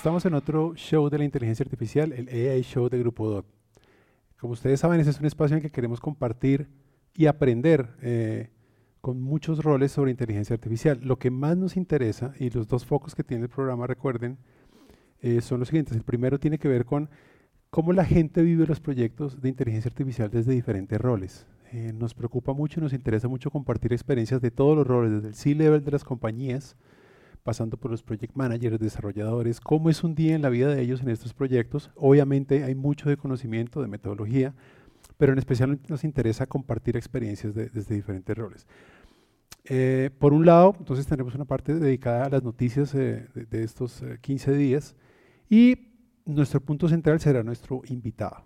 Estamos 0.00 0.24
en 0.24 0.32
otro 0.32 0.72
show 0.76 1.10
de 1.10 1.18
la 1.18 1.24
inteligencia 1.24 1.62
artificial, 1.62 2.14
el 2.14 2.26
AI 2.28 2.62
Show 2.62 2.88
de 2.88 2.98
Grupo 3.00 3.28
DOT. 3.28 3.44
Como 4.38 4.54
ustedes 4.54 4.80
saben, 4.80 4.98
ese 4.98 5.10
es 5.10 5.20
un 5.20 5.26
espacio 5.26 5.56
en 5.58 5.62
que 5.62 5.68
queremos 5.68 6.00
compartir 6.00 6.68
y 7.12 7.26
aprender 7.26 7.86
eh, 8.00 8.48
con 9.02 9.20
muchos 9.20 9.62
roles 9.62 9.92
sobre 9.92 10.10
inteligencia 10.10 10.54
artificial. 10.54 11.00
Lo 11.02 11.18
que 11.18 11.30
más 11.30 11.58
nos 11.58 11.76
interesa, 11.76 12.32
y 12.38 12.48
los 12.48 12.66
dos 12.66 12.86
focos 12.86 13.14
que 13.14 13.24
tiene 13.24 13.42
el 13.42 13.50
programa, 13.50 13.86
recuerden, 13.86 14.38
eh, 15.20 15.42
son 15.42 15.58
los 15.58 15.68
siguientes. 15.68 15.94
El 15.94 16.02
primero 16.02 16.40
tiene 16.40 16.58
que 16.58 16.68
ver 16.68 16.86
con 16.86 17.10
cómo 17.68 17.92
la 17.92 18.06
gente 18.06 18.40
vive 18.40 18.66
los 18.66 18.80
proyectos 18.80 19.42
de 19.42 19.50
inteligencia 19.50 19.90
artificial 19.90 20.30
desde 20.30 20.54
diferentes 20.54 20.98
roles. 20.98 21.46
Eh, 21.72 21.92
nos 21.92 22.14
preocupa 22.14 22.54
mucho 22.54 22.80
y 22.80 22.82
nos 22.82 22.94
interesa 22.94 23.28
mucho 23.28 23.50
compartir 23.50 23.92
experiencias 23.92 24.40
de 24.40 24.50
todos 24.50 24.78
los 24.78 24.86
roles, 24.86 25.12
desde 25.12 25.28
el 25.28 25.34
C-level 25.34 25.84
de 25.84 25.90
las 25.90 26.04
compañías, 26.04 26.74
pasando 27.42 27.76
por 27.76 27.90
los 27.90 28.02
project 28.02 28.34
managers, 28.34 28.78
desarrolladores, 28.78 29.60
cómo 29.60 29.90
es 29.90 30.04
un 30.04 30.14
día 30.14 30.34
en 30.34 30.42
la 30.42 30.48
vida 30.48 30.68
de 30.74 30.82
ellos 30.82 31.00
en 31.02 31.08
estos 31.08 31.34
proyectos. 31.34 31.90
Obviamente 31.96 32.64
hay 32.64 32.74
mucho 32.74 33.08
de 33.08 33.16
conocimiento, 33.16 33.82
de 33.82 33.88
metodología, 33.88 34.54
pero 35.16 35.32
en 35.32 35.38
especial 35.38 35.78
nos 35.88 36.04
interesa 36.04 36.46
compartir 36.46 36.96
experiencias 36.96 37.54
desde 37.54 37.94
diferentes 37.94 38.36
roles. 38.36 38.66
Eh, 39.64 40.10
por 40.18 40.32
un 40.32 40.46
lado, 40.46 40.74
entonces 40.78 41.06
tenemos 41.06 41.34
una 41.34 41.44
parte 41.44 41.74
dedicada 41.74 42.26
a 42.26 42.30
las 42.30 42.42
noticias 42.42 42.94
eh, 42.94 43.26
de, 43.34 43.62
estos 43.62 44.02
15 44.20 44.52
días 44.54 44.96
y 45.48 45.76
nuestro 46.24 46.60
punto 46.60 46.88
central 46.88 47.20
será 47.20 47.42
nuestro 47.42 47.82
invitado. 47.86 48.44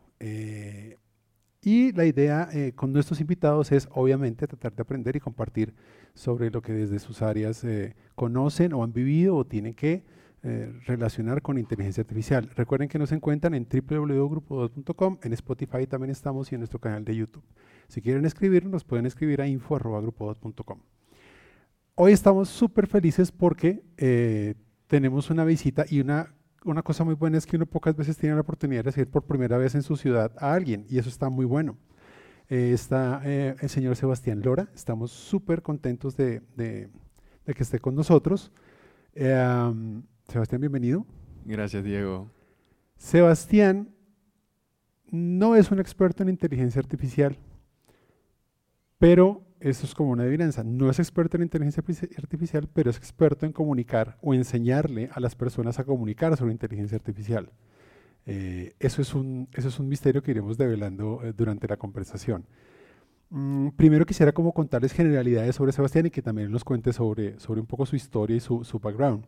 Y 1.64 1.92
la 1.92 2.04
idea 2.04 2.50
eh, 2.52 2.72
con 2.76 2.92
nuestros 2.92 3.22
invitados 3.22 3.72
es 3.72 3.88
obviamente 3.90 4.46
tratar 4.46 4.74
de 4.74 4.82
aprender 4.82 5.16
y 5.16 5.20
compartir 5.20 5.72
sobre 6.12 6.50
lo 6.50 6.60
que 6.60 6.74
desde 6.74 6.98
sus 6.98 7.22
áreas 7.22 7.64
eh, 7.64 7.96
conocen 8.14 8.74
o 8.74 8.84
han 8.84 8.92
vivido 8.92 9.34
o 9.34 9.46
tienen 9.46 9.72
que 9.72 10.04
eh, 10.42 10.70
relacionar 10.84 11.40
con 11.40 11.56
inteligencia 11.56 12.02
artificial. 12.02 12.50
Recuerden 12.54 12.90
que 12.90 12.98
nos 12.98 13.12
encuentran 13.12 13.54
en 13.54 13.66
www.grupo2.com, 13.66 15.18
en 15.22 15.32
Spotify 15.32 15.86
también 15.86 16.10
estamos 16.10 16.52
y 16.52 16.54
en 16.54 16.60
nuestro 16.60 16.80
canal 16.80 17.02
de 17.02 17.16
YouTube. 17.16 17.44
Si 17.88 18.02
quieren 18.02 18.26
escribirnos, 18.26 18.70
nos 18.70 18.84
pueden 18.84 19.06
escribir 19.06 19.40
a 19.40 19.46
info.grupo2.com. 19.46 20.80
Hoy 21.94 22.12
estamos 22.12 22.50
súper 22.50 22.88
felices 22.88 23.32
porque 23.32 24.54
tenemos 24.86 25.30
una 25.30 25.44
visita 25.44 25.86
y 25.88 26.00
una 26.00 26.33
una 26.64 26.82
cosa 26.82 27.04
muy 27.04 27.14
buena 27.14 27.38
es 27.38 27.46
que 27.46 27.56
uno 27.56 27.66
pocas 27.66 27.94
veces 27.94 28.16
tiene 28.16 28.34
la 28.34 28.40
oportunidad 28.40 28.80
de 28.80 28.90
recibir 28.90 29.10
por 29.10 29.24
primera 29.24 29.58
vez 29.58 29.74
en 29.74 29.82
su 29.82 29.96
ciudad 29.96 30.32
a 30.38 30.54
alguien 30.54 30.86
y 30.88 30.98
eso 30.98 31.08
está 31.08 31.28
muy 31.28 31.44
bueno. 31.44 31.76
Eh, 32.48 32.72
está 32.72 33.22
eh, 33.24 33.54
el 33.60 33.68
señor 33.68 33.96
Sebastián 33.96 34.42
Lora, 34.42 34.68
estamos 34.74 35.10
súper 35.10 35.62
contentos 35.62 36.16
de, 36.16 36.42
que 36.56 37.62
esté 37.62 37.78
con 37.78 37.94
nosotros. 37.94 38.50
Eh, 39.14 39.72
Sebastián, 40.28 40.60
bienvenido. 40.60 41.06
Gracias, 41.44 41.84
Diego. 41.84 42.30
Sebastián 42.96 43.90
no 45.10 45.56
es 45.56 45.70
un 45.70 45.78
experto 45.78 46.22
en 46.22 46.30
inteligencia 46.30 46.80
artificial, 46.80 47.38
pero 48.98 49.42
eso 49.60 49.86
es 49.86 49.94
como 49.94 50.10
una 50.10 50.24
adivinanza. 50.24 50.62
No 50.64 50.90
es 50.90 50.98
experto 50.98 51.36
en 51.36 51.44
inteligencia 51.44 51.82
artificial, 52.18 52.68
pero 52.72 52.90
es 52.90 52.96
experto 52.96 53.46
en 53.46 53.52
comunicar 53.52 54.18
o 54.20 54.34
enseñarle 54.34 55.08
a 55.12 55.20
las 55.20 55.34
personas 55.34 55.78
a 55.78 55.84
comunicar 55.84 56.36
sobre 56.36 56.52
inteligencia 56.52 56.96
artificial. 56.96 57.50
Eh, 58.26 58.74
eso, 58.78 59.02
es 59.02 59.14
un, 59.14 59.48
eso 59.52 59.68
es 59.68 59.78
un 59.78 59.88
misterio 59.88 60.22
que 60.22 60.30
iremos 60.30 60.56
develando 60.56 61.20
eh, 61.22 61.32
durante 61.36 61.68
la 61.68 61.76
conversación. 61.76 62.46
Mm, 63.30 63.70
primero 63.70 64.06
quisiera 64.06 64.32
como 64.32 64.52
contarles 64.52 64.92
generalidades 64.92 65.56
sobre 65.56 65.72
Sebastián 65.72 66.06
y 66.06 66.10
que 66.10 66.22
también 66.22 66.50
nos 66.50 66.64
cuente 66.64 66.92
sobre, 66.92 67.38
sobre 67.38 67.60
un 67.60 67.66
poco 67.66 67.86
su 67.86 67.96
historia 67.96 68.36
y 68.36 68.40
su, 68.40 68.64
su 68.64 68.78
background. 68.78 69.26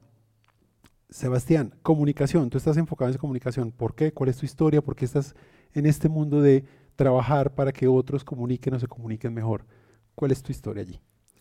Sebastián, 1.09 1.73
comunicación, 1.83 2.51
tú 2.51 2.59
estás 2.59 2.77
enfocado 2.77 3.11
en 3.11 3.19
comunicación. 3.19 3.73
¿Por 3.73 3.95
qué? 3.95 4.13
¿Cuál 4.13 4.31
es 4.31 4.37
tu 4.37 4.45
historia? 4.47 4.83
¿Por 4.83 4.97
qué 4.97 5.05
estás 5.05 5.35
en 5.73 5.87
este 5.87 6.09
mundo 6.09 6.41
de 6.43 6.65
trabajar 6.97 7.55
para 7.55 7.73
que 7.73 7.87
otros 7.87 8.25
comuniquen 8.25 8.75
o 8.75 8.81
se 8.81 8.89
comuniquen 8.89 9.33
mejor? 9.33 9.65
¿Cuál 10.17 10.31
es 10.31 10.43
tu 10.43 10.51
historia 10.51 10.83
allí? 10.83 10.99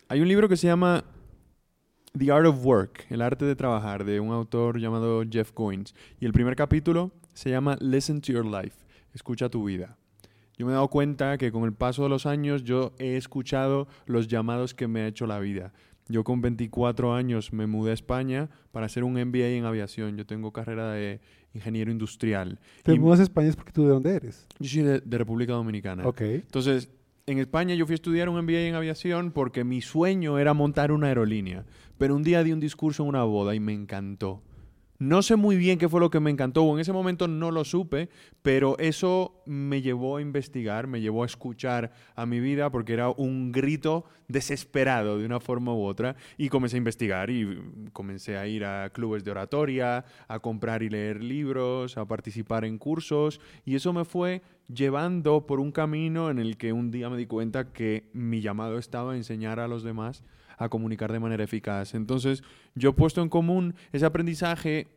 Hay 0.09 0.19
un 0.19 0.27
libro 0.27 0.49
que 0.49 0.57
se 0.57 0.67
llama 0.67 1.05
The 2.17 2.29
Art 2.29 2.45
of 2.45 2.65
Work, 2.65 3.05
el 3.09 3.21
arte 3.21 3.45
de 3.45 3.55
trabajar, 3.55 4.03
de 4.03 4.19
un 4.19 4.33
autor 4.33 4.81
llamado 4.81 5.23
Jeff 5.23 5.53
Goins. 5.55 5.95
Y 6.19 6.25
el 6.25 6.33
primer 6.33 6.57
capítulo 6.57 7.13
se 7.33 7.49
llama 7.49 7.77
Listen 7.79 8.19
to 8.19 8.33
Your 8.33 8.45
Life, 8.45 8.75
escucha 9.13 9.47
tu 9.47 9.63
vida. 9.63 9.97
Yo 10.57 10.65
me 10.65 10.73
he 10.73 10.75
dado 10.75 10.89
cuenta 10.89 11.37
que 11.37 11.53
con 11.53 11.63
el 11.63 11.71
paso 11.71 12.03
de 12.03 12.09
los 12.09 12.25
años 12.25 12.65
yo 12.65 12.93
he 12.99 13.15
escuchado 13.15 13.87
los 14.07 14.27
llamados 14.27 14.73
que 14.73 14.89
me 14.89 15.03
ha 15.03 15.07
hecho 15.07 15.25
la 15.25 15.39
vida. 15.39 15.71
Yo 16.09 16.25
con 16.25 16.41
24 16.41 17.13
años 17.15 17.53
me 17.53 17.67
mudé 17.67 17.91
a 17.91 17.93
España 17.93 18.49
para 18.73 18.87
hacer 18.87 19.05
un 19.05 19.13
MBA 19.13 19.47
en 19.51 19.63
aviación. 19.63 20.17
Yo 20.17 20.25
tengo 20.25 20.51
carrera 20.51 20.91
de 20.91 21.21
ingeniero 21.53 21.91
industrial. 21.91 22.59
¿Te 22.83 22.99
mudas 22.99 23.21
a 23.21 23.23
España 23.23 23.47
es 23.47 23.55
porque 23.55 23.71
tú 23.71 23.83
de 23.83 23.89
dónde 23.91 24.13
eres? 24.13 24.45
Yo 24.59 24.69
soy 24.69 24.81
de, 24.83 24.99
de 24.99 25.17
República 25.17 25.53
Dominicana. 25.53 26.05
Ok. 26.05 26.21
Entonces, 26.21 26.89
en 27.27 27.39
España 27.39 27.73
yo 27.73 27.87
fui 27.87 27.93
a 27.93 27.95
estudiar 27.95 28.29
un 28.29 28.39
MBA 28.39 28.67
en 28.67 28.75
aviación 28.75 29.31
porque 29.31 29.63
mi 29.63 29.81
sueño 29.81 30.37
era 30.37 30.53
montar 30.53 30.91
una 30.91 31.07
aerolínea. 31.07 31.65
Pero 31.97 32.15
un 32.15 32.21
día 32.21 32.43
di 32.43 32.51
un 32.51 32.59
discurso 32.59 33.01
en 33.01 33.09
una 33.09 33.23
boda 33.23 33.55
y 33.55 33.59
me 33.59 33.73
encantó. 33.73 34.43
No 34.97 35.21
sé 35.21 35.35
muy 35.35 35.57
bien 35.57 35.77
qué 35.77 35.89
fue 35.89 35.99
lo 35.99 36.09
que 36.09 36.21
me 36.21 36.31
encantó, 36.31 36.63
o 36.63 36.73
en 36.73 36.79
ese 36.79 36.93
momento 36.93 37.27
no 37.27 37.51
lo 37.51 37.65
supe, 37.65 38.07
pero 38.41 38.77
eso 38.79 39.43
me 39.45 39.81
llevó 39.81 40.15
a 40.15 40.21
investigar, 40.21 40.87
me 40.87 41.01
llevó 41.01 41.23
a 41.23 41.25
escuchar 41.25 41.91
a 42.15 42.25
mi 42.25 42.39
vida 42.39 42.69
porque 42.69 42.93
era 42.93 43.09
un 43.09 43.51
grito 43.51 44.05
desesperado 44.29 45.17
de 45.19 45.25
una 45.25 45.41
forma 45.41 45.73
u 45.73 45.83
otra 45.83 46.15
y 46.37 46.47
comencé 46.47 46.77
a 46.77 46.79
investigar 46.79 47.29
y 47.29 47.61
comencé 47.91 48.37
a 48.37 48.47
ir 48.47 48.63
a 48.63 48.89
clubes 48.91 49.25
de 49.25 49.31
oratoria, 49.31 50.05
a 50.29 50.39
comprar 50.39 50.81
y 50.81 50.89
leer 50.89 51.21
libros, 51.21 51.97
a 51.97 52.05
participar 52.05 52.63
en 52.63 52.77
cursos 52.77 53.41
y 53.65 53.75
eso 53.75 53.91
me 53.91 54.05
fue 54.05 54.43
llevando 54.73 55.45
por 55.45 55.59
un 55.59 55.73
camino 55.73 56.29
en 56.29 56.39
el 56.39 56.55
que 56.55 56.71
un 56.71 56.89
día 56.89 57.09
me 57.09 57.17
di 57.17 57.25
cuenta 57.25 57.73
que 57.73 58.09
mi 58.13 58.39
llamado 58.39 58.77
estaba 58.77 59.11
a 59.11 59.17
enseñar 59.17 59.59
a 59.59 59.67
los 59.67 59.83
demás 59.83 60.23
a 60.57 60.69
comunicar 60.69 61.11
de 61.11 61.19
manera 61.19 61.43
eficaz. 61.43 61.93
Entonces, 61.93 62.43
yo 62.75 62.91
he 62.91 62.93
puesto 62.93 63.21
en 63.21 63.29
común 63.29 63.75
ese 63.91 64.05
aprendizaje 64.05 64.87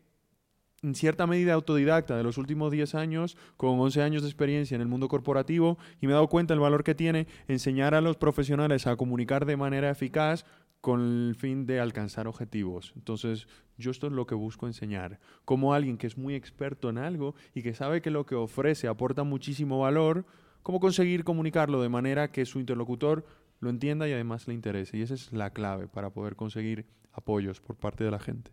en 0.83 0.95
cierta 0.95 1.27
medida 1.27 1.55
autodidacta 1.55 2.17
de 2.17 2.23
los 2.23 2.39
últimos 2.39 2.71
10 2.71 2.95
años, 2.95 3.37
con 3.57 3.79
11 3.81 4.03
años 4.03 4.23
de 4.23 4.29
experiencia 4.29 4.75
en 4.77 4.81
el 4.81 4.89
mundo 4.89 5.09
corporativo, 5.09 5.79
y 6.01 6.07
me 6.07 6.13
he 6.13 6.15
dado 6.15 6.29
cuenta 6.29 6.55
del 6.55 6.61
valor 6.61 6.85
que 6.85 6.95
tiene 6.95 7.27
enseñar 7.49 7.95
a 7.95 8.01
los 8.01 8.17
profesionales 8.17 8.87
a 8.87 8.97
comunicar 8.97 9.45
de 9.45 9.57
manera 9.57 9.91
eficaz 9.91 10.45
con 10.81 11.01
el 11.01 11.35
fin 11.35 11.67
de 11.67 11.81
alcanzar 11.81 12.29
objetivos. 12.29 12.93
Entonces, 12.95 13.49
yo 13.77 13.91
esto 13.91 14.07
es 14.07 14.13
lo 14.13 14.27
que 14.27 14.37
busco 14.37 14.67
enseñar. 14.67 15.19
Como 15.45 15.75
alguien 15.75 15.99
que 15.99 16.07
es 16.07 16.17
muy 16.17 16.35
experto 16.35 16.89
en 16.89 16.99
algo 16.99 17.35
y 17.55 17.63
que 17.63 17.75
sabe 17.75 18.01
que 18.01 18.11
lo 18.11 18.27
que 18.27 18.37
ofrece 18.37 18.87
aporta 18.87 19.25
muchísimo 19.25 19.81
valor, 19.81 20.25
cómo 20.63 20.79
conseguir 20.79 21.25
comunicarlo 21.25 21.83
de 21.83 21.89
manera 21.89 22.31
que 22.31 22.47
su 22.47 22.61
interlocutor 22.61 23.25
lo 23.61 23.71
entienda 23.71 24.09
y 24.09 24.13
además 24.13 24.47
le 24.49 24.55
interese. 24.55 24.97
Y 24.97 25.03
esa 25.03 25.15
es 25.15 25.33
la 25.33 25.51
clave 25.51 25.89
para 25.89 26.11
poder 26.11 26.37
conseguir 26.37 26.87
apoyos 27.13 27.61
por 27.61 27.77
parte 27.77 28.05
de 28.05 28.11
la 28.11 28.19
gente. 28.19 28.51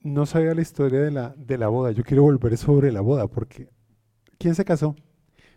No 0.00 0.26
sabía 0.26 0.54
la 0.54 0.62
historia 0.62 1.00
de 1.00 1.10
la, 1.10 1.34
de 1.36 1.58
la 1.58 1.68
boda. 1.68 1.92
Yo 1.92 2.02
quiero 2.02 2.22
volver 2.22 2.56
sobre 2.56 2.90
la 2.90 3.00
boda 3.00 3.28
porque... 3.28 3.68
¿Quién 4.38 4.54
se 4.54 4.64
casó? 4.64 4.96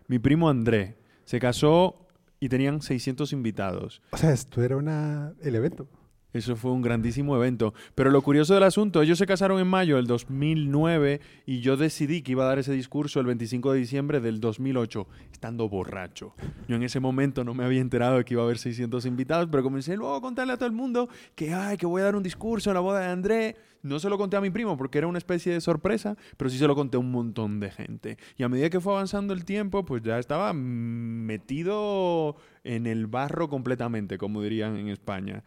Mi 0.08 0.20
primo 0.20 0.50
André. 0.50 0.98
Se 1.24 1.40
casó 1.40 2.08
y 2.40 2.50
tenían 2.50 2.82
600 2.82 3.34
invitados. 3.34 4.04
O 4.12 4.18
sea, 4.18 4.32
esto 4.32 4.62
era 4.62 4.78
una, 4.78 5.34
el 5.42 5.56
evento. 5.56 5.90
Eso 6.36 6.58
fue 6.58 6.72
un 6.72 6.82
grandísimo 6.82 7.38
evento. 7.38 7.74
Pero 7.96 8.12
lo 8.12 8.22
curioso 8.22 8.54
del 8.54 8.64
asunto, 8.64 9.02
ellos 9.02 9.18
se 9.18 9.26
casaron 9.26 9.58
en 9.58 9.68
mayo 9.68 9.96
del 9.96 10.06
2009 10.06 11.22
y 11.46 11.62
yo 11.62 11.78
decidí 11.78 12.24
que 12.24 12.34
iba 12.34 12.44
a 12.44 12.48
dar 12.48 12.60
ese 12.60 12.74
discurso 12.74 13.22
el 13.22 13.26
25 13.28 13.72
de 13.72 13.80
diciembre 13.80 14.20
del 14.20 14.42
2008, 14.42 15.08
estando 15.32 15.70
borracho. 15.70 16.34
Yo 16.68 16.76
en 16.76 16.84
ese 16.84 17.00
momento 17.00 17.46
no 17.46 17.54
me 17.54 17.64
había 17.64 17.80
enterado 17.80 18.18
de 18.18 18.26
que 18.26 18.34
iba 18.34 18.44
a 18.44 18.46
haber 18.48 18.58
600 18.58 19.06
invitados, 19.06 19.48
pero 19.50 19.64
comencé 19.64 19.96
luego 19.96 20.14
a 20.14 20.20
contarle 20.20 20.52
a 20.52 20.58
todo 20.58 20.68
el 20.68 20.76
mundo 20.76 21.08
que, 21.36 21.54
ay, 21.54 21.78
que 21.78 21.86
voy 21.86 22.02
a 22.02 22.06
dar 22.06 22.18
un 22.18 22.24
discurso 22.24 22.70
en 22.70 22.74
la 22.74 22.82
boda 22.82 23.00
de 23.00 23.06
André. 23.06 23.56
No 23.82 24.00
se 24.00 24.10
lo 24.10 24.18
conté 24.18 24.36
a 24.36 24.42
mi 24.42 24.50
primo 24.50 24.76
porque 24.76 24.98
era 24.98 25.08
una 25.08 25.20
especie 25.20 25.54
de 25.54 25.62
sorpresa, 25.62 26.18
pero 26.36 26.50
sí 26.50 26.58
se 26.58 26.68
lo 26.68 26.76
conté 26.76 26.98
a 26.98 27.00
un 27.00 27.12
montón 27.12 27.62
de 27.62 27.72
gente. 27.72 28.18
Y 28.36 28.44
a 28.44 28.50
medida 28.50 28.70
que 28.70 28.82
fue 28.82 28.92
avanzando 28.92 29.34
el 29.34 29.46
tiempo, 29.46 29.86
pues 29.86 30.02
ya 30.04 30.20
estaba 30.20 30.52
metido 30.52 32.36
en 32.66 32.88
el 32.88 33.08
barro 33.08 33.48
completamente, 33.48 34.18
como 34.18 34.42
dirían 34.42 34.76
en 34.76 34.90
España 34.90 35.46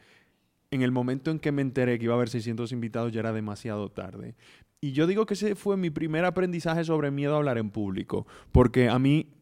en 0.71 0.83
el 0.83 0.93
momento 0.93 1.31
en 1.31 1.39
que 1.39 1.53
me 1.53 1.63
enteré 1.63 1.99
que 1.99 2.05
iba 2.05 2.15
a 2.15 2.17
haber 2.17 2.29
600 2.29 2.73
invitados 2.73 3.13
ya 3.13 3.21
era 3.21 3.33
demasiado 3.33 3.91
tarde. 3.91 4.35
Y 4.81 4.93
yo 4.93 5.07
digo 5.07 5.27
que 5.27 5.35
ese 5.35 5.55
fue 5.55 5.77
mi 5.77 5.91
primer 5.91 6.25
aprendizaje 6.25 6.85
sobre 6.85 7.11
miedo 7.11 7.35
a 7.35 7.39
hablar 7.39 7.59
en 7.59 7.71
público, 7.71 8.27
porque 8.53 8.89
a 8.89 8.99
mí, 8.99 9.33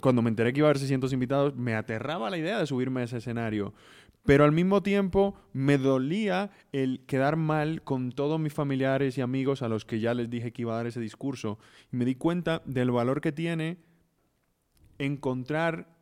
cuando 0.00 0.22
me 0.22 0.30
enteré 0.30 0.52
que 0.52 0.60
iba 0.60 0.68
a 0.68 0.70
haber 0.70 0.78
600 0.78 1.12
invitados, 1.12 1.56
me 1.56 1.74
aterraba 1.74 2.30
la 2.30 2.38
idea 2.38 2.58
de 2.58 2.66
subirme 2.66 3.00
a 3.00 3.04
ese 3.04 3.18
escenario. 3.18 3.74
Pero 4.24 4.44
al 4.44 4.52
mismo 4.52 4.82
tiempo 4.82 5.36
me 5.52 5.78
dolía 5.78 6.50
el 6.72 7.04
quedar 7.06 7.36
mal 7.36 7.82
con 7.82 8.10
todos 8.10 8.40
mis 8.40 8.52
familiares 8.52 9.16
y 9.18 9.20
amigos 9.20 9.62
a 9.62 9.68
los 9.68 9.84
que 9.84 10.00
ya 10.00 10.14
les 10.14 10.28
dije 10.30 10.52
que 10.52 10.62
iba 10.62 10.72
a 10.72 10.76
dar 10.76 10.86
ese 10.86 10.98
discurso. 10.98 11.58
Y 11.92 11.96
me 11.96 12.04
di 12.04 12.16
cuenta 12.16 12.62
del 12.64 12.90
valor 12.90 13.20
que 13.20 13.30
tiene 13.30 13.78
encontrar 14.98 15.94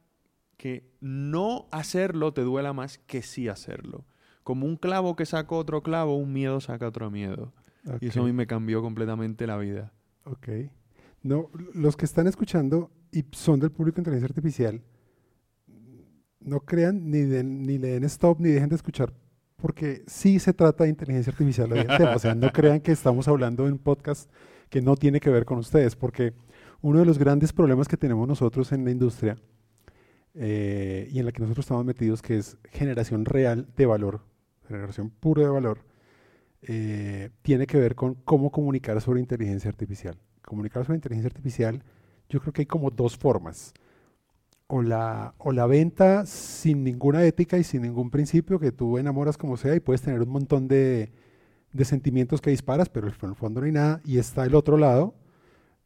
que 0.56 0.88
no 1.00 1.68
hacerlo 1.70 2.32
te 2.32 2.42
duela 2.42 2.72
más 2.72 2.96
que 2.96 3.20
sí 3.20 3.48
hacerlo 3.48 4.06
como 4.44 4.66
un 4.66 4.76
clavo 4.76 5.16
que 5.16 5.26
saca 5.26 5.54
otro 5.54 5.82
clavo, 5.82 6.16
un 6.16 6.32
miedo 6.32 6.60
saca 6.60 6.86
otro 6.86 7.10
miedo. 7.10 7.52
Y 8.00 8.08
eso 8.08 8.22
a 8.22 8.26
mí 8.26 8.32
me 8.32 8.46
cambió 8.46 8.80
completamente 8.80 9.46
la 9.46 9.56
vida. 9.56 9.92
Ok. 10.24 10.48
No, 11.22 11.50
los 11.74 11.96
que 11.96 12.04
están 12.04 12.26
escuchando 12.26 12.90
y 13.10 13.24
son 13.32 13.58
del 13.60 13.70
público 13.70 13.96
de 13.96 14.00
inteligencia 14.02 14.28
artificial, 14.28 14.82
no 16.40 16.60
crean 16.60 17.10
ni, 17.10 17.22
ni 17.22 17.78
le 17.78 17.88
den 17.88 18.04
stop 18.04 18.38
ni 18.40 18.50
dejen 18.50 18.68
de 18.68 18.76
escuchar, 18.76 19.12
porque 19.56 20.02
sí 20.06 20.38
se 20.38 20.52
trata 20.52 20.84
de 20.84 20.90
inteligencia 20.90 21.30
artificial 21.30 21.72
O 21.72 22.18
sea, 22.18 22.34
no 22.34 22.52
crean 22.52 22.80
que 22.80 22.92
estamos 22.92 23.26
hablando 23.28 23.64
de 23.64 23.72
un 23.72 23.78
podcast 23.78 24.30
que 24.68 24.82
no 24.82 24.96
tiene 24.96 25.20
que 25.20 25.30
ver 25.30 25.46
con 25.46 25.58
ustedes, 25.58 25.96
porque 25.96 26.34
uno 26.82 26.98
de 26.98 27.06
los 27.06 27.18
grandes 27.18 27.52
problemas 27.52 27.88
que 27.88 27.96
tenemos 27.96 28.28
nosotros 28.28 28.72
en 28.72 28.84
la 28.84 28.90
industria 28.90 29.38
eh, 30.34 31.08
y 31.10 31.18
en 31.18 31.24
la 31.24 31.32
que 31.32 31.40
nosotros 31.40 31.64
estamos 31.64 31.84
metidos, 31.84 32.20
que 32.20 32.36
es 32.36 32.58
generación 32.70 33.24
real 33.24 33.68
de 33.76 33.86
valor, 33.86 34.20
generación 34.68 35.10
pura 35.10 35.42
de 35.42 35.48
valor, 35.48 35.84
eh, 36.62 37.30
tiene 37.42 37.66
que 37.66 37.78
ver 37.78 37.94
con 37.94 38.14
cómo 38.14 38.50
comunicar 38.50 39.00
sobre 39.00 39.20
inteligencia 39.20 39.68
artificial. 39.68 40.16
Comunicar 40.42 40.84
sobre 40.84 40.96
inteligencia 40.96 41.28
artificial, 41.28 41.82
yo 42.28 42.40
creo 42.40 42.52
que 42.52 42.62
hay 42.62 42.66
como 42.66 42.90
dos 42.90 43.16
formas. 43.16 43.74
O 44.66 44.82
la, 44.82 45.34
o 45.38 45.52
la 45.52 45.66
venta 45.66 46.24
sin 46.26 46.84
ninguna 46.84 47.24
ética 47.24 47.58
y 47.58 47.64
sin 47.64 47.82
ningún 47.82 48.10
principio, 48.10 48.58
que 48.58 48.72
tú 48.72 48.98
enamoras 48.98 49.36
como 49.36 49.56
sea 49.56 49.74
y 49.74 49.80
puedes 49.80 50.02
tener 50.02 50.22
un 50.22 50.30
montón 50.30 50.68
de, 50.68 51.12
de 51.72 51.84
sentimientos 51.84 52.40
que 52.40 52.50
disparas, 52.50 52.88
pero 52.88 53.06
en 53.06 53.12
el 53.28 53.34
fondo 53.34 53.60
no 53.60 53.66
hay 53.66 53.72
nada. 53.72 54.00
Y 54.04 54.18
está 54.18 54.44
el 54.44 54.54
otro 54.54 54.78
lado, 54.78 55.14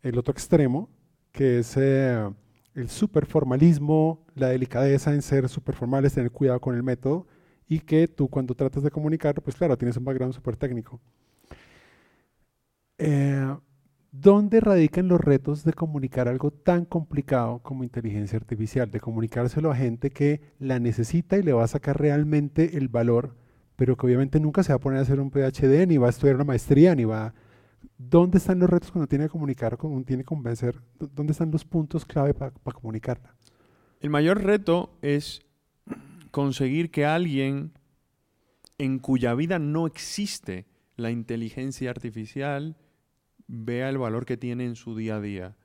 el 0.02 0.16
otro 0.16 0.32
extremo, 0.32 0.88
que 1.32 1.58
es 1.58 1.76
eh, 1.76 2.30
el 2.74 2.88
superformalismo, 2.88 4.24
la 4.34 4.48
delicadeza 4.48 5.12
en 5.12 5.22
ser 5.22 5.48
superformales, 5.48 6.14
tener 6.14 6.30
cuidado 6.30 6.60
con 6.60 6.76
el 6.76 6.82
método, 6.82 7.26
y 7.68 7.80
que 7.80 8.08
tú 8.08 8.28
cuando 8.28 8.54
tratas 8.54 8.82
de 8.82 8.90
comunicar, 8.90 9.34
pues 9.42 9.56
claro, 9.56 9.76
tienes 9.76 9.96
un 9.96 10.04
background 10.04 10.34
súper 10.34 10.56
técnico. 10.56 11.00
Eh, 12.96 13.56
¿Dónde 14.10 14.60
radican 14.60 15.06
los 15.06 15.20
retos 15.20 15.64
de 15.64 15.74
comunicar 15.74 16.28
algo 16.28 16.50
tan 16.50 16.86
complicado 16.86 17.60
como 17.60 17.84
inteligencia 17.84 18.38
artificial? 18.38 18.90
De 18.90 19.00
comunicárselo 19.00 19.70
a 19.70 19.76
gente 19.76 20.10
que 20.10 20.40
la 20.58 20.78
necesita 20.80 21.36
y 21.36 21.42
le 21.42 21.52
va 21.52 21.64
a 21.64 21.68
sacar 21.68 22.00
realmente 22.00 22.78
el 22.78 22.88
valor, 22.88 23.36
pero 23.76 23.96
que 23.96 24.06
obviamente 24.06 24.40
nunca 24.40 24.62
se 24.62 24.72
va 24.72 24.76
a 24.76 24.80
poner 24.80 24.98
a 24.98 25.02
hacer 25.02 25.20
un 25.20 25.30
PhD, 25.30 25.86
ni 25.86 25.98
va 25.98 26.06
a 26.06 26.10
estudiar 26.10 26.36
una 26.36 26.44
maestría, 26.44 26.94
ni 26.94 27.04
va 27.04 27.34
¿Dónde 27.96 28.38
están 28.38 28.60
los 28.60 28.70
retos 28.70 28.90
cuando 28.90 29.08
tiene 29.08 29.24
que 29.24 29.30
comunicar, 29.30 29.76
cuando 29.76 30.02
tiene 30.04 30.22
que 30.22 30.28
convencer? 30.28 30.80
¿Dónde 30.98 31.32
están 31.32 31.50
los 31.50 31.64
puntos 31.64 32.04
clave 32.04 32.32
para 32.32 32.52
comunicarla? 32.52 33.34
El 34.00 34.10
mayor 34.10 34.42
reto 34.42 34.96
es 35.02 35.42
conseguir 36.38 36.92
que 36.92 37.04
alguien 37.04 37.72
en 38.78 39.00
cuya 39.00 39.34
vida 39.34 39.58
no 39.58 39.88
existe 39.88 40.66
la 40.94 41.10
inteligencia 41.10 41.90
artificial 41.90 42.76
vea 43.48 43.88
el 43.88 43.98
valor 43.98 44.24
que 44.24 44.36
tiene 44.36 44.64
en 44.64 44.76
su 44.76 44.94
día 44.94 45.16
a 45.16 45.20
día. 45.20 45.56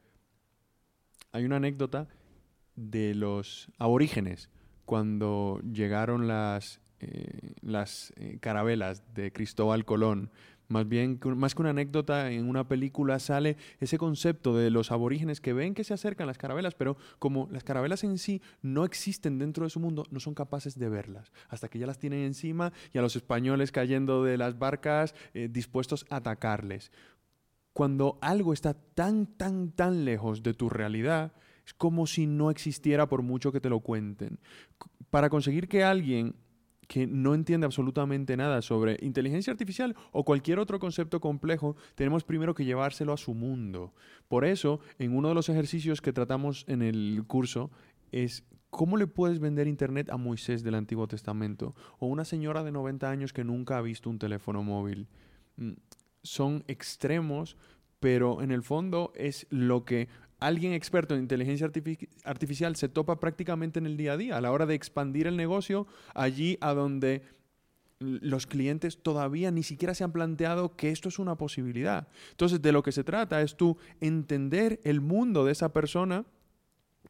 Hay 1.32 1.46
una 1.46 1.58
anécdota 1.58 2.08
de 2.76 3.14
los 3.14 3.70
aborígenes 3.78 4.50
cuando 4.86 5.62
llegaron 5.62 6.28
las, 6.28 6.82
eh, 7.02 7.54
las 7.62 8.12
eh, 8.16 8.40
carabelas 8.42 9.04
de 9.14 9.32
Cristóbal 9.32 9.86
Colón 9.86 10.32
más 10.74 10.90
bien, 10.90 11.20
más 11.38 11.54
que 11.54 11.62
una 11.62 11.70
anécdota, 11.70 12.32
en 12.32 12.50
una 12.50 12.68
película 12.68 13.20
sale 13.20 13.58
ese 13.80 14.00
concepto 14.00 14.58
de 14.58 14.72
los 14.72 14.92
aborígenes 14.92 15.40
que 15.40 15.54
ven 15.54 15.76
que 15.76 15.84
se 15.84 15.94
acercan 15.94 16.26
las 16.26 16.40
carabelas, 16.40 16.74
pero 16.74 16.98
como 17.20 17.48
las 17.52 17.64
carabelas 17.64 18.04
en 18.04 18.18
sí 18.18 18.42
no 18.64 18.84
existen 18.84 19.38
dentro 19.38 19.66
de 19.66 19.70
su 19.70 19.80
mundo, 19.80 20.06
no 20.10 20.20
son 20.20 20.34
capaces 20.34 20.78
de 20.78 20.90
verlas, 20.90 21.32
hasta 21.48 21.70
que 21.70 21.78
ya 21.78 21.86
las 21.86 22.00
tienen 22.00 22.22
encima 22.22 22.74
y 22.92 22.98
a 22.98 23.04
los 23.04 23.16
españoles 23.16 23.72
cayendo 23.72 24.24
de 24.24 24.38
las 24.38 24.58
barcas 24.58 25.14
eh, 25.36 25.48
dispuestos 25.50 26.08
a 26.10 26.18
atacarles. 26.18 26.92
Cuando 27.74 28.18
algo 28.22 28.52
está 28.52 28.74
tan, 28.74 29.28
tan, 29.28 29.72
tan 29.72 30.06
lejos 30.06 30.42
de 30.42 30.56
tu 30.56 30.70
realidad, 30.70 31.34
es 31.66 31.74
como 31.76 32.08
si 32.08 32.26
no 32.26 32.50
existiera 32.50 33.08
por 33.08 33.22
mucho 33.22 33.52
que 33.52 33.62
te 33.62 33.70
lo 33.70 33.80
cuenten. 33.80 34.40
Para 35.12 35.30
conseguir 35.30 35.68
que 35.68 35.84
alguien 35.84 36.36
que 36.94 37.08
no 37.08 37.34
entiende 37.34 37.66
absolutamente 37.66 38.38
nada 38.38 38.62
sobre 38.62 39.00
inteligencia 39.02 39.50
artificial 39.50 39.96
o 40.12 40.24
cualquier 40.24 40.60
otro 40.60 40.78
concepto 40.78 41.20
complejo, 41.20 41.76
tenemos 41.96 42.24
primero 42.24 42.54
que 42.54 42.66
llevárselo 42.66 43.14
a 43.14 43.18
su 43.18 43.34
mundo. 43.34 43.96
Por 44.28 44.46
eso, 44.46 44.80
en 45.00 45.18
uno 45.18 45.30
de 45.30 45.34
los 45.34 45.50
ejercicios 45.50 46.02
que 46.02 46.14
tratamos 46.14 46.66
en 46.68 46.84
el 46.84 47.24
curso 47.26 47.72
es 48.12 48.44
¿Cómo 48.70 48.98
le 48.98 49.08
puedes 49.08 49.40
vender 49.40 49.68
Internet 49.68 50.12
a 50.12 50.18
Moisés 50.18 50.64
del 50.64 50.76
Antiguo 50.76 51.08
Testamento? 51.08 51.74
O 51.98 52.06
una 52.06 52.26
señora 52.26 52.64
de 52.64 52.72
90 52.72 53.10
años 53.10 53.34
que 53.34 53.44
nunca 53.44 53.78
ha 53.78 53.82
visto 53.82 54.10
un 54.10 54.20
teléfono 54.20 54.62
móvil. 54.64 55.08
Mm, 55.58 55.74
son 56.22 56.64
extremos, 56.68 57.58
pero 58.00 58.42
en 58.42 58.52
el 58.52 58.62
fondo 58.62 59.14
es 59.16 59.48
lo 59.50 59.84
que 59.84 60.10
alguien 60.48 60.74
experto 60.74 61.16
en 61.16 61.22
inteligencia 61.22 61.70
artificial 62.26 62.76
se 62.76 62.90
topa 62.90 63.20
prácticamente 63.20 63.80
en 63.80 63.86
el 63.86 63.98
día 63.98 64.14
a 64.14 64.18
día, 64.18 64.38
a 64.38 64.42
la 64.42 64.52
hora 64.52 64.66
de 64.66 64.76
expandir 64.76 65.28
el 65.28 65.38
negocio 65.38 65.88
allí 66.14 66.58
a 66.62 66.74
donde 66.74 67.24
los 68.00 68.46
clientes 68.46 69.02
todavía 69.02 69.52
ni 69.52 69.64
siquiera 69.64 69.96
se 69.96 70.04
han 70.04 70.12
planteado 70.12 70.76
que 70.76 70.92
esto 70.92 71.08
es 71.08 71.20
una 71.20 71.36
posibilidad. 71.36 72.08
Entonces, 72.32 72.62
de 72.62 72.72
lo 72.74 72.84
que 72.84 72.92
se 72.92 73.04
trata 73.04 73.42
es 73.42 73.56
tú 73.56 73.78
entender 74.02 74.82
el 74.84 75.00
mundo 75.00 75.46
de 75.46 75.54
esa 75.54 75.72
persona 75.72 76.26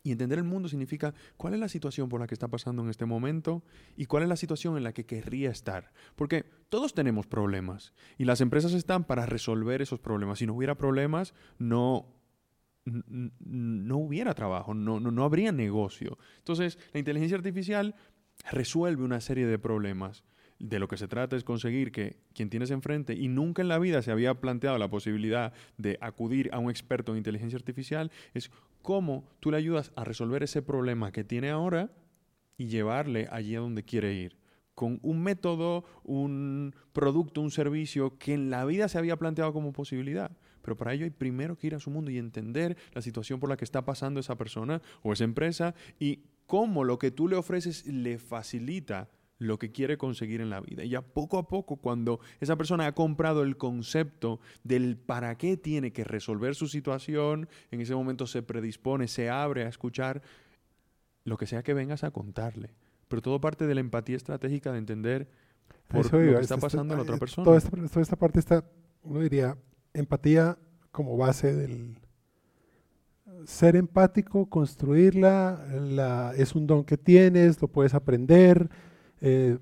y 0.04 0.12
entender 0.12 0.38
el 0.38 0.44
mundo 0.44 0.68
significa 0.68 1.14
cuál 1.38 1.54
es 1.54 1.60
la 1.60 1.70
situación 1.70 2.10
por 2.10 2.20
la 2.20 2.28
que 2.28 2.36
está 2.36 2.50
pasando 2.50 2.84
en 2.84 2.90
este 2.90 3.06
momento 3.06 3.64
y 3.96 4.06
cuál 4.06 4.24
es 4.24 4.30
la 4.30 4.36
situación 4.36 4.78
en 4.78 4.84
la 4.84 4.94
que 4.94 5.06
querría 5.06 5.50
estar. 5.50 5.92
Porque 6.16 6.46
todos 6.70 6.94
tenemos 6.94 7.26
problemas 7.26 7.94
y 8.18 8.26
las 8.26 8.42
empresas 8.42 8.74
están 8.74 9.06
para 9.06 9.26
resolver 9.26 9.82
esos 9.82 10.00
problemas. 10.00 10.40
Si 10.40 10.46
no 10.46 10.54
hubiera 10.54 10.76
problemas, 10.76 11.34
no 11.58 12.06
no 12.86 13.98
hubiera 13.98 14.34
trabajo, 14.34 14.74
no, 14.74 15.00
no, 15.00 15.12
no 15.12 15.24
habría 15.24 15.52
negocio. 15.52 16.18
Entonces, 16.38 16.78
la 16.92 17.00
inteligencia 17.00 17.38
artificial 17.38 17.96
resuelve 18.52 19.04
una 19.04 19.22
serie 19.22 19.48
de 19.48 19.60
problemas. 19.60 20.24
De 20.60 20.80
lo 20.80 20.88
que 20.88 20.98
se 20.98 21.08
trata 21.08 21.36
es 21.36 21.44
conseguir 21.44 21.92
que 21.92 22.18
quien 22.34 22.50
tienes 22.50 22.72
enfrente 22.72 23.14
y 23.14 23.28
nunca 23.28 23.62
en 23.62 23.68
la 23.68 23.80
vida 23.80 24.02
se 24.02 24.12
había 24.12 24.40
planteado 24.40 24.78
la 24.78 24.90
posibilidad 24.90 25.54
de 25.78 25.98
acudir 26.00 26.50
a 26.54 26.60
un 26.60 26.70
experto 26.70 27.12
en 27.12 27.18
inteligencia 27.18 27.58
artificial, 27.58 28.12
es 28.34 28.50
cómo 28.82 29.28
tú 29.40 29.52
le 29.52 29.58
ayudas 29.58 29.92
a 29.96 30.04
resolver 30.04 30.44
ese 30.44 30.62
problema 30.62 31.12
que 31.12 31.24
tiene 31.24 31.50
ahora 31.50 31.92
y 32.58 32.68
llevarle 32.68 33.28
allí 33.32 33.56
a 33.56 33.60
donde 33.60 33.84
quiere 33.84 34.14
ir 34.14 34.38
con 34.76 35.00
un 35.04 35.22
método, 35.22 35.86
un 36.04 36.76
producto, 36.94 37.42
un 37.42 37.52
servicio 37.52 38.18
que 38.18 38.34
en 38.34 38.50
la 38.50 38.66
vida 38.66 38.88
se 38.88 38.98
había 38.98 39.18
planteado 39.18 39.54
como 39.54 39.72
posibilidad. 39.72 40.32
Pero 40.64 40.76
para 40.76 40.94
ello 40.94 41.04
hay 41.04 41.12
primero 41.12 41.56
que 41.56 41.68
ir 41.68 41.76
a 41.76 41.80
su 41.80 41.92
mundo 41.92 42.10
y 42.10 42.18
entender 42.18 42.76
la 42.94 43.02
situación 43.02 43.40
por 43.40 43.50
la 43.50 43.58
que 43.58 43.66
está 43.66 43.86
pasando 43.86 44.20
esa 44.20 44.38
persona 44.38 44.82
o 45.04 45.14
esa 45.14 45.26
empresa 45.26 45.76
y 46.00 46.22
cómo 46.48 46.84
lo 46.84 46.98
que 46.98 47.12
tú 47.12 47.28
le 47.28 47.36
ofreces 47.36 47.86
le 47.86 48.18
facilita 48.18 49.10
lo 49.38 49.60
que 49.60 49.72
quiere 49.72 49.98
conseguir 49.98 50.42
en 50.42 50.50
la 50.50 50.62
vida. 50.62 50.84
Y 50.84 50.90
ya 50.90 51.02
poco 51.02 51.38
a 51.38 51.48
poco, 51.48 51.76
cuando 51.78 52.20
esa 52.40 52.56
persona 52.56 52.88
ha 52.88 52.94
comprado 52.94 53.44
el 53.44 53.58
concepto 53.58 54.40
del 54.64 54.96
para 54.98 55.38
qué 55.38 55.58
tiene 55.58 55.92
que 55.92 56.04
resolver 56.04 56.56
su 56.56 56.68
situación, 56.68 57.50
en 57.72 57.82
ese 57.82 57.94
momento 57.94 58.26
se 58.26 58.42
predispone, 58.42 59.08
se 59.08 59.30
abre 59.30 59.66
a 59.66 59.70
escuchar 59.70 60.22
lo 61.26 61.38
que 61.38 61.46
sea 61.46 61.64
que 61.64 61.74
vengas 61.74 62.04
a 62.04 62.12
contarle. 62.12 62.74
Pero 63.08 63.22
todo 63.22 63.42
parte 63.42 63.68
de 63.68 63.76
la 63.76 63.82
empatía 63.82 64.16
estratégica 64.16 64.72
de 64.72 64.78
entender 64.78 65.30
por 65.88 66.06
lo 66.14 66.38
que 66.38 66.42
está 66.42 66.58
pasando 66.58 66.94
en 66.94 67.02
otra 67.02 67.18
persona. 67.18 67.46
Toda 67.46 67.58
esta, 67.58 67.70
toda 67.70 68.02
esta 68.02 68.16
parte 68.16 68.40
está, 68.40 68.64
uno 69.04 69.20
diría, 69.20 69.58
empatía 69.94 70.58
como 70.92 71.18
base 71.18 71.54
del 71.54 71.98
ser 73.46 73.76
empático, 73.76 74.46
construirla, 74.48 76.34
es 76.38 76.56
un 76.56 76.68
don 76.68 76.84
que 76.84 76.98
tienes, 76.98 77.62
lo 77.62 77.68
puedes 77.68 77.94
aprender. 77.94 78.70
Eh, 79.22 79.58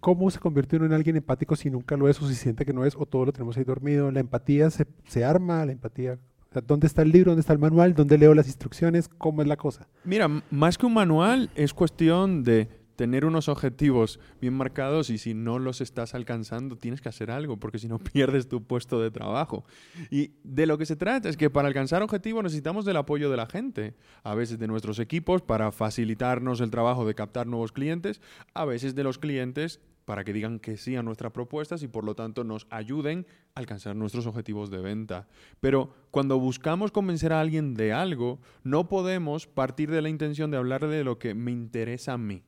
¿Cómo 0.00 0.30
se 0.30 0.38
convierte 0.38 0.76
uno 0.76 0.86
en 0.86 0.92
alguien 0.92 1.16
empático 1.16 1.56
si 1.56 1.70
nunca 1.70 1.96
lo 1.96 2.08
es 2.08 2.20
o 2.20 2.28
si 2.28 2.34
siente 2.34 2.64
que 2.64 2.72
no 2.72 2.84
es 2.84 2.94
o 2.96 3.06
todo 3.06 3.26
lo 3.26 3.32
tenemos 3.32 3.56
ahí 3.56 3.64
dormido? 3.64 4.10
La 4.10 4.20
empatía 4.20 4.70
se, 4.70 4.86
se 5.06 5.24
arma, 5.24 5.64
la 5.64 5.72
empatía 5.72 6.18
¿Dónde 6.66 6.86
está 6.86 7.02
el 7.02 7.12
libro? 7.12 7.32
¿Dónde 7.32 7.40
está 7.40 7.52
el 7.52 7.58
manual? 7.58 7.94
¿Dónde 7.94 8.16
leo 8.16 8.34
las 8.34 8.46
instrucciones? 8.46 9.08
¿Cómo 9.08 9.42
es 9.42 9.48
la 9.48 9.56
cosa? 9.56 9.86
Mira, 10.04 10.28
más 10.50 10.78
que 10.78 10.86
un 10.86 10.94
manual, 10.94 11.50
es 11.54 11.74
cuestión 11.74 12.42
de 12.42 12.68
tener 12.98 13.24
unos 13.24 13.48
objetivos 13.48 14.18
bien 14.40 14.54
marcados 14.54 15.08
y 15.08 15.18
si 15.18 15.32
no 15.32 15.60
los 15.60 15.80
estás 15.80 16.16
alcanzando 16.16 16.76
tienes 16.76 17.00
que 17.00 17.08
hacer 17.08 17.30
algo 17.30 17.56
porque 17.56 17.78
si 17.78 17.86
no 17.86 17.98
pierdes 18.12 18.48
tu 18.48 18.64
puesto 18.64 19.00
de 19.00 19.12
trabajo. 19.12 19.64
Y 20.10 20.32
de 20.42 20.66
lo 20.66 20.78
que 20.78 20.84
se 20.84 20.96
trata 20.96 21.28
es 21.28 21.36
que 21.36 21.48
para 21.48 21.68
alcanzar 21.68 22.02
objetivos 22.02 22.42
necesitamos 22.42 22.84
del 22.84 22.96
apoyo 22.96 23.30
de 23.30 23.36
la 23.36 23.46
gente, 23.46 23.94
a 24.24 24.34
veces 24.34 24.58
de 24.58 24.66
nuestros 24.66 24.98
equipos 24.98 25.42
para 25.42 25.70
facilitarnos 25.70 26.60
el 26.60 26.72
trabajo 26.72 27.06
de 27.06 27.14
captar 27.14 27.46
nuevos 27.46 27.70
clientes, 27.70 28.20
a 28.52 28.64
veces 28.64 28.96
de 28.96 29.04
los 29.04 29.18
clientes 29.18 29.80
para 30.04 30.24
que 30.24 30.32
digan 30.32 30.58
que 30.58 30.76
sí 30.76 30.96
a 30.96 31.02
nuestras 31.04 31.30
propuestas 31.30 31.84
y 31.84 31.86
por 31.86 32.02
lo 32.02 32.16
tanto 32.16 32.42
nos 32.42 32.66
ayuden 32.68 33.28
a 33.54 33.60
alcanzar 33.60 33.94
nuestros 33.94 34.26
objetivos 34.26 34.70
de 34.70 34.78
venta. 34.78 35.28
Pero 35.60 35.94
cuando 36.10 36.40
buscamos 36.40 36.90
convencer 36.90 37.32
a 37.32 37.40
alguien 37.40 37.74
de 37.74 37.92
algo, 37.92 38.40
no 38.64 38.88
podemos 38.88 39.46
partir 39.46 39.88
de 39.88 40.02
la 40.02 40.08
intención 40.08 40.50
de 40.50 40.56
hablar 40.56 40.88
de 40.88 41.04
lo 41.04 41.20
que 41.20 41.34
me 41.34 41.52
interesa 41.52 42.14
a 42.14 42.18
mí 42.18 42.42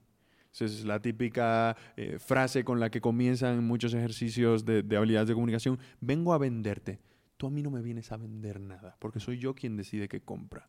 es 0.59 0.85
la 0.85 1.01
típica 1.01 1.77
eh, 1.97 2.19
frase 2.19 2.65
con 2.65 2.81
la 2.81 2.91
que 2.91 3.01
comienzan 3.01 3.65
muchos 3.65 3.95
ejercicios 3.95 4.65
de, 4.65 4.83
de 4.83 4.97
habilidades 4.97 5.29
de 5.29 5.35
comunicación. 5.35 5.79
Vengo 6.01 6.33
a 6.33 6.39
venderte. 6.39 7.01
Tú 7.37 7.47
a 7.47 7.51
mí 7.51 7.63
no 7.63 7.71
me 7.71 7.81
vienes 7.81 8.13
a 8.13 8.17
vender 8.17 8.61
nada, 8.61 8.97
porque 8.99 9.21
soy 9.21 9.39
yo 9.39 9.55
quien 9.55 9.77
decide 9.77 10.09
qué 10.09 10.21
compra. 10.21 10.69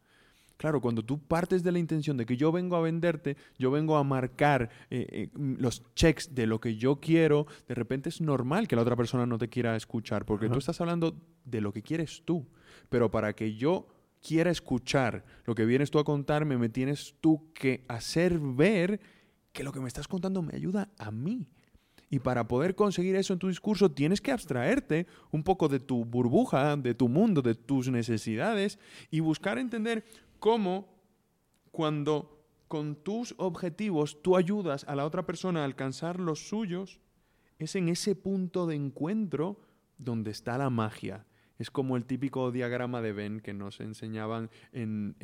Claro, 0.61 0.79
cuando 0.79 1.03
tú 1.03 1.17
partes 1.19 1.63
de 1.63 1.71
la 1.71 1.79
intención 1.79 2.17
de 2.17 2.25
que 2.27 2.37
yo 2.37 2.51
vengo 2.51 2.75
a 2.75 2.81
venderte, 2.81 3.35
yo 3.57 3.71
vengo 3.71 3.97
a 3.97 4.03
marcar 4.03 4.69
eh, 4.91 5.07
eh, 5.09 5.29
los 5.33 5.81
checks 5.95 6.35
de 6.35 6.45
lo 6.45 6.61
que 6.61 6.75
yo 6.75 6.99
quiero, 6.99 7.47
de 7.67 7.73
repente 7.73 8.09
es 8.09 8.21
normal 8.21 8.67
que 8.67 8.75
la 8.75 8.83
otra 8.83 8.95
persona 8.95 9.25
no 9.25 9.39
te 9.39 9.49
quiera 9.49 9.75
escuchar, 9.75 10.23
porque 10.23 10.49
tú 10.49 10.59
estás 10.59 10.79
hablando 10.79 11.19
de 11.45 11.61
lo 11.61 11.73
que 11.73 11.81
quieres 11.81 12.21
tú. 12.25 12.45
Pero 12.89 13.09
para 13.09 13.33
que 13.33 13.55
yo 13.55 13.87
quiera 14.21 14.51
escuchar 14.51 15.25
lo 15.45 15.55
que 15.55 15.65
vienes 15.65 15.89
tú 15.89 15.97
a 15.97 16.03
contarme, 16.03 16.59
me 16.59 16.69
tienes 16.69 17.15
tú 17.21 17.51
que 17.55 17.83
hacer 17.87 18.37
ver 18.37 18.99
que 19.51 19.63
lo 19.63 19.71
que 19.71 19.79
me 19.79 19.87
estás 19.87 20.07
contando 20.07 20.41
me 20.41 20.55
ayuda 20.55 20.89
a 20.97 21.11
mí. 21.11 21.47
Y 22.09 22.19
para 22.19 22.47
poder 22.47 22.75
conseguir 22.75 23.15
eso 23.15 23.33
en 23.33 23.39
tu 23.39 23.47
discurso 23.47 23.91
tienes 23.91 24.19
que 24.19 24.31
abstraerte 24.31 25.07
un 25.31 25.43
poco 25.43 25.69
de 25.69 25.79
tu 25.79 26.03
burbuja, 26.03 26.75
de 26.75 26.93
tu 26.93 27.07
mundo, 27.07 27.41
de 27.41 27.55
tus 27.55 27.89
necesidades 27.89 28.79
y 29.09 29.21
buscar 29.21 29.57
entender 29.57 30.03
cómo 30.39 30.89
cuando 31.71 32.43
con 32.67 32.95
tus 32.95 33.33
objetivos 33.37 34.21
tú 34.21 34.35
ayudas 34.35 34.83
a 34.89 34.95
la 34.95 35.05
otra 35.05 35.25
persona 35.25 35.61
a 35.61 35.65
alcanzar 35.65 36.19
los 36.19 36.47
suyos, 36.47 36.99
es 37.59 37.75
en 37.75 37.89
ese 37.89 38.15
punto 38.15 38.65
de 38.65 38.75
encuentro 38.75 39.61
donde 39.97 40.31
está 40.31 40.57
la 40.57 40.69
magia. 40.69 41.25
Es 41.61 41.69
como 41.69 41.95
el 41.95 42.05
típico 42.05 42.51
diagrama 42.51 43.03
de 43.03 43.13
Venn 43.13 43.39
que 43.39 43.53
nos 43.53 43.81
enseñaban 43.81 44.49
en, 44.73 45.15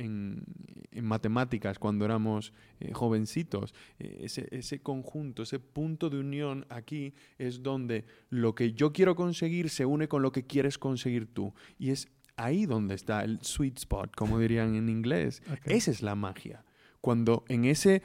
matemáticas 1.02 1.80
cuando 1.80 2.06
éramos 2.06 2.54
eh, 2.80 2.94
jovencitos. 2.94 3.74
Eh, 3.98 4.20
ese, 4.22 4.48
ese 4.52 4.80
conjunto, 4.80 5.42
ese 5.42 5.58
punto 5.58 6.12
de 6.12 6.20
unión 6.20 6.68
aquí 6.70 7.16
es 7.40 7.64
donde 7.64 8.06
lo 8.30 8.54
que 8.54 8.74
yo 8.74 8.94
quiero 8.94 9.16
conseguir 9.16 9.72
se 9.72 9.88
une 9.88 10.08
con 10.08 10.22
lo 10.22 10.32
que 10.32 10.46
quieres 10.46 10.78
conseguir 10.78 11.26
tú. 11.26 11.56
Y 11.80 11.90
es 11.90 12.08
ahí 12.36 12.68
donde 12.68 12.94
está 12.94 13.24
el 13.24 13.40
sweet 13.42 13.80
spot, 13.80 14.16
como 14.16 14.38
dirían 14.40 14.76
en 14.76 14.90
inglés. 14.90 15.42
Esa 15.66 15.90
es 15.90 16.04
la 16.04 16.14
magia. 16.14 16.64
Cuando 17.02 17.46
en 17.48 17.66
ese 17.66 18.04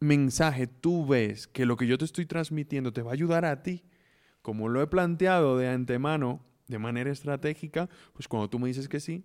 mensaje 0.00 0.66
tú 0.66 1.06
ves 1.06 1.46
que 1.46 1.66
lo 1.66 1.76
que 1.76 1.86
yo 1.86 1.98
te 1.98 2.06
estoy 2.06 2.24
transmitiendo 2.24 2.94
te 2.94 3.02
va 3.02 3.10
a 3.10 3.14
ayudar 3.14 3.44
a 3.44 3.62
ti, 3.62 3.84
como 4.40 4.70
lo 4.70 4.80
he 4.80 4.86
planteado 4.86 5.58
de 5.58 5.68
antemano, 5.68 6.40
de 6.68 6.78
manera 6.78 7.10
estratégica, 7.10 7.88
pues 8.12 8.28
cuando 8.28 8.48
tú 8.48 8.58
me 8.58 8.68
dices 8.68 8.88
que 8.88 9.00
sí, 9.00 9.24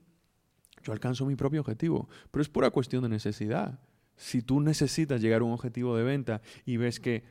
yo 0.84 0.94
alcanzo 0.94 1.26
mi 1.26 1.36
propio 1.36 1.62
objetivo. 1.62 2.10
Pero 2.32 2.42
es 2.42 2.50
pura 2.50 2.72
cuestión 2.72 3.04
de 3.04 3.10
necesidad. 3.10 3.80
Si 4.16 4.42
tú 4.42 4.60
necesitas 4.60 5.22
llegar 5.22 5.42
a 5.42 5.46
un 5.46 5.54
objetivo 5.54 5.96
de 5.96 6.04
venta 6.04 6.42
y 6.66 6.78
ves 6.78 7.00
que 7.00 7.24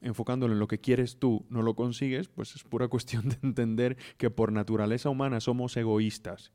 enfocándolo 0.00 0.52
en 0.52 0.58
lo 0.58 0.68
que 0.68 0.80
quieres 0.80 1.18
tú, 1.18 1.46
no 1.48 1.62
lo 1.62 1.74
consigues, 1.74 2.28
pues 2.28 2.54
es 2.54 2.62
pura 2.62 2.88
cuestión 2.94 3.28
de 3.28 3.38
entender 3.42 3.96
que 4.16 4.30
por 4.30 4.52
naturaleza 4.52 5.10
humana 5.10 5.40
somos 5.40 5.76
egoístas. 5.76 6.52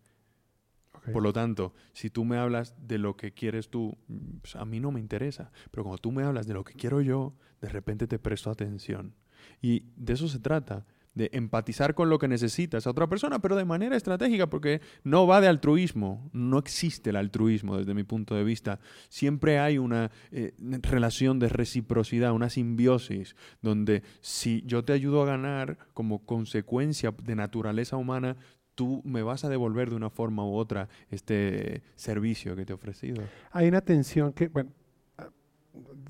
Por 1.13 1.23
lo 1.23 1.33
tanto, 1.33 1.73
si 1.93 2.09
tú 2.09 2.25
me 2.25 2.37
hablas 2.37 2.75
de 2.87 2.97
lo 2.97 3.15
que 3.15 3.31
quieres 3.31 3.69
tú, 3.69 3.97
pues 4.41 4.55
a 4.55 4.65
mí 4.65 4.79
no 4.79 4.91
me 4.91 4.99
interesa. 4.99 5.51
Pero 5.71 5.83
cuando 5.83 5.97
tú 5.97 6.11
me 6.11 6.23
hablas 6.23 6.45
de 6.45 6.53
lo 6.53 6.63
que 6.63 6.73
quiero 6.73 7.01
yo, 7.01 7.35
de 7.61 7.69
repente 7.69 8.05
te 8.05 8.19
presto 8.19 8.51
atención. 8.51 9.15
Y 9.61 9.85
de 9.95 10.13
eso 10.13 10.27
se 10.27 10.39
trata 10.39 10.85
de 11.19 11.29
empatizar 11.33 11.95
con 11.95 12.09
lo 12.09 12.17
que 12.17 12.29
necesita 12.29 12.77
esa 12.77 12.91
otra 12.91 13.07
persona, 13.07 13.39
pero 13.39 13.57
de 13.57 13.65
manera 13.65 13.97
estratégica, 13.97 14.49
porque 14.49 14.79
no 15.03 15.27
va 15.27 15.41
de 15.41 15.49
altruismo, 15.49 16.29
no 16.31 16.57
existe 16.57 17.09
el 17.09 17.17
altruismo 17.17 17.77
desde 17.77 17.93
mi 17.93 18.05
punto 18.05 18.35
de 18.35 18.45
vista. 18.45 18.79
Siempre 19.09 19.59
hay 19.59 19.77
una 19.77 20.11
eh, 20.31 20.53
relación 20.81 21.37
de 21.37 21.49
reciprocidad, 21.49 22.31
una 22.31 22.49
simbiosis, 22.49 23.35
donde 23.61 24.01
si 24.21 24.63
yo 24.65 24.85
te 24.85 24.93
ayudo 24.93 25.21
a 25.21 25.25
ganar 25.25 25.77
como 25.93 26.25
consecuencia 26.25 27.13
de 27.21 27.35
naturaleza 27.35 27.97
humana, 27.97 28.37
tú 28.75 29.01
me 29.03 29.21
vas 29.21 29.43
a 29.43 29.49
devolver 29.49 29.89
de 29.89 29.97
una 29.97 30.09
forma 30.09 30.45
u 30.45 30.55
otra 30.55 30.87
este 31.11 31.83
servicio 31.95 32.55
que 32.55 32.63
te 32.65 32.71
he 32.71 32.75
ofrecido. 32.75 33.23
Hay 33.51 33.67
una 33.67 33.81
tensión 33.81 34.31
que, 34.31 34.47
bueno, 34.47 34.71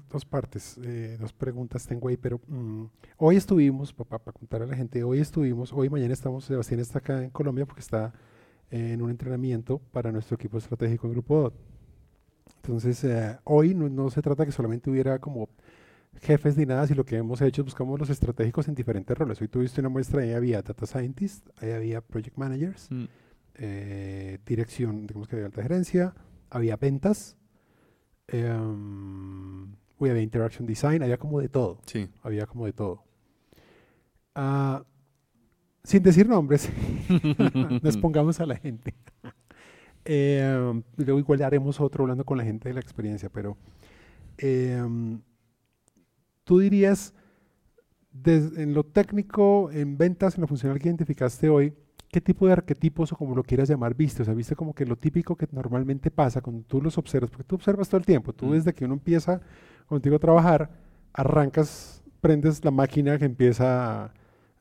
dos 0.09 0.25
partes, 0.25 0.79
eh, 0.83 1.17
dos 1.19 1.33
preguntas 1.33 1.85
tengo 1.85 2.07
ahí, 2.07 2.17
pero 2.17 2.39
mm, 2.47 2.85
hoy 3.17 3.35
estuvimos, 3.35 3.93
para 3.93 4.19
contar 4.19 4.61
a 4.61 4.65
la 4.65 4.75
gente, 4.75 5.03
hoy 5.03 5.19
estuvimos, 5.19 5.71
hoy 5.73 5.89
mañana 5.89 6.13
estamos, 6.13 6.45
Sebastián 6.45 6.79
está 6.79 6.99
acá 6.99 7.23
en 7.23 7.29
Colombia 7.29 7.65
porque 7.65 7.81
está 7.81 8.13
en 8.71 9.01
un 9.01 9.09
entrenamiento 9.09 9.79
para 9.91 10.11
nuestro 10.11 10.35
equipo 10.35 10.57
estratégico 10.57 11.07
en 11.07 11.13
Grupo 11.13 11.41
DOT. 11.41 11.53
Entonces, 12.57 13.03
eh, 13.03 13.37
hoy 13.45 13.73
no, 13.73 14.09
se 14.09 14.21
trata 14.21 14.45
que 14.45 14.51
solamente 14.51 14.89
hubiera 14.89 15.19
como 15.19 15.49
jefes 16.21 16.57
ni 16.57 16.65
nada, 16.65 16.85
sino 16.85 16.97
lo 16.97 17.05
que 17.05 17.17
hemos 17.17 17.41
hecho 17.41 17.61
es 17.61 17.65
buscamos 17.65 17.99
los 17.99 18.09
estratégicos 18.09 18.67
en 18.67 18.75
diferentes 18.75 19.17
roles. 19.17 19.41
Hoy 19.41 19.47
tuviste 19.47 19.79
una 19.79 19.89
muestra, 19.89 20.21
ahí 20.21 20.33
había 20.33 20.61
Data 20.61 20.85
Scientists, 20.85 21.49
ahí 21.61 21.71
había 21.71 22.01
Project 22.01 22.37
Managers, 22.37 22.91
mm. 22.91 23.05
eh, 23.55 24.39
dirección, 24.45 25.07
digamos 25.07 25.27
que 25.27 25.37
de 25.37 25.45
alta 25.45 25.61
gerencia, 25.61 26.13
había 26.49 26.75
ventas, 26.77 27.37
Um, 28.31 29.75
había 29.99 30.21
Interaction 30.21 30.65
Design, 30.65 31.03
había 31.03 31.17
como 31.17 31.39
de 31.41 31.49
todo. 31.49 31.79
Sí. 31.85 32.07
Había 32.23 32.45
como 32.45 32.65
de 32.65 32.73
todo. 32.73 33.03
Ah, 34.35 34.83
sin 35.83 36.03
decir 36.03 36.27
nombres, 36.27 36.69
nos 37.83 37.97
pongamos 37.97 38.39
a 38.39 38.45
la 38.45 38.55
gente. 38.55 38.93
Eh, 40.11 40.81
luego 40.95 41.19
igual 41.19 41.43
haremos 41.43 41.79
otro 41.79 42.03
hablando 42.03 42.23
con 42.23 42.37
la 42.37 42.43
gente 42.43 42.69
de 42.69 42.73
la 42.73 42.79
experiencia, 42.79 43.29
pero 43.29 43.57
em, 44.37 45.21
tú 46.45 46.57
dirías, 46.59 47.13
en 48.25 48.73
lo 48.73 48.85
técnico, 48.85 49.69
en 49.71 49.99
ventas, 49.99 50.35
en 50.35 50.41
lo 50.41 50.47
funcional 50.47 50.79
que 50.79 50.87
identificaste 50.87 51.49
hoy, 51.49 51.75
qué 52.11 52.21
tipo 52.21 52.47
de 52.47 52.53
arquetipos 52.53 53.11
o 53.13 53.15
como 53.15 53.35
lo 53.35 53.43
quieras 53.43 53.69
llamar 53.69 53.95
viste, 53.95 54.23
o 54.23 54.25
sea, 54.25 54.33
viste 54.33 54.55
como 54.55 54.73
que 54.73 54.85
lo 54.85 54.95
típico 54.95 55.35
que 55.35 55.47
normalmente 55.51 56.09
pasa 56.11 56.41
cuando 56.41 56.63
tú 56.63 56.81
los 56.81 56.97
observas, 56.97 57.29
porque 57.29 57.43
tú 57.43 57.55
observas 57.55 57.87
todo 57.87 57.99
el 57.99 58.05
tiempo, 58.05 58.33
tú 58.33 58.47
mm. 58.47 58.51
desde 58.51 58.73
que 58.73 58.85
uno 58.85 58.95
empieza 58.95 59.41
contigo 59.85 60.15
a 60.15 60.19
trabajar, 60.19 60.69
arrancas, 61.13 62.03
prendes 62.21 62.63
la 62.65 62.71
máquina 62.71 63.17
que 63.17 63.25
empieza, 63.25 64.13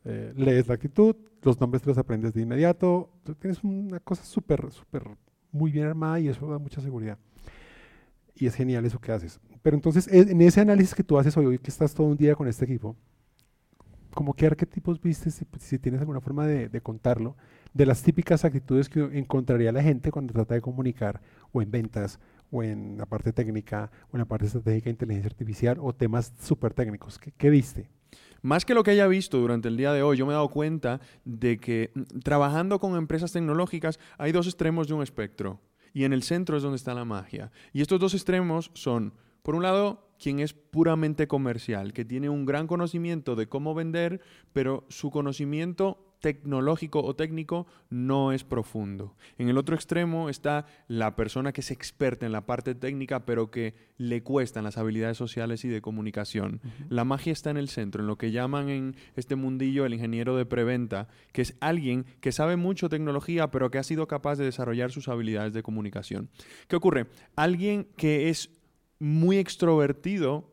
eh, 0.05 0.33
lees 0.37 0.69
la 0.69 0.75
actitud, 0.75 1.17
los 1.43 1.61
nombres 1.61 1.83
te 1.83 1.89
los 1.89 1.99
aprendes 1.99 2.35
de 2.35 2.43
inmediato, 2.43 3.11
tú 3.25 3.35
tienes 3.35 3.63
una 3.65 4.01
cosa 4.01 4.25
súper, 4.25 4.71
súper 4.71 5.05
muy 5.51 5.71
bien 5.71 5.87
armada 5.87 6.21
y 6.21 6.29
eso 6.29 6.47
da 6.51 6.59
mucha 6.59 6.81
seguridad. 6.81 7.19
Y 8.35 8.47
es 8.47 8.55
genial 8.55 8.85
eso 8.85 9.01
que 9.01 9.11
haces. 9.11 9.41
Pero 9.63 9.77
entonces, 9.77 10.07
en 10.09 10.41
ese 10.43 10.61
análisis 10.61 10.95
que 10.95 11.03
tú 11.03 11.19
haces 11.19 11.37
hoy, 11.37 11.47
hoy 11.47 11.59
que 11.59 11.71
estás 11.71 11.93
todo 11.93 12.07
un 12.07 12.17
día 12.17 12.37
con 12.37 12.47
este 12.47 12.65
equipo, 12.65 12.95
como 14.15 14.35
qué 14.35 14.47
arquetipos 14.47 15.01
viste, 15.01 15.31
si, 15.31 15.79
tienes 15.79 16.01
alguna 16.01 16.21
forma 16.21 16.47
de, 16.47 16.81
contarlo, 16.81 17.37
de 17.73 17.87
las 17.87 18.03
típicas 18.03 18.45
actitudes 18.45 18.89
que 18.89 19.01
encontraría 19.13 19.73
la 19.73 19.83
gente 19.83 20.11
cuando 20.11 20.33
trata 20.33 20.55
de 20.55 20.61
comunicar 20.61 21.21
o 21.53 21.63
en 21.63 21.71
ventas 21.71 22.19
o 22.51 22.63
en 22.63 22.97
la 22.97 23.07
parte 23.07 23.33
técnica 23.33 23.91
o 24.11 24.17
en 24.17 24.21
la 24.21 24.25
parte 24.25 24.47
estratégica 24.47 24.85
de 24.87 24.91
inteligencia 24.91 25.29
artificial 25.29 25.79
o 25.81 25.95
temas 25.95 26.33
súper 26.41 26.75
técnicos. 26.75 27.19
¿Qué, 27.19 27.51
viste? 27.51 27.91
Más 28.41 28.65
que 28.65 28.75
lo 28.75 28.83
que 28.83 28.93
haya 28.93 29.07
visto 29.07 29.39
durante 29.39 29.69
el 29.69 29.77
día 29.77 29.93
de 29.93 30.03
hoy, 30.03 30.17
yo 30.17 30.25
me 30.27 30.33
he 30.33 30.35
dado 30.35 30.49
cuenta 30.49 31.01
de 31.25 31.59
que 31.59 31.91
mm, 31.95 32.21
trabajando 32.21 32.79
con 32.79 32.97
empresas 32.97 33.33
tecnológicas 33.33 33.99
hay 34.17 34.33
dos 34.33 34.47
extremos 34.47 34.89
de 34.89 34.95
un 34.95 35.03
espectro 35.03 35.61
y 35.93 36.05
en 36.05 36.13
el 36.13 36.23
centro 36.23 36.57
es 36.57 36.63
donde 36.63 36.77
está 36.77 36.95
la 36.95 37.05
magia. 37.05 37.51
Y 37.73 37.83
estos 37.83 38.01
dos 38.01 38.15
extremos 38.15 38.71
son, 38.75 39.13
por 39.49 39.55
un 39.55 39.63
lado, 39.63 40.13
quien 40.19 40.41
es 40.41 40.53
puramente 40.53 41.27
comercial, 41.27 41.95
que 41.95 42.05
tiene 42.05 42.29
un 42.29 42.45
gran 42.45 42.67
conocimiento 42.67 43.35
de 43.35 43.49
cómo 43.49 43.75
vender, 43.75 44.21
pero 44.53 44.85
su 44.91 45.11
conocimiento 45.11 46.05
tecnológico 46.21 47.03
o 47.03 47.17
técnico 47.17 47.67
no 47.89 48.33
es 48.33 48.45
profundo. 48.45 49.17
En 49.39 49.49
el 49.49 49.57
otro 49.57 49.75
extremo 49.75 50.29
está 50.29 50.67
la 50.87 51.17
persona 51.17 51.55
que 51.55 51.63
es 51.63 51.71
experta 51.71 52.27
en 52.27 52.33
la 52.33 52.45
parte 52.45 52.75
técnica, 52.75 53.25
pero 53.25 53.51
que 53.51 53.75
le 53.97 54.23
cuestan 54.23 54.65
las 54.65 54.77
habilidades 54.77 55.17
sociales 55.17 55.65
y 55.65 55.69
de 55.69 55.81
comunicación. 55.81 56.61
La 56.91 57.05
magia 57.05 57.33
está 57.33 57.49
en 57.49 57.57
el 57.57 57.71
centro, 57.71 58.03
en 58.03 58.07
lo 58.07 58.19
que 58.19 58.33
llaman 58.33 58.69
en 58.69 58.97
este 59.17 59.35
mundillo 59.35 59.87
el 59.87 59.95
ingeniero 59.95 60.37
de 60.37 60.45
preventa, 60.45 61.09
que 61.33 61.41
es 61.41 61.57
alguien 61.61 62.05
que 62.21 62.33
sabe 62.33 62.57
mucho 62.57 62.91
tecnología, 62.91 63.51
pero 63.51 63.71
que 63.71 63.79
ha 63.79 63.83
sido 63.83 64.09
capaz 64.09 64.37
de 64.37 64.45
desarrollar 64.45 64.91
sus 64.91 65.09
habilidades 65.09 65.55
de 65.55 65.63
comunicación. 65.63 66.29
¿Qué 66.67 66.77
ocurre? 66.77 67.07
Alguien 67.35 67.89
que 67.97 68.29
es 68.29 68.51
muy 68.99 69.39
extrovertido 69.39 70.53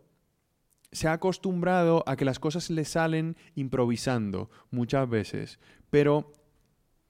se 0.91 1.07
ha 1.07 1.13
acostumbrado 1.13 2.03
a 2.07 2.15
que 2.15 2.25
las 2.25 2.39
cosas 2.39 2.69
le 2.69 2.85
salen 2.85 3.35
improvisando 3.55 4.49
muchas 4.71 5.09
veces, 5.09 5.59
pero 5.89 6.31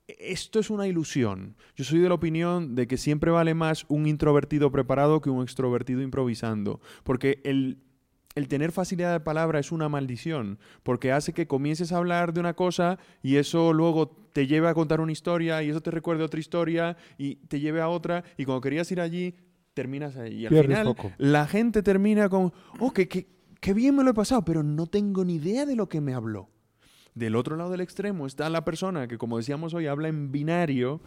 esto 0.07 0.59
es 0.59 0.69
una 0.69 0.87
ilusión. 0.87 1.55
Yo 1.75 1.83
soy 1.83 1.99
de 1.99 2.09
la 2.09 2.15
opinión 2.15 2.75
de 2.75 2.87
que 2.87 2.97
siempre 2.97 3.31
vale 3.31 3.53
más 3.53 3.85
un 3.87 4.07
introvertido 4.07 4.71
preparado 4.71 5.21
que 5.21 5.29
un 5.29 5.43
extrovertido 5.43 6.01
improvisando, 6.01 6.79
porque 7.03 7.41
el, 7.43 7.79
el 8.35 8.47
tener 8.47 8.71
facilidad 8.71 9.13
de 9.13 9.19
palabra 9.19 9.59
es 9.59 9.71
una 9.71 9.89
maldición, 9.89 10.59
porque 10.83 11.11
hace 11.11 11.33
que 11.33 11.47
comiences 11.47 11.91
a 11.91 11.97
hablar 11.97 12.33
de 12.33 12.39
una 12.39 12.53
cosa 12.53 12.99
y 13.23 13.37
eso 13.37 13.73
luego 13.73 14.09
te 14.33 14.47
lleve 14.47 14.67
a 14.67 14.73
contar 14.73 14.99
una 14.99 15.11
historia 15.11 15.63
y 15.63 15.69
eso 15.69 15.81
te 15.81 15.91
recuerde 15.91 16.23
otra 16.23 16.39
historia 16.39 16.97
y 17.17 17.35
te 17.47 17.59
lleve 17.59 17.81
a 17.81 17.87
otra 17.87 18.23
y 18.37 18.45
cuando 18.45 18.61
querías 18.61 18.91
ir 18.91 18.99
allí 18.99 19.35
terminas 19.75 20.15
ahí. 20.17 20.33
Y 20.41 20.45
al 20.47 20.49
Pierdes 20.49 20.77
final 20.79 20.95
la 21.19 21.45
gente 21.47 21.83
termina 21.83 22.27
con, 22.29 22.51
oh, 22.79 22.91
qué, 22.91 23.07
qué- 23.07 23.27
qué 23.61 23.73
bien 23.75 23.95
me 23.95 24.03
lo 24.03 24.09
he 24.09 24.13
pasado, 24.15 24.43
pero 24.43 24.63
no 24.63 24.87
tengo 24.87 25.23
ni 25.23 25.35
idea 25.35 25.67
de 25.67 25.75
lo 25.75 25.87
que 25.87 26.01
me 26.01 26.15
habló. 26.15 26.49
Del 27.13 27.37
otro 27.37 27.55
lado 27.55 27.71
del 27.71 27.79
extremo 27.79 28.27
está 28.27 28.49
la 28.49 28.65
persona 28.65 29.07
que, 29.07 29.17
como 29.17 29.37
decíamos 29.37 29.73
hoy, 29.73 29.87
habla 29.87 30.09
en 30.09 30.33
binario 30.33 30.99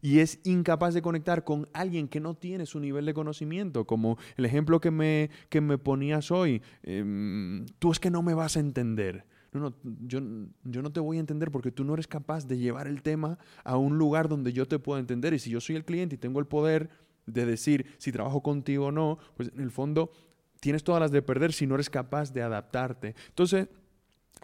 y 0.00 0.18
es 0.18 0.40
incapaz 0.42 0.92
de 0.92 1.02
conectar 1.02 1.44
con 1.44 1.68
alguien 1.72 2.08
que 2.08 2.18
no 2.18 2.34
tiene 2.34 2.66
su 2.66 2.80
nivel 2.80 3.06
de 3.06 3.14
conocimiento, 3.14 3.84
como 3.86 4.18
el 4.36 4.44
ejemplo 4.44 4.80
que 4.80 4.90
me, 4.90 5.30
que 5.50 5.60
me 5.60 5.78
ponías 5.78 6.32
hoy. 6.32 6.62
em, 6.82 7.64
tú 7.78 7.92
es 7.92 8.00
que 8.00 8.10
no 8.10 8.22
me 8.22 8.34
vas 8.34 8.56
a 8.56 8.60
entender. 8.60 9.24
No, 9.52 9.60
no, 9.60 9.74
yo, 10.06 10.18
yo 10.64 10.82
no 10.82 10.90
te 10.92 10.98
voy 10.98 11.18
a 11.18 11.20
entender 11.20 11.50
porque 11.52 11.70
tú 11.70 11.84
no 11.84 11.92
eres 11.94 12.06
capaz 12.08 12.46
de 12.48 12.58
llevar 12.58 12.88
el 12.88 13.02
tema 13.02 13.38
a 13.64 13.76
un 13.76 13.98
lugar 13.98 14.28
donde 14.28 14.52
yo 14.52 14.66
te 14.66 14.78
pueda 14.78 14.98
entender. 14.98 15.32
Y 15.34 15.38
si 15.38 15.50
yo 15.50 15.60
soy 15.60 15.76
el 15.76 15.84
cliente 15.84 16.14
y 16.14 16.18
tengo 16.18 16.40
el 16.40 16.46
poder 16.46 16.88
de 17.26 17.46
decir 17.46 17.86
si 17.98 18.12
trabajo 18.12 18.42
contigo 18.42 18.86
o 18.86 18.92
no, 18.92 19.18
pues 19.36 19.50
en 19.54 19.60
el 19.60 19.70
fondo 19.70 20.12
tienes 20.60 20.84
todas 20.84 21.00
las 21.00 21.10
de 21.10 21.22
perder 21.22 21.52
si 21.52 21.66
no 21.66 21.74
eres 21.74 21.90
capaz 21.90 22.32
de 22.32 22.42
adaptarte. 22.42 23.14
Entonces, 23.28 23.68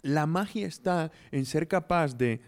la 0.02 0.26
magia 0.26 0.66
está 0.66 1.11
en 1.30 1.44
ser 1.44 1.68
capaz 1.68 2.16
de 2.16 2.40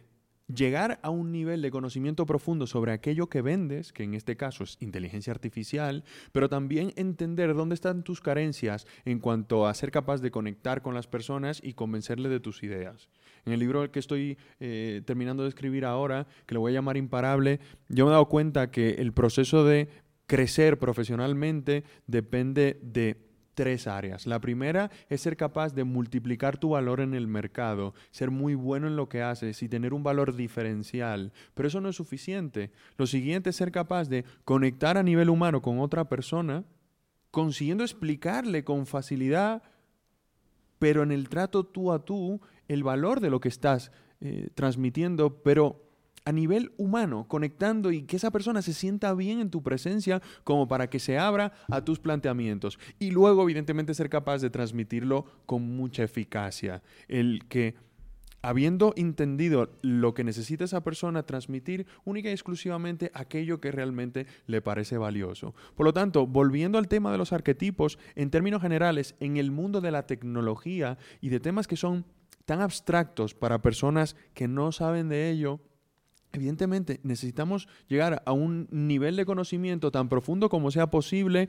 llegar 0.54 0.98
a 1.02 1.10
un 1.10 1.30
nivel 1.32 1.62
de 1.62 1.70
conocimiento 1.70 2.26
profundo 2.26 2.66
sobre 2.66 2.92
aquello 2.92 3.28
que 3.28 3.42
vendes, 3.42 3.92
que 3.92 4.02
en 4.02 4.14
este 4.14 4.36
caso 4.36 4.64
es 4.64 4.76
inteligencia 4.80 5.32
artificial, 5.32 6.04
pero 6.32 6.48
también 6.48 6.92
entender 6.96 7.54
dónde 7.54 7.74
están 7.74 8.02
tus 8.02 8.20
carencias 8.20 8.86
en 9.04 9.20
cuanto 9.20 9.66
a 9.66 9.74
ser 9.74 9.90
capaz 9.90 10.20
de 10.20 10.30
conectar 10.30 10.82
con 10.82 10.94
las 10.94 11.06
personas 11.06 11.60
y 11.62 11.74
convencerle 11.74 12.28
de 12.28 12.40
tus 12.40 12.62
ideas. 12.62 13.08
En 13.44 13.52
el 13.52 13.60
libro 13.60 13.90
que 13.90 13.98
estoy 13.98 14.38
eh, 14.58 15.02
terminando 15.06 15.44
de 15.44 15.48
escribir 15.48 15.84
ahora, 15.84 16.26
que 16.46 16.54
lo 16.54 16.60
voy 16.60 16.72
a 16.72 16.74
llamar 16.74 16.96
Imparable, 16.96 17.60
yo 17.88 18.04
me 18.04 18.10
he 18.10 18.12
dado 18.12 18.28
cuenta 18.28 18.70
que 18.70 18.90
el 18.94 19.12
proceso 19.12 19.64
de 19.64 19.88
crecer 20.30 20.78
profesionalmente 20.78 21.82
depende 22.06 22.78
de 22.84 23.16
tres 23.54 23.88
áreas. 23.88 24.28
La 24.28 24.40
primera 24.40 24.88
es 25.08 25.22
ser 25.22 25.36
capaz 25.36 25.74
de 25.74 25.82
multiplicar 25.82 26.56
tu 26.56 26.68
valor 26.68 27.00
en 27.00 27.14
el 27.14 27.26
mercado, 27.26 27.94
ser 28.12 28.30
muy 28.30 28.54
bueno 28.54 28.86
en 28.86 28.94
lo 28.94 29.08
que 29.08 29.22
haces 29.22 29.60
y 29.64 29.68
tener 29.68 29.92
un 29.92 30.04
valor 30.04 30.36
diferencial. 30.36 31.32
Pero 31.52 31.66
eso 31.66 31.80
no 31.80 31.88
es 31.88 31.96
suficiente. 31.96 32.70
Lo 32.96 33.08
siguiente 33.08 33.50
es 33.50 33.56
ser 33.56 33.72
capaz 33.72 34.08
de 34.08 34.24
conectar 34.44 34.96
a 34.96 35.02
nivel 35.02 35.30
humano 35.30 35.62
con 35.62 35.80
otra 35.80 36.08
persona, 36.08 36.62
consiguiendo 37.32 37.82
explicarle 37.82 38.62
con 38.62 38.86
facilidad, 38.86 39.64
pero 40.78 41.02
en 41.02 41.10
el 41.10 41.28
trato 41.28 41.66
tú 41.66 41.90
a 41.90 42.04
tú, 42.04 42.40
el 42.68 42.84
valor 42.84 43.18
de 43.18 43.30
lo 43.30 43.40
que 43.40 43.48
estás 43.48 43.90
eh, 44.20 44.50
transmitiendo, 44.54 45.42
pero 45.42 45.89
a 46.24 46.32
nivel 46.32 46.72
humano, 46.76 47.26
conectando 47.28 47.92
y 47.92 48.02
que 48.02 48.16
esa 48.16 48.30
persona 48.30 48.62
se 48.62 48.74
sienta 48.74 49.14
bien 49.14 49.40
en 49.40 49.50
tu 49.50 49.62
presencia 49.62 50.20
como 50.44 50.68
para 50.68 50.90
que 50.90 50.98
se 50.98 51.18
abra 51.18 51.52
a 51.68 51.84
tus 51.84 51.98
planteamientos. 51.98 52.78
Y 52.98 53.10
luego, 53.10 53.42
evidentemente, 53.42 53.94
ser 53.94 54.10
capaz 54.10 54.40
de 54.40 54.50
transmitirlo 54.50 55.24
con 55.46 55.62
mucha 55.62 56.02
eficacia. 56.02 56.82
El 57.08 57.44
que, 57.48 57.74
habiendo 58.42 58.92
entendido 58.96 59.70
lo 59.82 60.14
que 60.14 60.24
necesita 60.24 60.64
esa 60.64 60.82
persona, 60.82 61.24
transmitir 61.24 61.86
única 62.04 62.28
y 62.28 62.32
exclusivamente 62.32 63.10
aquello 63.14 63.60
que 63.60 63.72
realmente 63.72 64.26
le 64.46 64.62
parece 64.62 64.98
valioso. 64.98 65.54
Por 65.74 65.86
lo 65.86 65.92
tanto, 65.92 66.26
volviendo 66.26 66.78
al 66.78 66.88
tema 66.88 67.12
de 67.12 67.18
los 67.18 67.32
arquetipos, 67.32 67.98
en 68.14 68.30
términos 68.30 68.62
generales, 68.62 69.14
en 69.20 69.36
el 69.36 69.50
mundo 69.50 69.80
de 69.80 69.90
la 69.90 70.06
tecnología 70.06 70.98
y 71.20 71.30
de 71.30 71.40
temas 71.40 71.66
que 71.66 71.76
son 71.76 72.04
tan 72.44 72.60
abstractos 72.60 73.34
para 73.34 73.62
personas 73.62 74.16
que 74.34 74.48
no 74.48 74.72
saben 74.72 75.08
de 75.08 75.30
ello, 75.30 75.60
Evidentemente, 76.32 77.00
necesitamos 77.02 77.68
llegar 77.88 78.22
a 78.24 78.32
un 78.32 78.68
nivel 78.70 79.16
de 79.16 79.26
conocimiento 79.26 79.90
tan 79.90 80.08
profundo 80.08 80.48
como 80.48 80.70
sea 80.70 80.90
posible, 80.90 81.48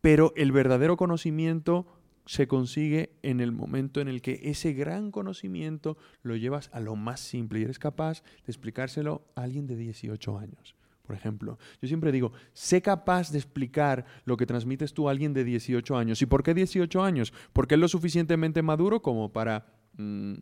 pero 0.00 0.32
el 0.36 0.52
verdadero 0.52 0.96
conocimiento 0.96 1.86
se 2.26 2.48
consigue 2.48 3.10
en 3.22 3.40
el 3.40 3.52
momento 3.52 4.00
en 4.00 4.08
el 4.08 4.20
que 4.20 4.40
ese 4.44 4.72
gran 4.72 5.10
conocimiento 5.10 5.96
lo 6.22 6.36
llevas 6.36 6.68
a 6.72 6.80
lo 6.80 6.96
más 6.96 7.20
simple 7.20 7.60
y 7.60 7.62
eres 7.62 7.78
capaz 7.78 8.22
de 8.22 8.52
explicárselo 8.52 9.22
a 9.36 9.42
alguien 9.42 9.66
de 9.66 9.76
18 9.76 10.38
años. 10.38 10.74
Por 11.06 11.14
ejemplo, 11.14 11.56
yo 11.80 11.86
siempre 11.86 12.10
digo, 12.10 12.32
sé 12.52 12.82
capaz 12.82 13.30
de 13.30 13.38
explicar 13.38 14.04
lo 14.24 14.36
que 14.36 14.44
transmites 14.44 14.92
tú 14.92 15.08
a 15.08 15.12
alguien 15.12 15.32
de 15.32 15.44
18 15.44 15.96
años. 15.96 16.20
¿Y 16.20 16.26
por 16.26 16.42
qué 16.42 16.52
18 16.52 17.00
años? 17.02 17.32
Porque 17.52 17.74
es 17.76 17.80
lo 17.80 17.86
suficientemente 17.86 18.60
maduro 18.60 19.00
como 19.02 19.32
para 19.32 19.66
mm, 19.96 20.34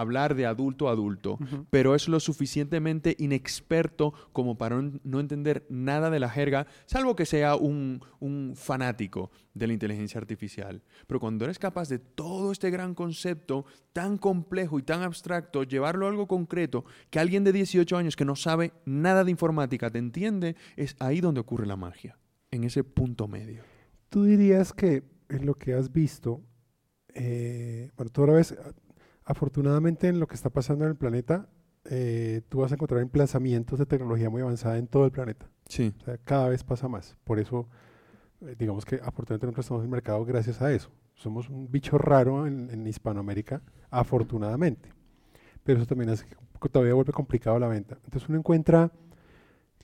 hablar 0.00 0.34
de 0.34 0.46
adulto 0.46 0.88
a 0.88 0.92
adulto, 0.92 1.38
pero 1.70 1.94
es 1.94 2.08
lo 2.08 2.20
suficientemente 2.20 3.16
inexperto 3.18 4.12
como 4.32 4.56
para 4.56 4.80
no 4.80 5.20
entender 5.20 5.66
nada 5.68 6.10
de 6.10 6.20
la 6.20 6.30
jerga, 6.30 6.66
salvo 6.86 7.16
que 7.16 7.26
sea 7.26 7.56
un, 7.56 8.00
un 8.20 8.54
fanático 8.56 9.30
de 9.54 9.66
la 9.66 9.72
inteligencia 9.72 10.20
artificial. 10.20 10.82
Pero 11.06 11.20
cuando 11.20 11.44
eres 11.44 11.58
capaz 11.58 11.88
de 11.88 11.98
todo 11.98 12.52
este 12.52 12.70
gran 12.70 12.94
concepto 12.94 13.64
tan 13.92 14.18
complejo 14.18 14.78
y 14.78 14.82
tan 14.82 15.02
abstracto, 15.02 15.62
llevarlo 15.62 16.06
a 16.06 16.10
algo 16.10 16.26
concreto, 16.26 16.84
que 17.10 17.18
alguien 17.18 17.44
de 17.44 17.52
18 17.52 17.96
años 17.96 18.16
que 18.16 18.24
no 18.24 18.36
sabe 18.36 18.72
nada 18.84 19.24
de 19.24 19.30
informática 19.30 19.90
te 19.90 19.98
entiende, 19.98 20.56
es 20.76 20.96
ahí 20.98 21.20
donde 21.20 21.40
ocurre 21.40 21.66
la 21.66 21.76
magia, 21.76 22.18
en 22.50 22.64
ese 22.64 22.84
punto 22.84 23.28
medio. 23.28 23.62
Tú 24.08 24.24
dirías 24.24 24.72
que 24.72 25.02
en 25.28 25.46
lo 25.46 25.54
que 25.54 25.74
has 25.74 25.92
visto, 25.92 26.42
eh, 27.14 27.90
bueno, 27.96 28.10
tú 28.10 28.22
ahora 28.22 28.34
ves, 28.34 28.56
afortunadamente 29.24 30.08
en 30.08 30.20
lo 30.20 30.26
que 30.26 30.34
está 30.34 30.50
pasando 30.50 30.84
en 30.84 30.90
el 30.90 30.96
planeta, 30.96 31.48
eh, 31.84 32.42
tú 32.48 32.60
vas 32.60 32.72
a 32.72 32.74
encontrar 32.74 33.00
emplazamientos 33.00 33.78
de 33.78 33.86
tecnología 33.86 34.30
muy 34.30 34.42
avanzada 34.42 34.78
en 34.78 34.86
todo 34.86 35.04
el 35.04 35.10
planeta. 35.10 35.48
Sí. 35.68 35.94
O 36.00 36.04
sea, 36.04 36.18
cada 36.18 36.48
vez 36.48 36.64
pasa 36.64 36.88
más. 36.88 37.16
Por 37.24 37.38
eso, 37.38 37.68
eh, 38.40 38.54
digamos 38.58 38.84
que 38.84 38.96
afortunadamente 38.96 39.46
nosotros 39.46 39.66
estamos 39.66 39.80
en 39.82 39.86
el 39.86 39.90
mercado 39.90 40.24
gracias 40.24 40.62
a 40.62 40.72
eso. 40.72 40.90
Somos 41.14 41.48
un 41.48 41.70
bicho 41.70 41.98
raro 41.98 42.46
en, 42.46 42.70
en 42.70 42.86
Hispanoamérica, 42.86 43.62
afortunadamente. 43.90 44.92
Pero 45.62 45.78
eso 45.78 45.86
también 45.86 46.10
hace 46.10 46.26
que 46.26 46.68
todavía 46.68 46.94
vuelve 46.94 47.12
complicado 47.12 47.58
la 47.58 47.68
venta. 47.68 47.98
Entonces 48.04 48.28
uno 48.28 48.38
encuentra 48.38 48.90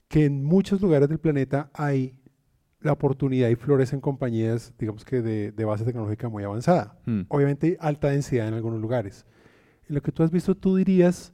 que 0.07 0.25
en 0.25 0.43
muchos 0.43 0.81
lugares 0.81 1.07
del 1.07 1.19
planeta 1.19 1.69
hay 1.73 2.20
la 2.81 2.93
oportunidad 2.93 3.49
y 3.49 3.55
florecen 3.55 4.01
compañías, 4.01 4.73
digamos 4.79 5.05
que 5.05 5.21
de, 5.21 5.51
de 5.51 5.65
base 5.65 5.85
tecnológica 5.85 6.29
muy 6.29 6.43
avanzada. 6.43 6.97
Mm. 7.05 7.21
Obviamente 7.27 7.77
alta 7.79 8.09
densidad 8.09 8.47
en 8.47 8.55
algunos 8.55 8.81
lugares. 8.81 9.25
En 9.87 9.95
lo 9.95 10.01
que 10.01 10.11
tú 10.11 10.23
has 10.23 10.31
visto, 10.31 10.55
tú 10.55 10.75
dirías 10.75 11.31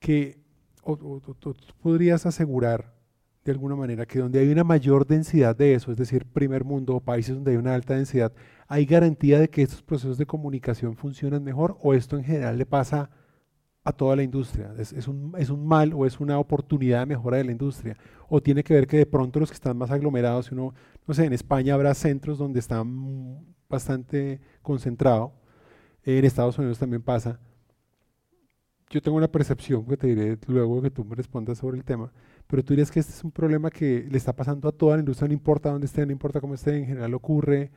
que, 0.00 0.38
o, 0.82 0.92
o- 0.92 1.22
o- 1.26 1.34
tú 1.34 1.54
podrías 1.82 2.26
asegurar 2.26 2.94
de 3.44 3.52
alguna 3.52 3.76
manera 3.76 4.04
que 4.04 4.18
donde 4.18 4.40
hay 4.40 4.50
una 4.50 4.64
mayor 4.64 5.06
densidad 5.06 5.56
de 5.56 5.74
eso, 5.74 5.90
es 5.90 5.96
decir, 5.96 6.26
primer 6.26 6.64
mundo 6.64 6.96
o 6.96 7.00
países 7.00 7.34
donde 7.34 7.52
hay 7.52 7.56
una 7.56 7.74
alta 7.74 7.94
densidad, 7.94 8.32
¿hay 8.66 8.84
garantía 8.84 9.38
de 9.38 9.48
que 9.48 9.62
estos 9.62 9.82
procesos 9.82 10.18
de 10.18 10.26
comunicación 10.26 10.96
funcionan 10.96 11.42
mejor 11.44 11.76
o 11.80 11.94
esto 11.94 12.16
en 12.18 12.24
general 12.24 12.58
le 12.58 12.66
pasa 12.66 13.10
a 13.84 13.92
toda 13.92 14.16
la 14.16 14.22
industria? 14.22 14.74
¿Es, 14.76 14.92
es 14.92 15.08
un, 15.08 15.32
es 15.38 15.48
un 15.48 15.66
mal 15.66 15.94
o 15.94 16.04
es 16.04 16.20
una 16.20 16.38
oportunidad 16.38 17.00
de 17.00 17.06
mejora 17.06 17.38
de 17.38 17.44
la 17.44 17.52
industria? 17.52 17.96
¿O 18.28 18.40
tiene 18.42 18.62
que 18.62 18.74
ver 18.74 18.86
que 18.86 18.98
de 18.98 19.06
pronto 19.06 19.40
los 19.40 19.50
que 19.50 19.54
están 19.54 19.76
más 19.76 19.90
aglomerados, 19.90 20.52
uno, 20.52 20.74
no 21.06 21.14
sé, 21.14 21.24
en 21.24 21.32
España 21.32 21.74
habrá 21.74 21.94
centros 21.94 22.38
donde 22.38 22.60
está 22.60 22.84
bastante 23.68 24.40
concentrado, 24.62 25.32
en 26.04 26.24
Estados 26.24 26.58
Unidos 26.58 26.78
también 26.78 27.02
pasa. 27.02 27.38
Yo 28.90 29.02
tengo 29.02 29.18
una 29.18 29.28
percepción 29.28 29.84
que 29.86 29.96
te 29.98 30.06
diré 30.06 30.38
luego 30.46 30.80
que 30.80 30.90
tú 30.90 31.04
me 31.04 31.14
respondas 31.14 31.58
sobre 31.58 31.76
el 31.76 31.84
tema, 31.84 32.10
pero 32.46 32.64
tú 32.64 32.72
dirías 32.72 32.90
que 32.90 33.00
este 33.00 33.12
es 33.12 33.22
un 33.22 33.30
problema 33.30 33.70
que 33.70 34.06
le 34.10 34.16
está 34.16 34.34
pasando 34.34 34.68
a 34.68 34.72
toda 34.72 34.96
la 34.96 35.00
industria, 35.00 35.28
no 35.28 35.34
importa 35.34 35.70
dónde 35.70 35.86
esté, 35.86 36.06
no 36.06 36.12
importa 36.12 36.40
cómo 36.40 36.54
esté, 36.54 36.78
en 36.78 36.86
general 36.86 37.12
ocurre. 37.12 37.70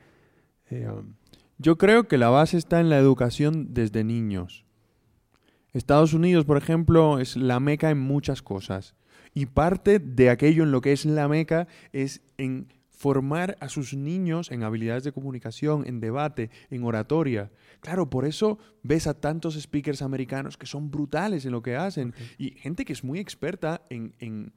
eh, 0.70 0.88
um, 0.88 1.14
Yo 1.58 1.76
creo 1.76 2.08
que 2.08 2.16
la 2.16 2.30
base 2.30 2.56
está 2.56 2.80
en 2.80 2.88
la 2.88 2.98
educación 2.98 3.74
desde 3.74 4.04
niños. 4.04 4.64
Estados 5.74 6.14
Unidos, 6.14 6.46
por 6.46 6.56
ejemplo, 6.56 7.18
es 7.18 7.36
la 7.36 7.60
meca 7.60 7.90
en 7.90 7.98
muchas 8.00 8.40
cosas. 8.40 8.94
Y 9.34 9.46
parte 9.46 9.98
de 9.98 10.30
aquello 10.30 10.62
en 10.64 10.72
lo 10.72 10.80
que 10.80 10.92
es 10.92 11.04
la 11.04 11.28
meca 11.28 11.66
es 11.92 12.22
en 12.38 12.68
formar 12.90 13.56
a 13.60 13.68
sus 13.68 13.94
niños 13.94 14.50
en 14.52 14.62
habilidades 14.62 15.02
de 15.02 15.10
comunicación, 15.12 15.84
en 15.86 15.98
debate, 15.98 16.50
en 16.70 16.84
oratoria. 16.84 17.50
Claro, 17.80 18.08
por 18.08 18.24
eso 18.24 18.58
ves 18.84 19.06
a 19.08 19.14
tantos 19.20 19.60
speakers 19.60 20.02
americanos 20.02 20.56
que 20.56 20.66
son 20.66 20.90
brutales 20.90 21.44
en 21.44 21.50
lo 21.52 21.62
que 21.62 21.74
hacen 21.74 22.14
y 22.38 22.50
gente 22.52 22.84
que 22.84 22.92
es 22.92 23.02
muy 23.02 23.18
experta 23.18 23.82
en, 23.90 24.14
en- 24.20 24.52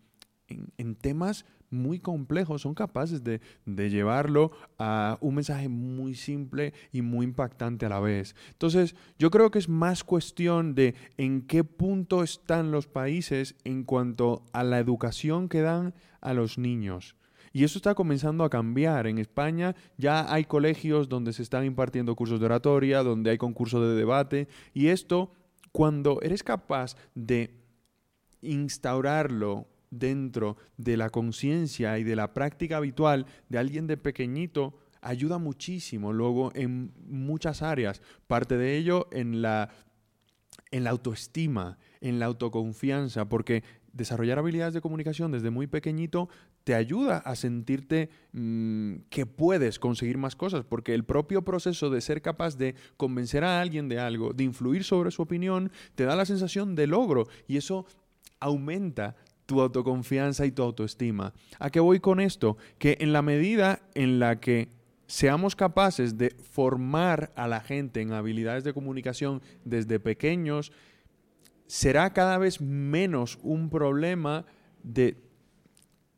en- 0.47 0.95
temas 0.95 1.45
muy 1.69 1.99
complejos, 1.99 2.62
son 2.62 2.73
capaces 2.73 3.23
de, 3.23 3.41
de 3.65 3.89
llevarlo 3.89 4.51
a 4.77 5.17
un 5.19 5.36
mensaje 5.36 5.67
muy 5.67 6.15
simple 6.15 6.73
y 6.91 7.01
muy 7.01 7.25
impactante 7.25 7.86
a 7.86 7.89
la 7.89 7.99
vez. 7.99 8.36
Entonces, 8.51 8.95
yo 9.19 9.29
creo 9.31 9.51
que 9.51 9.60
es 9.60 9.67
más 9.67 10.03
cuestión 10.03 10.75
de 10.75 10.95
en 11.17 11.41
qué 11.41 11.63
punto 11.63 12.23
están 12.23 12.71
los 12.71 12.88
países 12.88 13.55
en 13.65 13.84
cuanto 13.84 14.43
a 14.53 14.63
la 14.63 14.79
educación 14.79 15.49
que 15.49 15.62
dan 15.62 15.93
a 16.21 16.34
los 16.34 16.58
niños. 16.58 17.15
Y 17.51 17.63
eso 17.63 17.77
está 17.77 17.95
comenzando 17.95 18.43
a 18.43 18.49
cambiar. 18.49 19.08
En 19.08 19.17
España 19.17 19.75
ya 19.97 20.31
hay 20.31 20.45
colegios 20.45 21.08
donde 21.08 21.34
se 21.34 21.41
están 21.41 21.65
impartiendo 21.65 22.15
cursos 22.15 22.39
de 22.39 22.45
oratoria, 22.45 23.01
donde 23.01 23.31
hay 23.31 23.38
concursos 23.38 23.81
de 23.81 23.95
debate. 23.95 24.47
Y 24.73 24.88
esto, 24.88 25.31
cuando 25.71 26.21
eres 26.21 26.43
capaz 26.43 26.95
de 27.15 27.51
instaurarlo 28.41 29.67
dentro 29.99 30.58
de 30.77 30.97
la 30.97 31.10
conciencia 31.10 31.97
y 31.99 32.03
de 32.03 32.15
la 32.15 32.34
práctica 32.34 32.77
habitual 32.77 33.25
de 33.49 33.58
alguien 33.58 33.88
de 33.88 33.97
pequeñito 33.97 34.77
ayuda 35.01 35.38
muchísimo 35.38 36.12
luego 36.12 36.51
en 36.55 36.91
muchas 37.08 37.62
áreas. 37.62 38.01
Parte 38.27 38.58
de 38.58 38.75
ello 38.77 39.08
en 39.12 39.41
la, 39.41 39.69
en 40.71 40.84
la 40.84 40.89
autoestima, 40.89 41.77
en 42.01 42.19
la 42.19 42.25
autoconfianza, 42.25 43.29
porque 43.29 43.63
desarrollar 43.93 44.39
habilidades 44.39 44.73
de 44.73 44.81
comunicación 44.81 45.31
desde 45.31 45.49
muy 45.49 45.67
pequeñito 45.67 46.27
te 46.65 46.75
ayuda 46.75 47.19
a 47.19 47.36
sentirte 47.36 48.10
mm, 48.34 48.95
que 49.10 49.25
puedes 49.25 49.79
conseguir 49.79 50.17
más 50.17 50.36
cosas, 50.36 50.65
porque 50.65 50.93
el 50.93 51.05
propio 51.05 51.43
proceso 51.43 51.89
de 51.89 52.01
ser 52.01 52.21
capaz 52.21 52.58
de 52.58 52.75
convencer 52.97 53.43
a 53.43 53.62
alguien 53.62 53.88
de 53.88 53.99
algo, 53.99 54.34
de 54.34 54.43
influir 54.43 54.84
sobre 54.84 55.12
su 55.12 55.21
opinión, 55.21 55.71
te 55.93 56.03
da 56.03 56.15
la 56.15 56.25
sensación 56.25 56.75
de 56.75 56.88
logro 56.88 57.27
y 57.47 57.58
eso 57.58 57.86
aumenta 58.39 59.15
tu 59.45 59.62
autoconfianza 59.62 60.45
y 60.45 60.51
tu 60.51 60.63
autoestima. 60.63 61.34
¿A 61.60 61.69
qué 61.69 61.79
voy 61.79 61.99
con 61.99 62.19
esto? 62.19 62.58
Que 62.77 62.97
en 62.99 63.13
la 63.13 63.21
medida 63.21 63.81
en 63.93 64.19
la 64.19 64.39
que 64.39 64.69
seamos 65.08 65.55
capaces 65.55 66.17
de 66.17 66.36
formar 66.51 67.31
a 67.36 67.47
la 67.47 67.62
gente 67.62 68.01
en 68.01 68.12
habilidades 68.12 68.63
de 68.63 68.73
comunicación 68.73 69.41
desde 69.63 69.99
pequeños, 69.99 70.71
será 71.67 72.13
cada 72.13 72.38
vez 72.38 72.62
menos 72.62 73.39
un 73.43 73.69
problema 73.69 74.45
de 74.84 75.23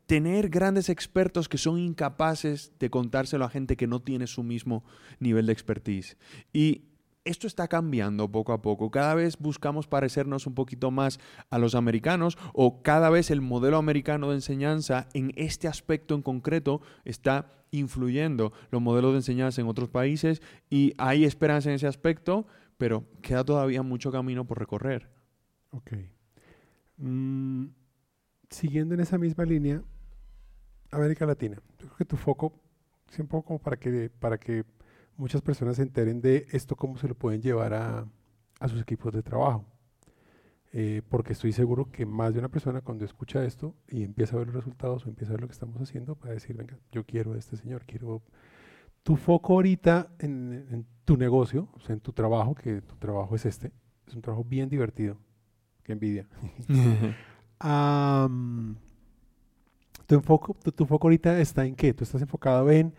tener 0.06 0.48
grandes 0.48 0.88
expertos 0.88 1.50
que 1.50 1.58
son 1.58 1.78
incapaces 1.78 2.72
de 2.78 2.88
contárselo 2.88 3.44
a 3.44 3.50
gente 3.50 3.76
que 3.76 3.86
no 3.86 4.00
tiene 4.00 4.26
su 4.26 4.42
mismo 4.42 4.82
nivel 5.20 5.44
de 5.46 5.52
expertise. 5.52 6.16
Y 6.50 6.87
esto 7.28 7.46
está 7.46 7.68
cambiando 7.68 8.30
poco 8.30 8.52
a 8.52 8.62
poco. 8.62 8.90
Cada 8.90 9.14
vez 9.14 9.36
buscamos 9.38 9.86
parecernos 9.86 10.46
un 10.46 10.54
poquito 10.54 10.90
más 10.90 11.20
a 11.50 11.58
los 11.58 11.74
americanos 11.74 12.38
o 12.54 12.82
cada 12.82 13.10
vez 13.10 13.30
el 13.30 13.42
modelo 13.42 13.76
americano 13.76 14.30
de 14.30 14.36
enseñanza 14.36 15.08
en 15.12 15.32
este 15.36 15.68
aspecto 15.68 16.14
en 16.14 16.22
concreto 16.22 16.80
está 17.04 17.52
influyendo 17.70 18.52
los 18.70 18.80
modelos 18.80 19.12
de 19.12 19.18
enseñanza 19.18 19.60
en 19.60 19.68
otros 19.68 19.90
países 19.90 20.40
y 20.70 20.94
hay 20.96 21.24
esperanza 21.24 21.68
en 21.68 21.74
ese 21.74 21.86
aspecto, 21.86 22.46
pero 22.78 23.04
queda 23.20 23.44
todavía 23.44 23.82
mucho 23.82 24.10
camino 24.10 24.46
por 24.46 24.58
recorrer. 24.58 25.10
Ok. 25.70 25.92
Mm, 26.96 27.66
siguiendo 28.48 28.94
en 28.94 29.00
esa 29.00 29.18
misma 29.18 29.44
línea, 29.44 29.82
América 30.90 31.26
Latina. 31.26 31.56
Yo 31.78 31.88
creo 31.88 31.96
que 31.98 32.04
tu 32.06 32.16
foco, 32.16 32.58
siempre 33.10 33.42
como 33.42 33.58
para 33.58 33.76
que, 33.76 34.10
para 34.18 34.38
que 34.38 34.64
muchas 35.18 35.42
personas 35.42 35.76
se 35.76 35.82
enteren 35.82 36.22
de 36.22 36.46
esto, 36.52 36.76
cómo 36.76 36.96
se 36.96 37.08
lo 37.08 37.14
pueden 37.14 37.42
llevar 37.42 37.74
a, 37.74 38.06
a 38.60 38.68
sus 38.68 38.80
equipos 38.80 39.12
de 39.12 39.22
trabajo. 39.22 39.66
Eh, 40.72 41.02
porque 41.08 41.32
estoy 41.32 41.52
seguro 41.52 41.90
que 41.90 42.04
más 42.04 42.34
de 42.34 42.40
una 42.40 42.50
persona 42.50 42.82
cuando 42.82 43.06
escucha 43.06 43.42
esto 43.44 43.74
y 43.88 44.04
empieza 44.04 44.36
a 44.36 44.38
ver 44.38 44.48
los 44.48 44.56
resultados 44.56 45.06
o 45.06 45.08
empieza 45.08 45.32
a 45.32 45.34
ver 45.34 45.40
lo 45.40 45.48
que 45.48 45.52
estamos 45.52 45.80
haciendo, 45.80 46.18
va 46.22 46.28
a 46.28 46.32
decir, 46.32 46.56
venga, 46.56 46.78
yo 46.92 47.04
quiero 47.04 47.32
a 47.32 47.38
este 47.38 47.56
señor, 47.56 47.84
quiero... 47.86 48.22
Tu 49.02 49.16
foco 49.16 49.54
ahorita 49.54 50.10
en, 50.18 50.84
tu 51.06 51.16
negocio, 51.16 51.68
o 51.72 51.80
sea, 51.80 51.94
en 51.94 52.00
tu 52.00 52.12
trabajo, 52.12 52.54
que 52.54 52.82
tu 52.82 52.96
trabajo 52.96 53.34
es 53.34 53.46
este, 53.46 53.72
es 54.06 54.14
un 54.14 54.20
trabajo 54.20 54.44
bien 54.44 54.68
divertido, 54.68 55.16
que 55.82 55.92
envidia. 55.92 56.28
tu, 60.06 60.14
enfoco, 60.14 60.54
tu, 60.54 60.84
foco 60.84 61.06
ahorita 61.06 61.40
está 61.40 61.64
en 61.64 61.74
qué? 61.74 61.94
Tú 61.94 62.04
estás 62.04 62.20
enfocado 62.20 62.70
en 62.70 62.92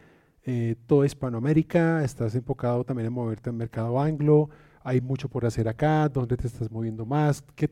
eh, 0.52 0.76
toda 0.88 1.06
Hispanoamérica, 1.06 2.04
estás 2.04 2.34
enfocado 2.34 2.84
también 2.84 3.06
en 3.06 3.14
moverte 3.14 3.52
al 3.52 3.56
mercado 3.56 4.02
anglo, 4.02 4.50
hay 4.82 5.00
mucho 5.00 5.30
por 5.30 5.46
hacer 5.46 5.68
acá, 5.68 6.10
dónde 6.10 6.38
te 6.38 6.48
estás 6.48 6.72
moviendo 6.72 7.06
más, 7.06 7.44
¿Qué 7.54 7.70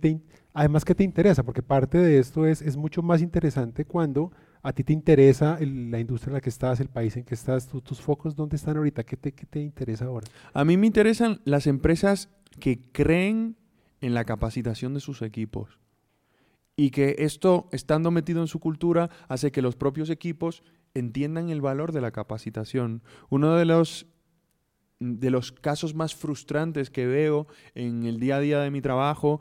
además 0.54 0.86
qué 0.86 0.94
te 0.94 1.04
interesa, 1.04 1.42
porque 1.42 1.64
parte 1.64 1.98
de 1.98 2.20
esto 2.20 2.46
es, 2.46 2.62
es 2.62 2.78
mucho 2.78 3.02
más 3.02 3.24
interesante 3.24 3.84
cuando 3.84 4.32
a 4.62 4.74
ti 4.74 4.84
te 4.84 4.94
interesa 4.94 5.58
la 5.60 6.00
industria 6.00 6.30
en 6.30 6.34
la 6.36 6.42
que 6.42 6.50
estás, 6.50 6.80
el 6.80 6.90
país 6.90 7.18
en 7.18 7.24
que 7.24 7.34
estás, 7.34 7.68
tus 7.68 8.00
focos, 8.00 8.36
¿dónde 8.36 8.58
están 8.58 8.78
ahorita? 8.78 9.04
¿Qué 9.04 9.18
¿Qué 9.18 9.32
te 9.32 9.60
interesa 9.60 10.06
ahora? 10.06 10.28
A 10.54 10.64
mí 10.64 10.78
me 10.78 10.86
interesan 10.86 11.42
las 11.46 11.66
empresas 11.66 12.30
que 12.60 12.80
creen 12.92 13.56
en 14.02 14.14
la 14.14 14.24
capacitación 14.24 14.94
de 14.94 15.00
sus 15.00 15.24
equipos 15.24 15.80
y 16.76 16.92
que 16.92 17.16
esto, 17.18 17.70
estando 17.72 18.12
metido 18.12 18.40
en 18.42 18.48
su 18.48 18.60
cultura, 18.60 19.10
hace 19.28 19.52
que 19.52 19.64
los 19.64 19.76
propios 19.76 20.12
equipos 20.12 20.62
entiendan 21.00 21.50
el 21.50 21.62
valor 21.62 21.92
de 21.92 22.02
la 22.02 22.12
capacitación. 22.12 23.02
Uno 23.30 23.56
de 23.56 23.66
los, 23.66 24.08
de 25.00 25.30
los 25.30 25.52
casos 25.52 25.96
más 25.96 26.16
frustrantes 26.16 26.90
que 26.90 27.06
veo 27.06 27.48
en 27.76 28.06
el 28.06 28.20
día 28.20 28.38
a 28.38 28.40
día 28.42 28.60
de 28.60 28.72
mi 28.72 28.82
trabajo 28.82 29.40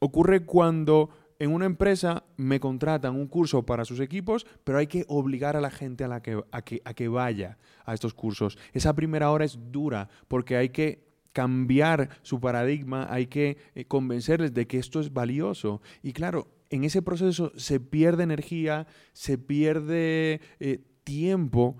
ocurre 0.00 0.44
cuando 0.44 1.10
en 1.38 1.52
una 1.52 1.66
empresa 1.66 2.24
me 2.36 2.58
contratan 2.58 3.14
un 3.14 3.28
curso 3.28 3.64
para 3.64 3.84
sus 3.84 4.00
equipos, 4.00 4.46
pero 4.64 4.78
hay 4.78 4.88
que 4.88 5.04
obligar 5.08 5.56
a 5.56 5.60
la 5.60 5.70
gente 5.70 6.04
a, 6.04 6.08
la 6.08 6.20
que, 6.20 6.42
a, 6.50 6.62
que, 6.62 6.82
a 6.84 6.94
que 6.94 7.08
vaya 7.08 7.58
a 7.84 7.94
estos 7.94 8.14
cursos. 8.14 8.58
Esa 8.72 8.94
primera 8.94 9.30
hora 9.30 9.44
es 9.44 9.58
dura 9.70 10.08
porque 10.26 10.56
hay 10.56 10.70
que 10.70 11.06
cambiar 11.32 12.08
su 12.22 12.40
paradigma, 12.40 13.06
hay 13.08 13.26
que 13.26 13.58
eh, 13.74 13.84
convencerles 13.84 14.52
de 14.54 14.66
que 14.66 14.78
esto 14.78 14.98
es 14.98 15.12
valioso. 15.12 15.80
Y 16.02 16.12
claro, 16.12 16.48
en 16.70 16.84
ese 16.84 17.02
proceso 17.02 17.52
se 17.56 17.80
pierde 17.80 18.22
energía, 18.22 18.86
se 19.12 19.38
pierde 19.38 20.40
eh, 20.60 20.80
tiempo 21.04 21.76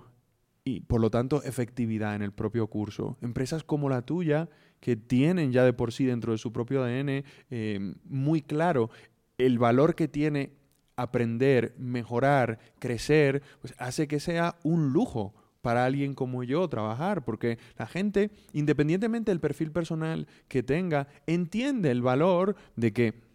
y 0.63 0.81
por 0.81 1.01
lo 1.01 1.09
tanto 1.09 1.43
efectividad 1.43 2.15
en 2.15 2.21
el 2.21 2.31
propio 2.31 2.67
curso. 2.67 3.17
Empresas 3.21 3.63
como 3.63 3.89
la 3.89 4.01
tuya, 4.01 4.49
que 4.79 4.95
tienen 4.95 5.51
ya 5.51 5.63
de 5.63 5.73
por 5.73 5.91
sí 5.91 6.05
dentro 6.05 6.31
de 6.31 6.37
su 6.37 6.53
propio 6.53 6.83
ADN 6.83 7.23
eh, 7.49 7.93
muy 8.05 8.41
claro 8.41 8.89
el 9.37 9.59
valor 9.59 9.95
que 9.95 10.07
tiene 10.07 10.53
aprender, 10.95 11.73
mejorar, 11.77 12.59
crecer, 12.79 13.41
pues 13.61 13.73
hace 13.77 14.07
que 14.07 14.19
sea 14.19 14.57
un 14.63 14.91
lujo 14.91 15.33
para 15.61 15.85
alguien 15.85 16.13
como 16.13 16.43
yo 16.43 16.67
trabajar, 16.67 17.23
porque 17.23 17.57
la 17.77 17.87
gente, 17.87 18.31
independientemente 18.53 19.31
del 19.31 19.39
perfil 19.39 19.71
personal 19.71 20.27
que 20.47 20.63
tenga, 20.63 21.07
entiende 21.25 21.91
el 21.91 22.01
valor 22.01 22.55
de 22.75 22.93
que 22.93 23.28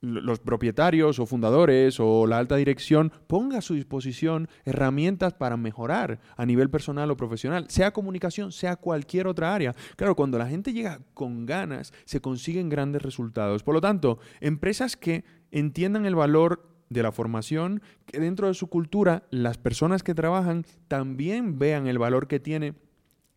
los 0.00 0.40
propietarios 0.40 1.18
o 1.18 1.26
fundadores 1.26 1.98
o 2.00 2.26
la 2.26 2.38
alta 2.38 2.56
dirección 2.56 3.12
ponga 3.26 3.58
a 3.58 3.62
su 3.62 3.74
disposición 3.74 4.48
herramientas 4.64 5.34
para 5.34 5.56
mejorar 5.56 6.20
a 6.36 6.46
nivel 6.46 6.70
personal 6.70 7.10
o 7.10 7.16
profesional, 7.16 7.66
sea 7.68 7.92
comunicación, 7.92 8.52
sea 8.52 8.76
cualquier 8.76 9.26
otra 9.26 9.54
área. 9.54 9.74
Claro, 9.96 10.14
cuando 10.14 10.38
la 10.38 10.48
gente 10.48 10.72
llega 10.72 11.00
con 11.14 11.46
ganas, 11.46 11.92
se 12.04 12.20
consiguen 12.20 12.68
grandes 12.68 13.02
resultados. 13.02 13.62
Por 13.62 13.74
lo 13.74 13.80
tanto, 13.80 14.18
empresas 14.40 14.96
que 14.96 15.24
entiendan 15.50 16.06
el 16.06 16.14
valor 16.14 16.68
de 16.88 17.02
la 17.02 17.12
formación, 17.12 17.82
que 18.06 18.20
dentro 18.20 18.46
de 18.48 18.54
su 18.54 18.68
cultura 18.68 19.24
las 19.30 19.58
personas 19.58 20.02
que 20.02 20.14
trabajan 20.14 20.64
también 20.88 21.58
vean 21.58 21.86
el 21.86 21.98
valor 21.98 22.28
que 22.28 22.38
tiene 22.38 22.74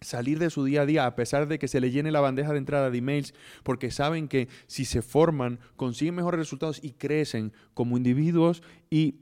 salir 0.01 0.39
de 0.39 0.49
su 0.49 0.63
día 0.63 0.81
a 0.81 0.85
día 0.85 1.05
a 1.05 1.15
pesar 1.15 1.47
de 1.47 1.59
que 1.59 1.67
se 1.67 1.81
le 1.81 1.91
llene 1.91 2.12
la 2.12 2.21
bandeja 2.21 2.53
de 2.53 2.59
entrada 2.59 2.89
de 2.89 2.97
emails 2.97 3.33
porque 3.63 3.91
saben 3.91 4.27
que 4.27 4.47
si 4.67 4.85
se 4.85 5.01
forman 5.01 5.59
consiguen 5.75 6.15
mejores 6.15 6.39
resultados 6.39 6.79
y 6.83 6.91
crecen 6.91 7.53
como 7.73 7.97
individuos 7.97 8.63
y 8.89 9.15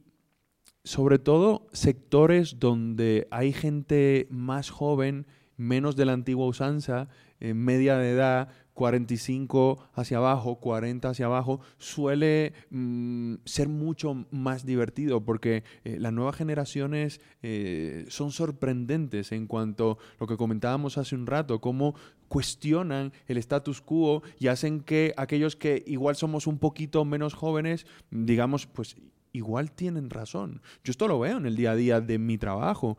sobre 0.83 1.19
todo 1.19 1.67
sectores 1.73 2.59
donde 2.59 3.27
hay 3.29 3.51
gente 3.51 4.27
más 4.29 4.69
joven, 4.69 5.27
menos 5.57 5.97
de 5.97 6.05
la 6.05 6.13
antigua 6.13 6.47
usanza, 6.47 7.09
eh, 7.41 7.53
media 7.53 7.97
de 7.97 8.11
edad, 8.11 8.49
45 8.77 9.89
hacia 9.95 10.17
abajo, 10.17 10.59
40 10.59 11.09
hacia 11.09 11.25
abajo, 11.25 11.61
suele 11.79 12.53
mm, 12.69 13.37
ser 13.43 13.69
mucho 13.69 14.27
más 14.29 14.67
divertido 14.67 15.25
porque 15.25 15.63
eh, 15.83 15.97
las 15.99 16.13
nuevas 16.13 16.35
generaciones 16.35 17.19
eh, 17.41 18.05
son 18.09 18.29
sorprendentes 18.29 19.31
en 19.31 19.47
cuanto 19.47 19.97
a 19.99 20.15
lo 20.19 20.27
que 20.27 20.37
comentábamos 20.37 20.99
hace 20.99 21.15
un 21.15 21.25
rato, 21.25 21.59
cómo 21.59 21.95
cuestionan 22.27 23.13
el 23.25 23.37
status 23.37 23.81
quo 23.81 24.21
y 24.37 24.45
hacen 24.45 24.81
que 24.81 25.11
aquellos 25.17 25.55
que 25.55 25.83
igual 25.87 26.15
somos 26.15 26.45
un 26.45 26.59
poquito 26.59 27.03
menos 27.03 27.33
jóvenes, 27.33 27.87
digamos, 28.11 28.67
pues 28.67 28.95
igual 29.33 29.71
tienen 29.71 30.11
razón. 30.11 30.61
Yo 30.83 30.91
esto 30.91 31.07
lo 31.07 31.17
veo 31.17 31.37
en 31.37 31.47
el 31.47 31.55
día 31.55 31.71
a 31.71 31.75
día 31.75 31.99
de 31.99 32.19
mi 32.19 32.37
trabajo. 32.37 32.95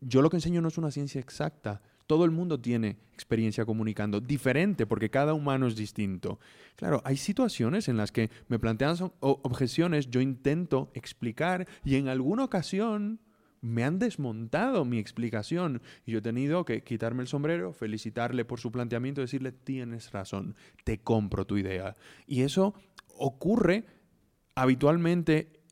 Yo 0.00 0.22
lo 0.22 0.30
que 0.30 0.36
enseño 0.36 0.62
no 0.62 0.68
es 0.68 0.78
una 0.78 0.92
ciencia 0.92 1.20
exacta, 1.20 1.82
todo 2.12 2.26
el 2.26 2.30
mundo 2.30 2.60
tiene 2.60 2.98
experiencia 3.14 3.64
comunicando, 3.64 4.20
diferente, 4.20 4.84
porque 4.84 5.08
cada 5.08 5.32
humano 5.32 5.66
es 5.66 5.76
distinto. 5.76 6.38
Claro, 6.76 7.00
hay 7.06 7.16
situaciones 7.16 7.88
en 7.88 7.96
las 7.96 8.12
que 8.12 8.28
me 8.48 8.58
plantean 8.58 8.98
objeciones, 9.20 10.10
yo 10.10 10.20
intento 10.20 10.90
explicar 10.92 11.66
y 11.86 11.94
en 11.94 12.08
alguna 12.08 12.44
ocasión 12.44 13.18
me 13.62 13.82
han 13.82 13.98
desmontado 13.98 14.84
mi 14.84 14.98
explicación 14.98 15.80
y 16.04 16.12
yo 16.12 16.18
he 16.18 16.20
tenido 16.20 16.66
que 16.66 16.84
quitarme 16.84 17.22
el 17.22 17.28
sombrero, 17.28 17.72
felicitarle 17.72 18.44
por 18.44 18.60
su 18.60 18.70
planteamiento, 18.70 19.22
decirle, 19.22 19.50
tienes 19.52 20.12
razón, 20.12 20.54
te 20.84 20.98
compro 20.98 21.46
tu 21.46 21.56
idea. 21.56 21.96
Y 22.26 22.42
eso 22.42 22.74
ocurre 23.16 23.86
habitualmente 24.54 25.62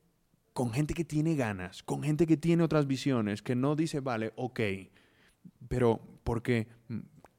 con 0.55 0.72
gente 0.72 0.94
que 0.94 1.05
tiene 1.05 1.37
ganas, 1.37 1.83
con 1.83 2.03
gente 2.03 2.26
que 2.26 2.38
tiene 2.38 2.62
otras 2.62 2.87
visiones, 2.87 3.42
que 3.42 3.55
no 3.55 3.76
dice, 3.76 4.00
vale, 4.00 4.33
ok, 4.37 4.61
pero 5.68 6.00
porque 6.24 6.68
mm, 6.88 6.98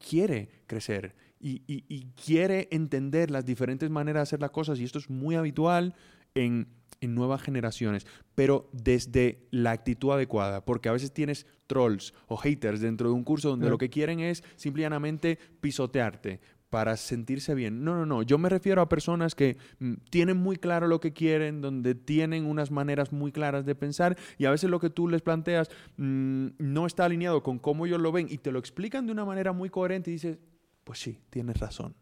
quiere 0.09 0.49
crecer, 0.67 1.15
y, 1.39 1.63
y- 1.67 1.85
y 1.87 2.05
quiere 2.23 2.67
entender 2.71 3.31
las 3.31 3.45
diferentes 3.45 3.89
maneras 3.89 4.19
de 4.19 4.23
hacer 4.23 4.41
las 4.41 4.51
cosas 4.51 4.79
y 4.79 4.83
esto 4.83 4.99
es 4.99 5.09
muy 5.09 5.35
habitual 5.35 5.95
en, 6.35 6.67
en 7.01 7.15
nuevas 7.15 7.41
generaciones, 7.41 8.05
pero 8.35 8.69
desde 8.73 9.47
la 9.51 9.71
actitud 9.71 10.11
adecuada, 10.11 10.63
porque 10.63 10.87
a 10.89 10.91
veces 10.91 11.11
tienes 11.11 11.47
trolls 11.65 12.13
o 12.27 12.37
haters 12.37 12.79
dentro 12.79 13.09
de 13.09 13.15
un 13.15 13.23
curso 13.23 13.49
donde 13.49 13.65
lo 13.71 13.77
que 13.79 13.89
quieren 13.89 14.19
es 14.19 14.43
simplemente 14.55 15.39
pisotearte 15.61 16.39
para 16.71 16.95
sentirse 16.95 17.53
bien. 17.53 17.83
No, 17.83 17.95
no, 17.95 18.05
no. 18.05 18.23
Yo 18.23 18.37
me 18.37 18.47
refiero 18.47 18.81
a 18.81 18.87
personas 18.87 19.35
que 19.35 19.57
mm, 19.79 19.95
tienen 20.09 20.37
muy 20.37 20.55
claro 20.55 20.87
lo 20.87 21.01
que 21.01 21.11
quieren, 21.11 21.59
donde 21.59 21.95
tienen 21.95 22.45
unas 22.45 22.71
maneras 22.71 23.11
muy 23.11 23.33
claras 23.33 23.65
de 23.65 23.75
pensar 23.75 24.17
y 24.37 24.45
a 24.45 24.51
veces 24.51 24.69
lo 24.69 24.79
que 24.79 24.89
tú 24.89 25.09
les 25.09 25.21
planteas 25.21 25.69
mm, 25.97 26.47
no 26.57 26.87
está 26.87 27.03
alineado 27.03 27.43
con 27.43 27.59
cómo 27.59 27.85
ellos 27.85 27.99
lo 27.99 28.13
ven 28.13 28.27
y 28.29 28.37
te 28.37 28.53
lo 28.53 28.57
explican 28.57 29.05
de 29.05 29.11
una 29.11 29.25
manera 29.25 29.51
muy 29.51 29.69
coherente 29.69 30.11
y 30.11 30.13
dices, 30.13 30.39
pues 30.85 30.99
sí, 30.99 31.19
tienes 31.29 31.59
razón. 31.59 31.93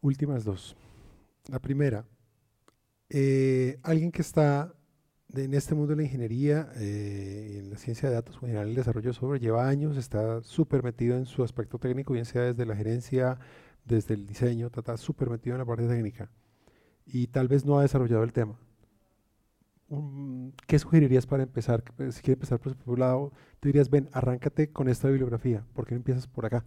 Últimas 0.00 0.42
dos. 0.42 0.76
La 1.48 1.60
primera, 1.60 2.04
eh, 3.08 3.78
alguien 3.84 4.10
que 4.10 4.22
está 4.22 4.74
de- 5.32 5.44
en 5.44 5.54
este 5.54 5.74
mundo 5.74 5.90
de 5.90 5.96
la 5.96 6.02
ingeniería, 6.04 6.70
eh, 6.76 7.58
en 7.60 7.70
la 7.70 7.76
ciencia 7.76 8.08
de 8.08 8.14
datos, 8.14 8.36
en 8.36 8.40
general 8.48 8.68
el 8.68 8.74
desarrollo 8.74 9.10
de 9.10 9.14
software, 9.14 9.40
lleva 9.40 9.68
años, 9.68 9.96
está 9.96 10.42
súper 10.42 10.82
metido 10.82 11.16
en 11.16 11.26
su 11.26 11.42
aspecto 11.42 11.78
técnico, 11.78 12.12
bien 12.12 12.24
sea 12.26 12.42
desde 12.42 12.66
la 12.66 12.76
gerencia, 12.76 13.38
desde 13.84 14.14
el 14.14 14.26
diseño, 14.26 14.66
está- 14.68 14.96
súper 14.96 15.28
metido 15.30 15.54
en 15.56 15.60
la 15.60 15.66
parte 15.66 15.86
técnica 15.88 16.30
y 17.06 17.26
tal 17.28 17.48
vez 17.48 17.64
no 17.64 17.78
ha 17.78 17.82
desarrollado 17.82 18.22
el 18.24 18.32
tema. 18.32 18.58
Un- 19.88 20.54
¿Qué 20.66 20.78
sugerirías 20.78 21.26
para 21.26 21.42
empezar? 21.42 21.82
Que, 21.82 22.12
Si 22.12 22.22
quieres 22.22 22.36
empezar 22.38 22.58
por 22.60 22.76
su 22.82 22.96
lado, 22.96 23.32
tú 23.60 23.68
dirías, 23.68 23.90
ven, 23.90 24.08
arráncate 24.12 24.70
con 24.70 24.88
esta 24.88 25.08
bibliografía, 25.08 25.64
¿por 25.74 25.86
qué 25.86 25.94
no 25.94 25.98
empiezas 25.98 26.26
por 26.26 26.46
acá? 26.46 26.64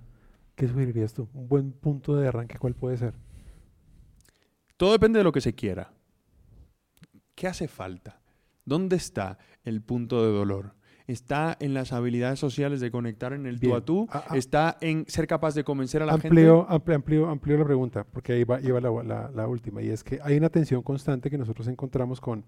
¿Qué 0.56 0.68
sugerirías 0.68 1.14
tú? 1.14 1.28
Un 1.34 1.48
buen 1.48 1.72
punto 1.72 2.16
de 2.16 2.28
arranque, 2.28 2.58
¿cuál 2.60 2.76
puede 2.76 2.98
ser? 2.98 3.16
Todo 4.78 4.92
depende 4.92 5.20
de 5.20 5.24
lo 5.24 5.32
que 5.32 5.42
se 5.42 5.54
quiera. 5.54 5.92
¿Qué 7.34 7.48
hace 7.48 7.68
falta? 7.68 8.22
¿Dónde 8.66 8.96
está 8.96 9.38
el 9.64 9.82
punto 9.82 10.24
de 10.26 10.32
dolor? 10.32 10.74
¿Está 11.08 11.56
en 11.60 11.76
las 11.76 11.94
habilidades 11.94 12.40
sociales 12.40 12.80
de 12.82 12.90
conectar 12.90 13.32
en 13.34 13.46
el 13.46 13.60
tú 13.60 13.76
a 13.76 13.86
tú? 13.86 14.08
Ah, 14.12 14.24
ah. 14.30 14.38
¿Está 14.38 14.78
en 14.82 15.06
ser 15.08 15.28
capaz 15.28 15.54
de 15.54 15.64
convencer 15.64 16.02
a 16.02 16.08
la 16.08 16.14
gente? 16.14 16.30
Amplio, 16.30 16.66
amplio, 16.68 16.96
amplio, 16.96 17.28
amplio 17.30 17.58
la 17.60 17.66
pregunta, 17.66 18.04
porque 18.04 18.34
ahí 18.34 18.44
va, 18.44 18.60
iba 18.60 18.82
la, 18.82 18.90
la- 19.04 19.30
la 19.30 19.48
última, 19.48 19.84
y 19.84 19.90
es 19.90 20.04
que 20.04 20.20
hay 20.24 20.36
una 20.38 20.50
tensión 20.50 20.82
constante 20.82 21.30
que 21.30 21.38
nosotros 21.38 21.68
encontramos 21.68 22.20
con 22.20 22.44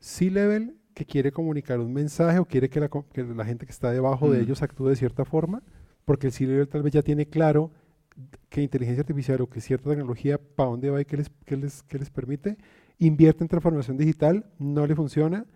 C-Level 0.00 0.76
que 0.94 1.06
quiere 1.06 1.32
comunicar 1.32 1.80
un 1.80 1.92
mensaje 1.92 2.38
o 2.38 2.44
quiere 2.44 2.68
que 2.68 2.80
la, 2.80 2.88
que 2.88 3.22
la 3.24 3.44
gente 3.44 3.64
que 3.66 3.72
está 3.72 3.90
debajo 3.90 4.30
de 4.30 4.38
Mm. 4.40 4.42
ellos 4.42 4.62
actúe 4.62 4.88
de 4.88 4.96
cierta 4.96 5.24
forma, 5.24 5.62
porque 6.04 6.26
el 6.26 6.32
C-Level 6.32 6.68
tal 6.68 6.82
vez 6.82 6.92
ya 6.92 7.02
tiene 7.02 7.26
claro 7.26 7.70
que 8.50 8.62
inteligencia 8.62 9.00
artificial 9.02 9.40
o 9.40 9.48
que 9.48 9.60
cierta 9.60 9.88
tecnología 9.90 10.38
para 10.38 10.70
dónde 10.70 10.90
va 10.90 11.00
y 11.00 11.04
qué 11.04 11.16
les, 11.16 11.30
qué 11.46 11.56
les, 11.56 11.82
qué 11.84 11.98
les 11.98 12.10
permite, 12.10 12.58
invierte 12.98 13.44
en 13.44 13.48
transformación 13.48 13.96
digital, 13.96 14.46
no 14.58 14.86
le 14.86 14.94
funciona 14.94 15.46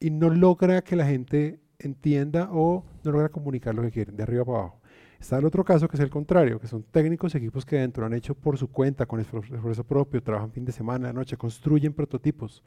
y 0.00 0.10
no 0.10 0.30
logra 0.30 0.82
que 0.82 0.96
la 0.96 1.06
gente 1.06 1.60
entienda 1.78 2.48
o 2.52 2.84
no 3.02 3.12
logra 3.12 3.28
comunicar 3.28 3.74
lo 3.74 3.82
que 3.82 3.90
quieren, 3.90 4.16
de 4.16 4.22
arriba 4.22 4.44
para 4.44 4.58
abajo. 4.58 4.80
Está 5.18 5.38
el 5.38 5.44
otro 5.46 5.64
caso 5.64 5.88
que 5.88 5.96
es 5.96 6.00
el 6.02 6.10
contrario, 6.10 6.60
que 6.60 6.66
son 6.66 6.82
técnicos 6.82 7.34
y 7.34 7.38
equipos 7.38 7.64
que 7.64 7.76
dentro 7.76 8.04
han 8.04 8.12
hecho 8.12 8.34
por 8.34 8.58
su 8.58 8.68
cuenta, 8.68 9.06
con 9.06 9.20
esfuerzo 9.20 9.84
propio, 9.84 10.22
trabajan 10.22 10.50
fin 10.52 10.64
de 10.64 10.72
semana, 10.72 11.12
noche, 11.12 11.36
construyen 11.36 11.94
prototipos, 11.94 12.62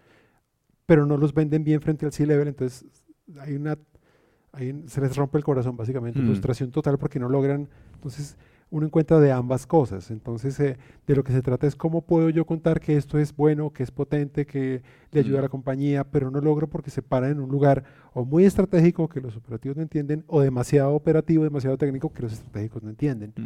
pero 0.86 1.06
no 1.06 1.18
los 1.18 1.34
venden 1.34 1.64
bien 1.64 1.82
frente 1.82 2.06
al 2.06 2.12
C-Level, 2.12 2.48
entonces 2.48 2.86
hay 3.40 3.56
una, 3.56 3.78
hay 4.52 4.84
se 4.88 5.02
les 5.02 5.16
rompe 5.16 5.38
el 5.38 5.44
corazón 5.44 5.78
básicamente, 5.78 6.20
Mm. 6.20 6.26
frustración 6.26 6.72
total 6.72 6.98
porque 6.98 7.20
no 7.20 7.30
logran, 7.30 7.70
entonces 7.94 8.38
uno 8.70 8.86
encuentra 8.86 9.20
de 9.20 9.32
ambas 9.32 9.66
cosas, 9.66 10.12
entonces 10.12 10.60
eh, 10.60 10.78
de 11.06 11.16
lo 11.16 11.24
que 11.24 11.32
se 11.32 11.42
trata 11.42 11.68
es 11.68 11.76
cómo 11.76 12.02
puedo 12.02 12.30
yo 12.30 12.46
contar 12.46 12.82
que 12.82 12.98
esto 12.98 13.18
es 13.18 13.36
bueno, 13.36 13.72
que 13.72 13.84
es 13.84 13.92
potente, 13.92 14.46
que 14.46 14.82
le 15.12 15.20
ayuda 15.22 15.40
a 15.40 15.44
la 15.44 15.50
compañía, 15.50 16.04
pero 16.04 16.30
no 16.32 16.42
logro 16.42 16.68
porque 16.68 16.90
se 16.90 17.02
paran 17.02 17.32
en 17.32 17.40
un 17.40 17.50
lugar 17.50 17.86
o 18.14 18.26
muy 18.26 18.44
estratégico 18.44 19.08
que 19.08 19.22
los 19.22 19.38
operativos 19.38 19.78
no 19.78 19.84
entienden, 19.84 20.26
o 20.28 20.42
demasiado 20.42 20.94
operativo, 20.94 21.44
demasiado 21.44 21.78
técnico 21.78 22.12
que 22.12 22.24
los 22.24 22.34
estratégicos 22.34 22.84
no 22.84 22.90
entienden. 22.90 23.34
Mm. 23.38 23.46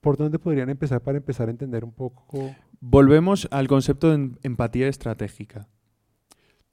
¿Por 0.00 0.16
dónde 0.16 0.40
podrían 0.40 0.68
empezar 0.68 1.00
para 1.00 1.18
empezar 1.18 1.46
a 1.46 1.52
entender 1.52 1.84
un 1.84 1.92
poco? 1.92 2.52
Volvemos 2.80 3.46
al 3.52 3.68
concepto 3.68 4.08
de 4.08 4.14
em- 4.14 4.34
empatía 4.42 4.88
estratégica. 4.88 5.68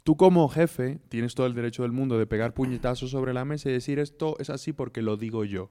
Tú 0.04 0.18
como 0.18 0.48
jefe 0.50 1.00
tienes 1.10 1.36
todo 1.36 1.46
el 1.46 1.54
derecho 1.54 1.84
del 1.84 1.92
mundo 1.92 2.18
de 2.18 2.26
pegar 2.26 2.56
puñetazos 2.56 3.12
sobre 3.12 3.34
la 3.34 3.46
mesa 3.46 3.70
y 3.70 3.74
decir 3.74 4.00
esto 4.00 4.36
es 4.40 4.50
así 4.50 4.74
porque 4.74 5.04
lo 5.04 5.18
digo 5.18 5.46
yo. 5.46 5.70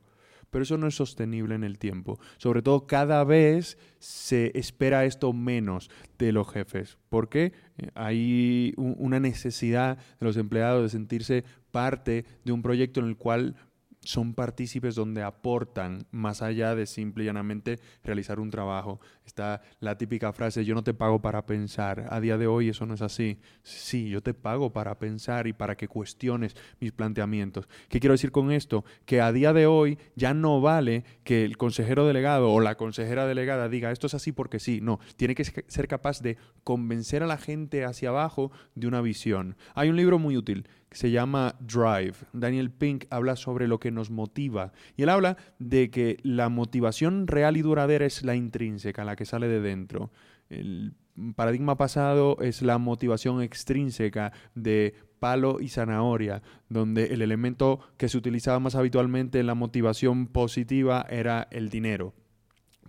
Pero 0.51 0.63
eso 0.63 0.79
no 0.79 0.87
es 0.87 0.95
sostenible 0.95 1.55
en 1.55 1.65
el 1.65 1.79
tiempo. 1.79 2.19
Sobre 2.39 2.63
todo 2.63 2.87
cada 2.87 3.25
vez 3.25 3.79
se 3.99 4.57
espera 4.59 5.05
esto 5.05 5.33
menos 5.33 5.91
de 6.19 6.33
los 6.33 6.51
jefes. 6.51 6.99
Porque 7.09 7.53
hay 7.95 8.75
una 8.77 9.21
necesidad 9.21 9.99
de 9.99 10.27
los 10.27 10.37
empleados 10.37 10.83
de 10.83 10.89
sentirse 10.89 11.45
parte 11.71 12.25
de 12.45 12.53
un 12.53 12.63
proyecto 12.63 13.01
en 13.01 13.07
el 13.07 13.17
cual 13.17 13.57
son 14.01 14.35
partícipes 14.35 14.95
donde 14.95 15.23
aportan 15.23 16.07
más 16.11 16.41
allá 16.41 16.75
de 16.75 16.87
simple 16.87 17.25
y 17.25 17.27
llanamente 17.27 17.79
realizar 18.03 18.41
un 18.41 18.51
trabajo. 18.51 19.01
Está 19.29 19.61
la 19.81 19.99
típica 19.99 20.33
frase, 20.33 20.65
yo 20.65 20.75
no 20.75 20.83
te 20.83 20.95
pago 20.95 21.21
para 21.21 21.45
pensar. 21.45 22.07
A 22.09 22.19
día 22.19 22.39
de 22.39 22.47
hoy 22.47 22.71
eso 22.71 22.87
no 22.87 22.95
es 22.95 23.03
así. 23.03 23.39
Sí, 23.63 24.09
yo 24.09 24.23
te 24.23 24.33
pago 24.33 24.73
para 24.73 24.99
pensar 24.99 25.47
y 25.47 25.53
para 25.53 25.77
que 25.77 25.87
cuestiones 25.87 26.57
mis 26.81 26.93
planteamientos. 26.93 27.69
¿Qué 27.91 28.01
quiero 28.01 28.15
decir 28.15 28.33
con 28.33 28.51
esto? 28.51 28.87
Que 29.05 29.21
a 29.21 29.31
día 29.31 29.53
de 29.53 29.67
hoy 29.67 29.99
ya 30.17 30.33
no 30.33 30.63
vale 30.63 31.05
que 31.25 31.45
el 31.45 31.59
consejero 31.59 32.07
delegado 32.07 32.51
o 32.51 32.61
la 32.61 32.77
consejera 32.77 33.27
delegada 33.27 33.69
diga 33.69 33.93
esto 33.93 34.07
es 34.07 34.15
así 34.15 34.33
porque 34.33 34.61
sí. 34.61 34.81
No, 34.81 34.99
tiene 35.17 35.35
que 35.35 35.45
ser 35.45 35.89
capaz 35.89 36.23
de 36.23 36.39
convencer 36.65 37.23
a 37.23 37.27
la 37.27 37.37
gente 37.37 37.85
hacia 37.85 38.09
abajo 38.09 38.51
de 38.75 38.87
una 38.87 39.03
visión. 39.03 39.57
Hay 39.75 39.91
un 39.91 39.97
libro 39.97 40.19
muy 40.19 40.39
útil 40.39 40.67
que 40.89 40.97
se 40.97 41.11
llama 41.11 41.55
Drive. 41.61 42.15
Daniel 42.33 42.71
Pink 42.71 43.05
habla 43.11 43.37
sobre 43.37 43.69
lo 43.69 43.79
que 43.79 43.91
nos 43.91 44.11
motiva. 44.11 44.73
Y 44.97 45.03
él 45.03 45.11
habla 45.11 45.37
de 45.59 45.91
que 45.91 46.19
la 46.23 46.49
motivación 46.49 47.27
real 47.27 47.57
y 47.57 47.63
duradera 47.63 48.07
es 48.07 48.23
la 48.23 48.35
intrínseca, 48.35 49.05
la 49.05 49.17
que 49.19 49.25
sale 49.25 49.49
de 49.49 49.61
dentro. 49.61 50.13
El 50.49 50.95
paradigma 51.35 51.77
pasado 51.77 52.37
es 52.41 52.63
la 52.63 52.79
motivación 52.79 53.43
extrínseca 53.43 54.33
de 54.55 54.95
palo 55.19 55.59
y 55.61 55.69
zanahoria, 55.69 56.41
donde 56.69 57.07
el 57.07 57.21
elemento 57.21 57.81
que 57.97 58.09
se 58.09 58.17
utilizaba 58.17 58.61
más 58.61 58.77
habitualmente 58.77 59.41
en 59.41 59.49
la 59.49 59.57
motivación 59.57 60.29
positiva 60.29 61.05
era 61.11 61.49
el 61.51 61.69
dinero. 61.69 62.15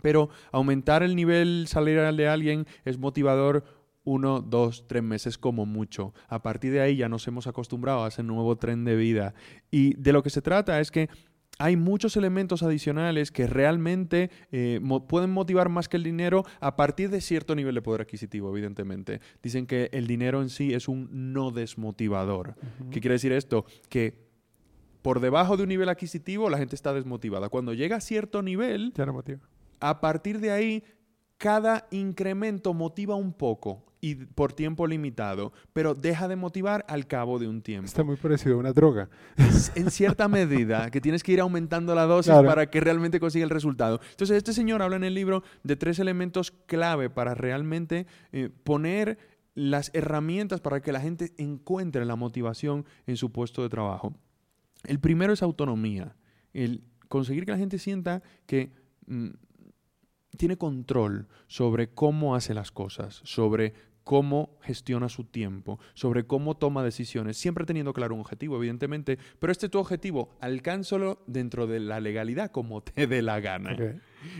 Pero 0.03 0.29
aumentar 0.51 1.01
el 1.01 1.15
nivel 1.15 1.65
salarial 1.67 2.15
de 2.15 2.27
alguien 2.27 2.67
es 2.85 2.99
motivador 2.99 3.63
uno, 4.03 4.41
dos, 4.41 4.85
tres 4.87 5.03
meses 5.03 5.39
como 5.39 5.65
mucho. 5.65 6.13
A 6.27 6.43
partir 6.43 6.71
de 6.71 6.81
ahí 6.81 6.97
ya 6.97 7.09
nos 7.09 7.27
hemos 7.27 7.47
acostumbrado 7.47 8.05
a 8.05 8.09
ese 8.09 8.21
nuevo 8.21 8.55
tren 8.57 8.85
de 8.85 8.95
vida. 8.95 9.33
Y 9.71 9.95
de 9.95 10.13
lo 10.13 10.21
que 10.21 10.29
se 10.29 10.41
trata 10.41 10.79
es 10.79 10.91
que 10.91 11.09
hay 11.59 11.75
muchos 11.75 12.15
elementos 12.15 12.63
adicionales 12.63 13.31
que 13.31 13.45
realmente 13.45 14.31
eh, 14.51 14.79
mo 14.81 15.07
pueden 15.07 15.29
motivar 15.29 15.67
más 15.67 15.89
que 15.89 15.97
el 15.97 16.03
dinero 16.03 16.45
a 16.61 16.77
partir 16.77 17.09
de 17.09 17.19
cierto 17.19 17.53
nivel 17.53 17.75
de 17.75 17.81
poder 17.81 18.01
adquisitivo, 18.01 18.49
evidentemente. 18.49 19.19
Dicen 19.43 19.67
que 19.67 19.89
el 19.91 20.07
dinero 20.07 20.41
en 20.41 20.49
sí 20.49 20.73
es 20.73 20.87
un 20.87 21.33
no 21.33 21.51
desmotivador. 21.51 22.55
¿Qué 22.91 23.01
quiere 23.01 23.15
decir 23.15 23.33
esto? 23.33 23.65
Que 23.89 24.29
por 25.01 25.19
debajo 25.19 25.57
de 25.57 25.63
un 25.63 25.69
nivel 25.69 25.89
adquisitivo 25.89 26.49
la 26.49 26.57
gente 26.57 26.75
está 26.75 26.93
desmotivada. 26.93 27.49
Cuando 27.49 27.73
llega 27.73 27.97
a 27.97 28.01
cierto 28.01 28.41
nivel, 28.41 28.93
Ya 28.95 29.05
no 29.05 29.13
motiva. 29.13 29.41
a 29.81 29.99
partir 29.99 30.39
de 30.39 30.51
ahí, 30.51 30.83
cada 31.37 31.87
incremento 31.91 32.73
motiva 32.73 33.15
un 33.15 33.33
poco 33.33 33.85
y 34.01 34.15
por 34.15 34.53
tiempo 34.53 34.87
limitado, 34.87 35.51
pero 35.73 35.93
deja 35.93 36.27
de 36.27 36.35
motivar 36.35 36.85
al 36.87 37.05
cabo 37.07 37.37
de 37.39 37.47
un 37.47 37.61
tiempo. 37.61 37.85
Está 37.85 38.03
muy 38.03 38.15
parecido 38.15 38.55
a 38.55 38.59
una 38.59 38.71
droga. 38.73 39.09
Es 39.37 39.71
en 39.75 39.91
cierta 39.91 40.27
medida 40.27 40.89
que 40.89 41.01
tienes 41.01 41.21
que 41.23 41.33
ir 41.33 41.41
aumentando 41.41 41.93
la 41.95 42.05
dosis 42.05 42.31
Claro. 42.31 42.47
para 42.47 42.69
que 42.69 42.79
realmente 42.79 43.19
consiga 43.19 43.43
el 43.43 43.49
resultado. 43.49 43.99
Entonces, 44.11 44.37
este 44.37 44.53
señor 44.53 44.81
habla 44.81 44.95
en 44.95 45.03
el 45.03 45.13
libro 45.13 45.43
de 45.63 45.75
tres 45.75 45.99
elementos 45.99 46.51
clave 46.51 47.09
para 47.09 47.33
realmente 47.35 48.07
eh, 48.31 48.49
poner 48.63 49.17
las 49.55 49.91
herramientas 49.93 50.61
para 50.61 50.81
que 50.81 50.93
la 50.93 51.01
gente 51.01 51.33
encuentre 51.37 52.05
la 52.05 52.15
motivación 52.15 52.85
en 53.07 53.17
su 53.17 53.31
puesto 53.31 53.61
de 53.63 53.69
trabajo. 53.69 54.15
El 54.85 54.99
primero 54.99 55.33
es 55.33 55.43
autonomía, 55.43 56.15
el 56.53 56.83
conseguir 57.09 57.45
que 57.45 57.51
la 57.51 57.57
gente 57.57 57.77
sienta 57.79 58.23
que 58.45 58.71
mm, 59.07 59.29
tiene 60.37 60.57
control 60.57 61.27
sobre 61.47 61.89
cómo 61.89 62.35
hace 62.35 62.53
las 62.53 62.71
cosas, 62.71 63.19
sobre 63.25 63.73
cómo 64.09 64.57
gestiona 64.63 65.07
su 65.07 65.23
tiempo, 65.23 65.77
sobre 65.93 66.25
cómo 66.25 66.57
toma 66.57 66.83
decisiones, 66.83 67.37
siempre 67.37 67.67
teniendo 67.67 67.93
claro 67.93 68.15
un 68.15 68.21
objetivo, 68.21 68.57
evidentemente, 68.57 69.19
pero 69.37 69.51
este 69.51 69.69
tu 69.69 69.77
objetivo, 69.77 70.35
alcánzalo 70.41 71.21
dentro 71.27 71.67
de 71.67 71.79
la 71.79 71.99
legalidad 71.99 72.49
como 72.49 72.81
te 72.81 73.05
dé 73.05 73.21
la 73.21 73.39
gana. 73.39 73.77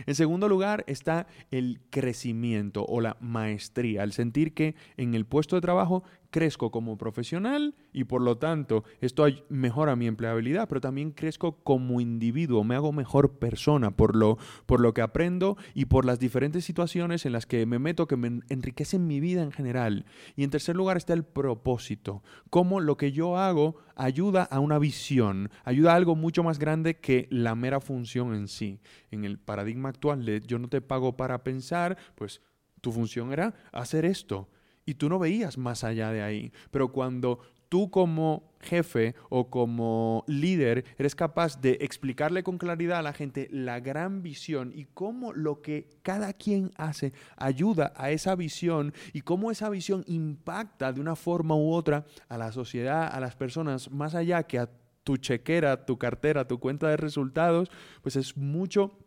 En 0.06 0.14
segundo 0.14 0.48
lugar 0.48 0.84
está 0.86 1.26
el 1.50 1.80
crecimiento 1.90 2.84
o 2.86 3.00
la 3.00 3.16
maestría, 3.20 4.02
el 4.02 4.12
sentir 4.12 4.54
que 4.54 4.74
en 4.96 5.14
el 5.14 5.26
puesto 5.26 5.56
de 5.56 5.62
trabajo 5.62 6.02
crezco 6.30 6.70
como 6.70 6.96
profesional 6.96 7.74
y 7.92 8.04
por 8.04 8.22
lo 8.22 8.38
tanto 8.38 8.84
esto 9.00 9.26
mejora 9.48 9.96
mi 9.96 10.06
empleabilidad, 10.06 10.68
pero 10.68 10.80
también 10.80 11.10
crezco 11.10 11.56
como 11.62 12.00
individuo, 12.00 12.64
me 12.64 12.76
hago 12.76 12.92
mejor 12.92 13.38
persona 13.38 13.90
por 13.90 14.16
lo, 14.16 14.38
por 14.66 14.80
lo 14.80 14.94
que 14.94 15.02
aprendo 15.02 15.56
y 15.74 15.86
por 15.86 16.04
las 16.04 16.18
diferentes 16.18 16.64
situaciones 16.64 17.26
en 17.26 17.32
las 17.32 17.46
que 17.46 17.66
me 17.66 17.78
meto 17.78 18.06
que 18.06 18.16
me 18.16 18.40
enriquecen 18.48 19.06
mi 19.06 19.20
vida 19.20 19.42
en 19.42 19.52
general. 19.52 20.06
Y 20.36 20.44
en 20.44 20.50
tercer 20.50 20.76
lugar 20.76 20.96
está 20.96 21.12
el 21.12 21.24
propósito, 21.24 22.22
cómo 22.48 22.80
lo 22.80 22.96
que 22.96 23.12
yo 23.12 23.36
hago 23.36 23.76
ayuda 24.00 24.44
a 24.44 24.60
una 24.60 24.78
visión, 24.78 25.50
ayuda 25.62 25.92
a 25.92 25.96
algo 25.96 26.16
mucho 26.16 26.42
más 26.42 26.58
grande 26.58 26.98
que 26.98 27.28
la 27.30 27.54
mera 27.54 27.80
función 27.80 28.34
en 28.34 28.48
sí. 28.48 28.80
En 29.10 29.24
el 29.24 29.38
paradigma 29.38 29.90
actual 29.90 30.24
de 30.24 30.40
yo 30.40 30.58
no 30.58 30.68
te 30.68 30.80
pago 30.80 31.16
para 31.16 31.44
pensar, 31.44 31.98
pues 32.14 32.40
tu 32.80 32.92
función 32.92 33.32
era 33.32 33.54
hacer 33.72 34.06
esto 34.06 34.48
y 34.86 34.94
tú 34.94 35.10
no 35.10 35.18
veías 35.18 35.58
más 35.58 35.84
allá 35.84 36.10
de 36.12 36.22
ahí. 36.22 36.52
Pero 36.70 36.92
cuando 36.92 37.40
tú 37.70 37.90
como 37.90 38.50
jefe 38.60 39.14
o 39.30 39.48
como 39.48 40.24
líder 40.26 40.84
eres 40.98 41.14
capaz 41.14 41.62
de 41.62 41.78
explicarle 41.80 42.42
con 42.42 42.58
claridad 42.58 42.98
a 42.98 43.02
la 43.02 43.14
gente 43.14 43.48
la 43.50 43.80
gran 43.80 44.22
visión 44.22 44.72
y 44.74 44.84
cómo 44.84 45.32
lo 45.32 45.62
que 45.62 45.88
cada 46.02 46.34
quien 46.34 46.72
hace 46.76 47.14
ayuda 47.38 47.94
a 47.96 48.10
esa 48.10 48.34
visión 48.34 48.92
y 49.14 49.22
cómo 49.22 49.50
esa 49.50 49.70
visión 49.70 50.04
impacta 50.06 50.92
de 50.92 51.00
una 51.00 51.16
forma 51.16 51.54
u 51.54 51.72
otra 51.72 52.04
a 52.28 52.36
la 52.36 52.52
sociedad, 52.52 53.08
a 53.10 53.20
las 53.20 53.34
personas, 53.36 53.90
más 53.90 54.14
allá 54.14 54.42
que 54.42 54.58
a 54.58 54.68
tu 55.02 55.16
chequera, 55.16 55.86
tu 55.86 55.96
cartera, 55.96 56.46
tu 56.46 56.58
cuenta 56.58 56.88
de 56.88 56.98
resultados, 56.98 57.70
pues 58.02 58.16
es 58.16 58.36
mucho 58.36 58.98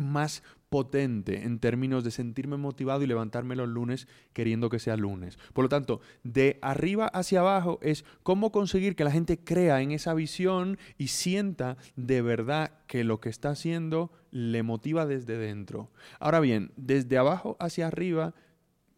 más 0.00 0.42
potente 0.70 1.42
en 1.42 1.58
términos 1.58 2.04
de 2.04 2.12
sentirme 2.12 2.56
motivado 2.56 3.02
y 3.02 3.06
levantarme 3.06 3.56
los 3.56 3.68
lunes 3.68 4.06
queriendo 4.32 4.70
que 4.70 4.78
sea 4.78 4.96
lunes. 4.96 5.36
Por 5.52 5.64
lo 5.64 5.68
tanto, 5.68 6.00
de 6.22 6.58
arriba 6.62 7.06
hacia 7.06 7.40
abajo 7.40 7.78
es 7.82 8.04
cómo 8.22 8.52
conseguir 8.52 8.94
que 8.94 9.04
la 9.04 9.10
gente 9.10 9.38
crea 9.38 9.82
en 9.82 9.90
esa 9.90 10.14
visión 10.14 10.78
y 10.96 11.08
sienta 11.08 11.76
de 11.96 12.22
verdad 12.22 12.72
que 12.86 13.04
lo 13.04 13.20
que 13.20 13.28
está 13.28 13.50
haciendo 13.50 14.12
le 14.30 14.62
motiva 14.62 15.06
desde 15.06 15.36
dentro. 15.36 15.90
Ahora 16.20 16.40
bien, 16.40 16.70
desde 16.76 17.18
abajo 17.18 17.56
hacia 17.58 17.88
arriba 17.88 18.32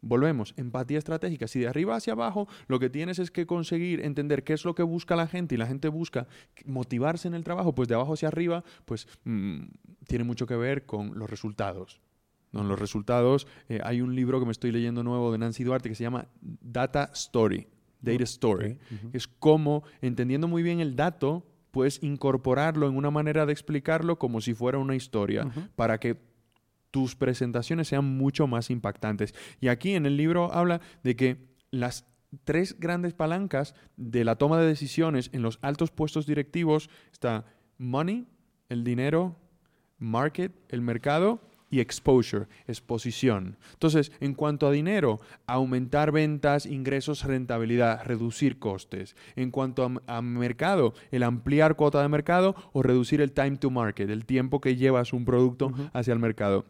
Volvemos, 0.02 0.52
empatía 0.56 0.98
estratégica. 0.98 1.46
Si 1.46 1.60
de 1.60 1.68
arriba 1.68 1.94
hacia 1.96 2.12
abajo 2.12 2.48
lo 2.66 2.80
que 2.80 2.90
tienes 2.90 3.20
es 3.20 3.30
que 3.30 3.46
conseguir 3.46 4.04
entender 4.04 4.42
qué 4.42 4.52
es 4.52 4.64
lo 4.64 4.74
que 4.74 4.82
busca 4.82 5.14
la 5.14 5.28
gente 5.28 5.54
y 5.54 5.58
la 5.58 5.66
gente 5.66 5.88
busca 5.88 6.26
motivarse 6.66 7.28
en 7.28 7.34
el 7.34 7.44
trabajo, 7.44 7.74
pues 7.74 7.88
de 7.88 7.94
abajo 7.94 8.14
hacia 8.14 8.28
arriba, 8.28 8.64
pues 8.84 9.06
mm, 9.24 9.62
tiene 10.06 10.24
mucho 10.24 10.46
que 10.46 10.56
ver 10.56 10.86
con 10.86 11.18
los 11.18 11.30
resultados. 11.30 12.00
En 12.52 12.68
los 12.68 12.78
resultados, 12.78 13.46
eh, 13.68 13.80
hay 13.82 14.02
un 14.02 14.14
libro 14.14 14.38
que 14.40 14.46
me 14.46 14.52
estoy 14.52 14.72
leyendo 14.72 15.02
nuevo 15.02 15.32
de 15.32 15.38
Nancy 15.38 15.64
Duarte 15.64 15.88
que 15.88 15.94
se 15.94 16.02
llama 16.02 16.28
Data 16.40 17.10
Story, 17.14 17.66
Data 18.00 18.24
Story. 18.24 18.78
Es 19.12 19.26
como, 19.26 19.84
entendiendo 20.02 20.48
muy 20.48 20.62
bien 20.62 20.80
el 20.80 20.96
dato, 20.96 21.46
puedes 21.70 22.02
incorporarlo 22.02 22.88
en 22.88 22.96
una 22.96 23.10
manera 23.10 23.46
de 23.46 23.52
explicarlo 23.52 24.18
como 24.18 24.40
si 24.40 24.52
fuera 24.52 24.78
una 24.78 24.94
historia, 24.94 25.50
para 25.76 25.98
que 25.98 26.20
tus 26.92 27.16
presentaciones 27.16 27.88
sean 27.88 28.04
mucho 28.04 28.46
más 28.46 28.70
impactantes. 28.70 29.34
Y 29.60 29.66
aquí 29.66 29.94
en 29.94 30.06
el 30.06 30.16
libro 30.16 30.52
habla 30.52 30.80
de 31.02 31.16
que 31.16 31.38
las 31.72 32.06
tres 32.44 32.78
grandes 32.78 33.14
palancas 33.14 33.74
de 33.96 34.24
la 34.24 34.36
toma 34.36 34.60
de 34.60 34.66
decisiones 34.66 35.30
en 35.32 35.42
los 35.42 35.58
altos 35.62 35.90
puestos 35.90 36.26
directivos 36.26 36.88
está 37.10 37.44
money, 37.78 38.26
el 38.68 38.84
dinero, 38.84 39.36
market, 39.98 40.52
el 40.68 40.82
mercado 40.82 41.40
y 41.70 41.80
exposure, 41.80 42.48
exposición. 42.66 43.56
Entonces, 43.72 44.12
en 44.20 44.34
cuanto 44.34 44.66
a 44.66 44.70
dinero, 44.70 45.20
aumentar 45.46 46.12
ventas, 46.12 46.66
ingresos, 46.66 47.24
rentabilidad, 47.24 48.04
reducir 48.04 48.58
costes. 48.58 49.16
En 49.36 49.50
cuanto 49.50 49.82
a, 50.06 50.18
a, 50.18 50.20
mercado, 50.20 50.92
el 51.10 51.22
ampliar 51.22 51.74
cuota 51.74 52.02
de 52.02 52.08
mercado 52.08 52.54
o 52.74 52.82
reducir 52.82 53.22
el 53.22 53.32
time 53.32 53.56
to 53.56 53.70
market, 53.70 54.10
el 54.10 54.26
tiempo 54.26 54.60
que 54.60 54.76
llevas 54.76 55.14
un 55.14 55.24
producto 55.24 55.72
hacia 55.94 56.12
el 56.12 56.18
mercado. 56.18 56.66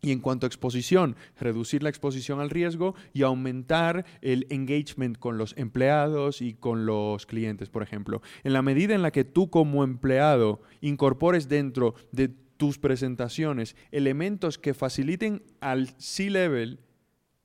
Y 0.00 0.12
en 0.12 0.20
cuanto 0.20 0.46
a 0.46 0.48
exposición, 0.48 1.16
reducir 1.40 1.82
la 1.82 1.88
exposición 1.88 2.40
al 2.40 2.50
riesgo 2.50 2.94
y 3.12 3.22
aumentar 3.22 4.06
el 4.20 4.46
engagement 4.50 5.18
con 5.18 5.38
los 5.38 5.56
empleados 5.56 6.40
y 6.40 6.54
con 6.54 6.86
los 6.86 7.26
clientes, 7.26 7.68
por 7.68 7.82
ejemplo. 7.82 8.22
En 8.44 8.52
la 8.52 8.62
medida 8.62 8.94
en 8.94 9.02
la 9.02 9.10
que 9.10 9.24
tú 9.24 9.50
como 9.50 9.82
empleado 9.82 10.62
incorpores 10.80 11.48
dentro 11.48 11.94
de 12.12 12.28
tus 12.28 12.78
presentaciones 12.78 13.76
elementos 13.90 14.58
que 14.58 14.74
faciliten 14.74 15.42
al 15.60 15.88
C-Level 15.98 16.80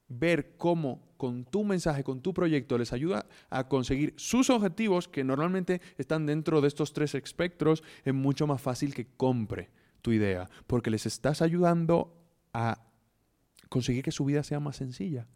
ver 0.09 0.55
cómo 0.57 1.01
con 1.17 1.45
tu 1.45 1.63
mensaje, 1.63 2.03
con 2.03 2.21
tu 2.21 2.33
proyecto, 2.33 2.77
les 2.77 2.91
ayuda 2.91 3.25
a 3.49 3.69
conseguir 3.69 4.13
sus 4.17 4.49
objetivos 4.49 5.07
que 5.07 5.23
normalmente 5.23 5.81
están 5.97 6.25
dentro 6.25 6.59
de 6.59 6.67
estos 6.67 6.91
tres 6.91 7.15
espectros, 7.15 7.81
es 8.03 8.13
mucho 8.13 8.45
más 8.45 8.61
fácil 8.61 8.93
que 8.93 9.07
compre 9.15 9.69
tu 10.01 10.11
idea, 10.11 10.49
porque 10.67 10.89
les 10.91 11.05
estás 11.05 11.41
ayudando 11.41 12.22
a 12.53 12.79
conseguir 13.69 14.03
que 14.03 14.11
su 14.11 14.25
vida 14.25 14.43
sea 14.43 14.59
más 14.59 14.77
sencilla. 14.77 15.27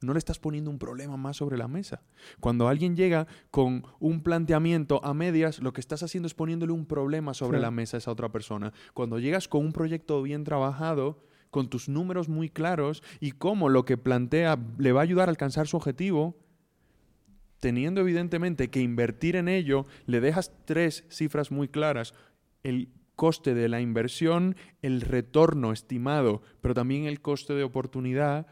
No 0.00 0.12
le 0.12 0.18
estás 0.18 0.38
poniendo 0.38 0.70
un 0.70 0.78
problema 0.78 1.16
más 1.16 1.38
sobre 1.38 1.58
la 1.58 1.66
mesa. 1.66 2.02
Cuando 2.38 2.68
alguien 2.68 2.94
llega 2.94 3.26
con 3.50 3.84
un 3.98 4.22
planteamiento 4.22 5.04
a 5.04 5.12
medias, 5.12 5.58
lo 5.58 5.72
que 5.72 5.80
estás 5.80 6.02
haciendo 6.02 6.28
es 6.28 6.34
poniéndole 6.34 6.72
un 6.72 6.86
problema 6.86 7.34
sobre 7.34 7.58
la 7.58 7.70
mesa 7.70 7.96
a 7.96 7.98
esa 7.98 8.12
otra 8.12 8.30
persona. 8.30 8.72
Cuando 8.94 9.18
llegas 9.18 9.48
con 9.48 9.64
un 9.64 9.72
proyecto 9.72 10.22
bien 10.22 10.44
trabajado, 10.44 11.24
con 11.50 11.68
tus 11.68 11.88
números 11.88 12.28
muy 12.28 12.48
claros 12.48 13.02
y 13.20 13.32
cómo 13.32 13.68
lo 13.68 13.84
que 13.84 13.96
plantea 13.96 14.58
le 14.78 14.92
va 14.92 15.00
a 15.00 15.04
ayudar 15.04 15.28
a 15.28 15.30
alcanzar 15.30 15.66
su 15.66 15.76
objetivo, 15.76 16.36
teniendo 17.58 18.00
evidentemente 18.00 18.70
que 18.70 18.80
invertir 18.80 19.34
en 19.34 19.48
ello, 19.48 19.86
le 20.06 20.20
dejas 20.20 20.52
tres 20.64 21.04
cifras 21.08 21.50
muy 21.50 21.68
claras. 21.68 22.14
El 22.62 22.90
coste 23.18 23.52
de 23.52 23.68
la 23.68 23.80
inversión, 23.80 24.54
el 24.80 25.00
retorno 25.00 25.72
estimado, 25.72 26.40
pero 26.60 26.72
también 26.72 27.04
el 27.04 27.20
coste 27.20 27.52
de 27.54 27.64
oportunidad, 27.64 28.46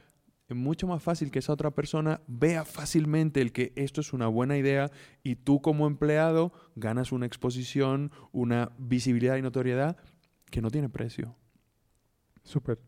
es 0.48 0.56
mucho 0.56 0.88
más 0.88 1.00
fácil 1.02 1.30
que 1.30 1.38
esa 1.38 1.52
otra 1.52 1.70
persona 1.70 2.20
vea 2.26 2.64
fácilmente 2.64 3.40
el 3.40 3.52
que 3.52 3.72
esto 3.76 4.00
es 4.00 4.12
una 4.12 4.26
buena 4.26 4.56
idea 4.58 4.90
y 5.22 5.36
tú 5.36 5.60
como 5.60 5.86
empleado 5.86 6.52
ganas 6.74 7.12
una 7.12 7.26
exposición, 7.26 8.10
una 8.32 8.72
visibilidad 8.76 9.36
y 9.36 9.42
notoriedad 9.42 9.96
que 10.50 10.60
no 10.60 10.70
tiene 10.70 10.88
precio. 10.88 11.36
Súper. 12.42 12.80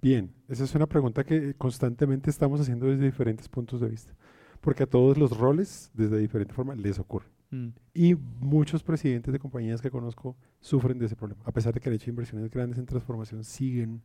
Bien, 0.00 0.34
esa 0.48 0.64
es 0.64 0.74
una 0.74 0.86
pregunta 0.86 1.24
que 1.24 1.54
constantemente 1.54 2.30
estamos 2.30 2.60
haciendo 2.62 2.86
desde 2.86 3.04
diferentes 3.04 3.48
puntos 3.48 3.82
de 3.82 3.90
vista, 3.90 4.14
porque 4.62 4.84
a 4.84 4.86
todos 4.86 5.18
los 5.18 5.36
roles, 5.36 5.90
desde 5.92 6.18
diferente 6.18 6.54
forma, 6.54 6.74
les 6.74 6.98
ocurre. 6.98 7.35
Mm. 7.50 7.68
Y 7.94 8.14
muchos 8.40 8.82
presidentes 8.82 9.32
de 9.32 9.38
compañías 9.38 9.80
que 9.80 9.90
conozco 9.90 10.36
sufren 10.60 10.98
de 10.98 11.06
ese 11.06 11.16
problema. 11.16 11.42
A 11.44 11.52
pesar 11.52 11.72
de 11.72 11.80
que 11.80 11.88
han 11.88 11.94
hecho 11.94 12.10
inversiones 12.10 12.50
grandes 12.50 12.78
en 12.78 12.86
transformación, 12.86 13.44
siguen. 13.44 14.02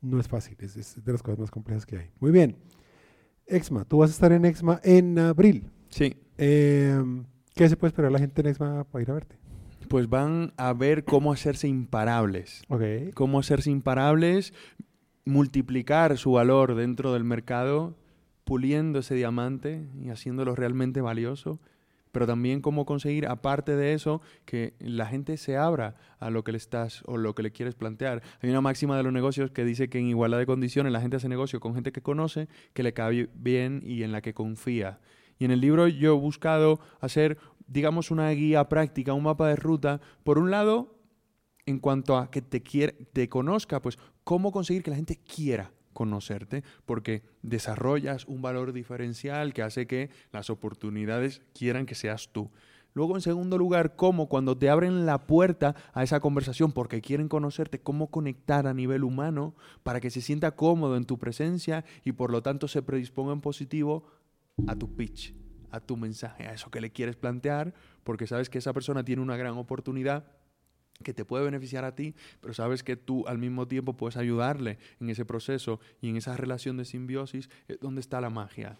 No 0.00 0.18
es 0.18 0.28
fácil, 0.28 0.56
es, 0.60 1.04
de 1.04 1.12
las 1.12 1.22
cosas 1.22 1.38
más 1.38 1.50
complejas 1.50 1.84
que 1.84 1.98
hay. 1.98 2.10
Muy 2.20 2.30
bien. 2.30 2.56
Exma, 3.46 3.84
tú 3.84 3.98
vas 3.98 4.10
a 4.10 4.12
estar 4.14 4.32
en 4.32 4.46
Exma 4.46 4.80
en 4.82 5.18
abril. 5.18 5.68
Sí. 5.90 6.16
Em, 6.38 7.24
¿Qué 7.54 7.68
se 7.68 7.76
puede 7.76 7.90
esperar 7.90 8.10
la 8.10 8.18
gente 8.18 8.40
en 8.40 8.46
Exma 8.46 8.84
para 8.84 9.02
ir 9.02 9.10
a 9.10 9.14
verte? 9.14 9.36
Pues 9.88 10.08
van 10.08 10.54
a 10.56 10.72
ver 10.72 11.04
cómo 11.04 11.32
hacerse 11.32 11.68
imparables. 11.68 12.62
Okay. 12.68 13.10
Cómo 13.10 13.40
hacerse 13.40 13.70
imparables, 13.70 14.54
multiplicar 15.26 16.16
su 16.16 16.32
valor 16.32 16.76
dentro 16.76 17.12
del 17.12 17.24
mercado, 17.24 17.96
puliendo 18.44 19.00
ese 19.00 19.16
diamante 19.16 19.86
y 20.00 20.08
haciéndolo 20.08 20.54
realmente 20.54 21.02
valioso 21.02 21.60
pero 22.12 22.26
también 22.26 22.60
cómo 22.60 22.84
conseguir, 22.84 23.26
aparte 23.26 23.76
de 23.76 23.94
eso, 23.94 24.20
que 24.44 24.74
la 24.78 25.06
gente 25.06 25.36
se 25.36 25.56
abra 25.56 25.96
a 26.18 26.30
lo 26.30 26.44
que 26.44 26.52
le 26.52 26.58
estás 26.58 27.02
o 27.06 27.16
lo 27.16 27.34
que 27.34 27.42
le 27.42 27.52
quieres 27.52 27.74
plantear. 27.74 28.22
Hay 28.40 28.50
una 28.50 28.60
máxima 28.60 28.96
de 28.96 29.02
los 29.02 29.12
negocios 29.12 29.50
que 29.50 29.64
dice 29.64 29.88
que 29.88 29.98
en 29.98 30.06
igualdad 30.06 30.38
de 30.38 30.46
condiciones 30.46 30.92
la 30.92 31.00
gente 31.00 31.16
hace 31.16 31.28
negocio 31.28 31.60
con 31.60 31.74
gente 31.74 31.92
que 31.92 32.02
conoce, 32.02 32.48
que 32.72 32.82
le 32.82 32.92
cae 32.92 33.28
bien 33.34 33.82
y 33.84 34.02
en 34.02 34.12
la 34.12 34.20
que 34.20 34.34
confía. 34.34 35.00
Y 35.38 35.44
en 35.44 35.50
el 35.50 35.60
libro 35.60 35.88
yo 35.88 36.14
he 36.14 36.18
buscado 36.18 36.80
hacer, 37.00 37.38
digamos, 37.66 38.10
una 38.10 38.30
guía 38.30 38.68
práctica, 38.68 39.14
un 39.14 39.22
mapa 39.22 39.48
de 39.48 39.56
ruta, 39.56 40.00
por 40.22 40.38
un 40.38 40.50
lado, 40.50 40.98
en 41.66 41.78
cuanto 41.78 42.16
a 42.16 42.30
que 42.30 42.42
te, 42.42 42.62
quiere, 42.62 42.92
te 43.12 43.28
conozca, 43.28 43.80
pues 43.80 43.98
cómo 44.24 44.52
conseguir 44.52 44.82
que 44.82 44.90
la 44.90 44.96
gente 44.96 45.16
quiera 45.16 45.72
conocerte 46.00 46.64
porque 46.86 47.22
desarrollas 47.42 48.24
un 48.24 48.40
valor 48.40 48.72
diferencial 48.72 49.52
que 49.52 49.60
hace 49.60 49.86
que 49.86 50.08
las 50.32 50.48
oportunidades 50.48 51.42
quieran 51.52 51.84
que 51.84 51.94
seas 51.94 52.30
tú. 52.32 52.50
Luego, 52.94 53.16
en 53.16 53.20
segundo 53.20 53.58
lugar, 53.58 53.96
cómo 53.96 54.26
cuando 54.26 54.56
te 54.56 54.70
abren 54.70 55.04
la 55.04 55.26
puerta 55.26 55.76
a 55.92 56.02
esa 56.02 56.20
conversación 56.20 56.72
porque 56.72 57.02
quieren 57.02 57.28
conocerte, 57.28 57.80
cómo 57.80 58.06
conectar 58.10 58.66
a 58.66 58.72
nivel 58.72 59.04
humano 59.04 59.54
para 59.82 60.00
que 60.00 60.08
se 60.08 60.22
sienta 60.22 60.52
cómodo 60.52 60.96
en 60.96 61.04
tu 61.04 61.18
presencia 61.18 61.84
y 62.02 62.12
por 62.12 62.32
lo 62.32 62.42
tanto 62.42 62.66
se 62.66 62.80
predisponga 62.80 63.34
en 63.34 63.42
positivo 63.42 64.06
a 64.68 64.76
tu 64.76 64.96
pitch, 64.96 65.34
a 65.70 65.80
tu 65.80 65.98
mensaje, 65.98 66.46
a 66.46 66.54
eso 66.54 66.70
que 66.70 66.80
le 66.80 66.92
quieres 66.92 67.16
plantear, 67.16 67.74
porque 68.04 68.26
sabes 68.26 68.48
que 68.48 68.56
esa 68.56 68.72
persona 68.72 69.04
tiene 69.04 69.20
una 69.20 69.36
gran 69.36 69.58
oportunidad 69.58 70.24
que 71.02 71.14
te 71.14 71.24
puede 71.24 71.44
beneficiar 71.44 71.84
a 71.84 71.94
ti, 71.94 72.14
pero 72.40 72.54
sabes 72.54 72.82
que 72.82 72.96
tú 72.96 73.26
al 73.26 73.38
mismo 73.38 73.66
tiempo 73.66 73.94
puedes 73.94 74.16
ayudarle 74.16 74.78
en 75.00 75.10
ese 75.10 75.24
proceso 75.24 75.80
y 76.00 76.08
en 76.10 76.16
esa 76.16 76.36
relación 76.36 76.76
de 76.76 76.84
simbiosis 76.84 77.48
es 77.68 77.80
donde 77.80 78.00
está 78.00 78.20
la 78.20 78.30
magia. 78.30 78.76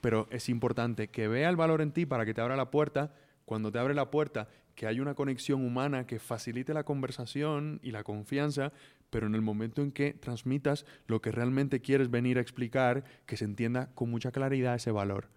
Pero 0.00 0.28
es 0.30 0.48
importante 0.48 1.08
que 1.08 1.28
vea 1.28 1.48
el 1.48 1.56
valor 1.56 1.80
en 1.80 1.92
ti 1.92 2.04
para 2.04 2.26
que 2.26 2.34
te 2.34 2.40
abra 2.40 2.56
la 2.56 2.70
puerta. 2.70 3.14
Cuando 3.46 3.72
te 3.72 3.78
abre 3.78 3.94
la 3.94 4.10
puerta, 4.10 4.48
que 4.74 4.86
haya 4.86 5.02
una 5.02 5.14
conexión 5.14 5.64
humana 5.64 6.06
que 6.06 6.18
facilite 6.18 6.74
la 6.74 6.84
conversación 6.84 7.80
y 7.82 7.90
la 7.90 8.04
confianza, 8.04 8.72
pero 9.10 9.26
en 9.26 9.34
el 9.34 9.42
momento 9.42 9.82
en 9.82 9.92
que 9.92 10.12
transmitas 10.12 10.86
lo 11.06 11.20
que 11.22 11.30
realmente 11.30 11.80
quieres 11.80 12.10
venir 12.10 12.38
a 12.38 12.40
explicar, 12.40 13.04
que 13.26 13.36
se 13.36 13.44
entienda 13.44 13.90
con 13.94 14.10
mucha 14.10 14.32
claridad 14.32 14.74
ese 14.74 14.90
valor. 14.90 15.28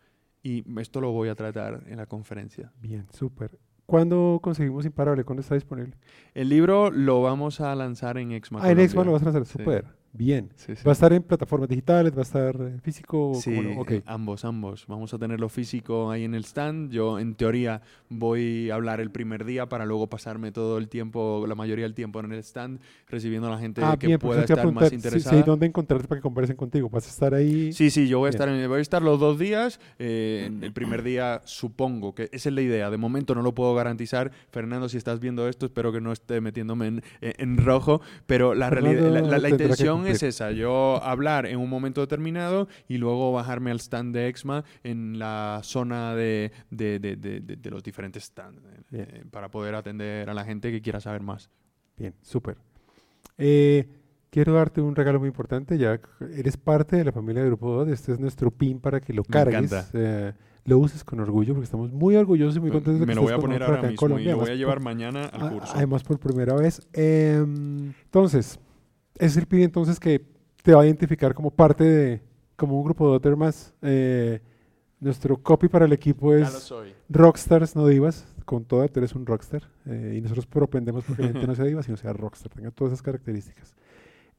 Y 0.44 0.64
esto 0.80 1.02
lo 1.02 1.12
voy 1.12 1.30
a 1.30 1.36
tratar 1.36 1.84
en 1.88 1.98
la 1.98 2.06
conferencia. 2.06 2.72
Bien, 2.82 3.06
súper. 3.14 3.58
¿Cuándo 3.88 4.42
conseguimos 4.44 4.86
Imparable? 4.86 5.24
¿Cuándo 5.24 5.42
está 5.42 5.56
disponible? 5.56 5.96
El 6.34 6.50
libro 6.50 6.92
lo 6.92 7.22
vamos 7.22 7.62
a 7.62 7.74
lanzar 7.74 8.18
en 8.18 8.34
Exma. 8.34 8.60
Ah, 8.62 8.70
en 8.70 8.82
Exma 8.82 9.06
lo 9.06 9.14
vas 9.14 9.22
a 9.22 9.26
lanzar, 9.26 9.46
súper. 9.46 9.86
Bien. 10.18 10.50
¿Va 10.86 10.92
a 10.92 10.94
estar 10.94 11.14
en 11.14 11.22
plataformas 11.22 11.70
digitales? 11.70 12.12
¿Va 12.12 12.20
a 12.20 12.24
estar 12.24 12.56
eh, 12.60 12.80
físico? 12.82 13.34
Sí, 13.36 13.54
eh, 13.54 14.02
ambos, 14.08 14.46
ambos. 14.46 14.86
Vamos 14.88 15.14
a 15.14 15.20
tenerlo 15.20 15.48
físico 15.48 16.10
ahí 16.10 16.24
en 16.24 16.34
el 16.34 16.44
stand. 16.44 16.92
Yo, 16.92 17.20
en 17.20 17.36
teoría, 17.36 17.84
voy 18.10 18.72
a 18.72 18.76
hablar 18.76 19.00
el 19.00 19.12
primer 19.12 19.46
día 19.46 19.70
para 19.70 19.86
luego 19.86 20.08
pasarme 20.08 20.52
todo 20.52 20.80
el 20.80 20.88
tiempo, 20.90 21.46
la 21.48 21.54
mayoría 21.54 21.86
del 21.86 21.94
tiempo 21.94 22.20
en 22.20 22.32
el 22.32 22.40
stand, 22.40 22.80
recibiendo 23.08 23.48
a 23.48 23.52
la 23.52 23.60
gente 23.60 23.82
ah, 23.84 23.96
que 23.96 24.18
pueda 24.18 24.42
estar 24.42 24.72
más 24.72 24.92
interesada. 24.92 25.38
Sí, 25.38 25.44
¿dónde 25.46 25.68
encontrarte 25.68 26.08
para 26.08 26.18
que 26.18 26.24
conversen 26.24 26.56
contigo? 26.56 26.90
¿Vas 26.90 27.06
a 27.06 27.10
estar 27.10 27.36
ahí? 27.36 27.72
Sí, 27.72 27.92
sí, 27.92 28.08
yo 28.08 28.18
voy 28.18 28.28
a, 28.28 28.30
estar, 28.32 28.50
en, 28.50 28.68
voy 28.68 28.80
a 28.80 28.82
estar 28.82 29.04
los 29.04 29.20
dos 29.20 29.38
días. 29.38 29.80
Eh, 30.00 30.50
el 30.62 30.74
primer 30.74 31.04
día, 31.04 31.44
supongo 31.46 32.16
que 32.16 32.24
esa 32.32 32.50
es 32.50 32.56
la 32.56 32.62
idea. 32.62 32.90
De 32.90 32.98
momento 32.98 33.36
no 33.36 33.44
lo 33.44 33.54
puedo 33.54 33.76
garantizar. 33.76 34.32
Fernando, 34.50 34.90
si 34.90 34.98
estás 34.98 35.20
viendo 35.20 35.48
esto, 35.48 35.68
espero 35.68 35.92
que 35.92 36.02
no 36.02 36.12
esté 36.12 36.42
metiéndome 36.42 36.88
en, 36.88 37.04
en 37.22 37.58
rojo. 37.58 38.02
Pero 38.26 38.56
la, 38.56 38.72
realidad, 38.72 39.12
la 39.12 39.50
intención 39.50 40.07
es 40.12 40.24
esa, 40.24 40.52
yo 40.52 41.02
hablar 41.04 41.46
en 41.46 41.60
un 41.60 41.70
momento 41.70 42.02
determinado 42.02 42.68
y 42.88 42.98
luego 42.98 43.32
bajarme 43.32 43.72
al 43.72 43.80
stand 43.80 44.14
de 44.14 44.28
Exma 44.28 44.64
en 44.84 45.20
la 45.20 45.62
zona 45.64 46.16
de, 46.16 46.52
los 47.64 47.84
diferentes 47.84 48.24
stands 48.24 48.62
eh, 48.92 49.24
para 49.32 49.50
poder 49.50 49.76
atender 49.76 50.30
a 50.30 50.34
la 50.34 50.44
gente 50.44 50.72
que 50.72 50.82
quiera 50.82 51.00
saber 51.00 51.22
más. 51.22 51.50
Bien, 51.98 52.14
súper. 52.22 52.58
Eh, 53.38 53.88
quiero 54.30 54.54
darte 54.54 54.82
un 54.82 54.96
regalo 54.96 55.20
muy 55.20 55.28
importante, 55.28 55.78
ya 55.78 56.00
eres 56.34 56.58
parte 56.58 56.96
de 56.96 57.06
la 57.06 57.12
familia 57.12 57.42
de 57.42 57.50
Grupo 57.50 57.72
2, 57.72 57.90
este 57.90 58.14
es 58.14 58.20
nuestro 58.20 58.52
pin 58.52 58.80
para 58.80 59.00
que 59.00 59.14
lo 59.14 59.24
cargues. 59.24 59.74
Eh, 59.94 60.34
lo 60.66 60.80
uses 60.80 61.04
con 61.06 61.22
orgullo 61.22 61.54
porque 61.54 61.64
estamos 61.64 61.94
muy 61.94 62.18
orgullosos 62.18 62.58
y 62.58 62.60
muy 62.60 62.72
contentos 62.72 63.00
de 63.00 63.06
que 63.06 63.08
Me 63.08 63.16
lo 63.16 63.22
voy 63.22 63.34
a 63.34 63.38
poner 63.38 63.64
ahora 63.64 63.84
mismo 63.84 64.20
y 64.20 64.26
lo 64.26 64.38
voy 64.38 64.50
a 64.50 64.56
llevar 64.56 64.82
mañana 64.82 65.26
al 65.26 65.54
curso. 65.54 65.72
Además 65.74 66.04
por 66.04 66.20
primera 66.20 66.56
vez. 66.56 66.86
Em, 66.92 67.94
entonces, 68.04 68.60
es 69.20 69.38
el 69.38 69.48
PIN 69.48 69.62
entonces 69.62 70.00
que 70.00 70.26
te 70.64 70.74
va 70.74 70.82
a 70.82 70.86
identificar 70.86 71.34
como 71.34 71.52
parte 71.52 71.84
de, 71.84 72.22
como 72.56 72.78
un 72.78 72.84
grupo 72.84 73.10
de 73.10 73.16
otros 73.18 73.38
más. 73.38 73.74
Eh, 73.82 74.42
nuestro 75.00 75.38
copy 75.38 75.68
para 75.68 75.86
el 75.86 75.94
equipo 75.94 76.34
es 76.34 76.74
Rockstars, 77.10 77.76
no 77.76 77.88
divas. 77.88 78.28
Con 78.46 78.64
toda, 78.64 78.88
tú 78.88 79.02
eres 79.02 79.14
un 79.14 79.26
rockstar. 79.26 79.64
Eh, 79.86 80.16
y 80.18 80.22
nosotros 80.22 80.46
propendemos 80.46 81.04
porque 81.04 81.22
la 81.22 81.28
gente 81.30 81.48
no 81.48 81.56
sea 81.56 81.66
diva, 81.66 81.84
sino 81.84 81.98
sea 81.98 82.14
rockstar. 82.14 82.52
Tenga 82.54 82.72
todas 82.72 82.94
esas 82.94 83.02
características. 83.02 83.76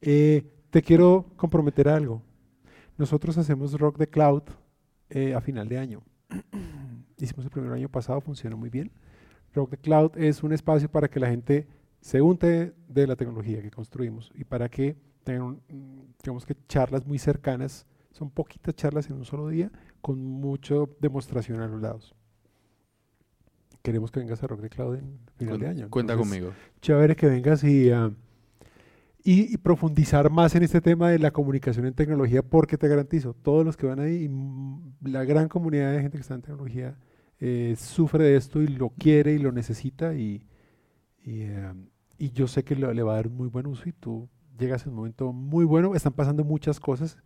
Eh, 0.01 0.43
te 0.71 0.81
quiero 0.81 1.27
comprometer 1.35 1.89
a 1.89 1.95
algo. 1.95 2.21
Nosotros 2.97 3.37
hacemos 3.37 3.79
Rock 3.79 3.97
the 3.97 4.07
Cloud 4.07 4.43
a 5.35 5.41
final 5.41 5.67
de 5.69 5.77
año. 5.77 6.01
Hicimos 7.17 7.45
el 7.45 7.51
primer 7.51 7.71
año 7.71 7.89
pasado, 7.89 8.19
funcionó 8.19 8.57
muy 8.57 8.69
bien. 8.69 8.91
Rock 9.53 9.71
the 9.71 9.77
Cloud 9.77 10.11
es 10.15 10.43
un 10.43 10.53
espacio 10.53 10.89
para 10.89 11.07
que 11.07 11.19
la 11.19 11.29
gente 11.29 11.67
se 12.01 12.21
unte 12.21 12.73
de 12.87 13.07
la 13.07 13.15
tecnología 13.15 13.61
que 13.61 13.71
construimos 13.71 14.31
y 14.35 14.43
para 14.43 14.69
que 14.69 14.95
tengan, 15.23 15.61
digamos 16.23 16.45
que 16.45 16.55
charlas 16.67 17.05
muy 17.05 17.19
cercanas, 17.19 17.85
son 18.11 18.29
poquitas 18.29 18.75
charlas 18.75 19.09
en 19.09 19.17
un 19.17 19.25
solo 19.25 19.47
día, 19.47 19.71
con 20.01 20.23
mucha 20.23 20.75
demostración 20.99 21.61
a 21.61 21.67
los 21.67 21.81
lados. 21.81 22.15
Queremos 23.81 24.11
que 24.11 24.19
vengas 24.19 24.43
a 24.43 24.47
Rock 24.47 24.61
de 24.61 24.69
Cloud 24.69 24.95
en 24.95 25.19
final 25.37 25.59
de 25.59 25.67
año. 25.67 25.89
Cuenta 25.89 26.17
conmigo. 26.17 26.51
Chévere 26.81 27.15
que 27.15 27.27
vengas 27.27 27.63
y, 27.63 27.91
uh, 27.91 28.13
y, 29.23 29.57
profundizar 29.57 30.29
más 30.29 30.55
en 30.55 30.63
este 30.63 30.81
tema 30.81 31.09
de 31.11 31.19
la 31.19 31.31
comunicación 31.31 31.85
en 31.85 31.93
tecnología, 31.93 32.41
porque 32.41 32.77
te 32.77 32.87
garantizo, 32.87 33.33
todos 33.33 33.65
los 33.65 33.77
que 33.77 33.87
van 33.87 33.99
ahí, 33.99 34.29
la 35.01 35.23
gran 35.23 35.47
comunidad 35.47 35.93
de 35.93 36.01
gente 36.01 36.17
que 36.17 36.21
está 36.21 36.35
en 36.35 36.41
tecnología, 36.41 36.97
eh, 37.39 37.75
sufre 37.77 38.25
de 38.25 38.35
esto 38.35 38.61
y 38.61 38.67
lo 38.67 38.89
quiere 38.89 39.33
y 39.33 39.37
lo 39.37 39.51
necesita 39.51 40.13
y, 40.13 40.43
y, 41.29 41.43
eh, 41.43 41.73
y 42.17 42.31
yo 42.31 42.47
sé 42.47 42.63
que 42.63 42.75
le, 42.75 43.03
va 43.03 43.13
a 43.13 43.15
dar 43.17 43.27
un 43.27 43.37
muy 43.37 43.47
buen 43.47 43.67
uso 43.67 43.87
y 43.87 43.91
tú 43.91 44.27
llegas 44.57 44.83
en 44.83 44.89
un 44.89 44.95
momento 44.95 45.31
muy 45.31 45.63
bueno. 45.63 45.93
Están 45.93 46.13
pasando 46.13 46.43
muchas 46.43 46.79
cosas. 46.79 47.17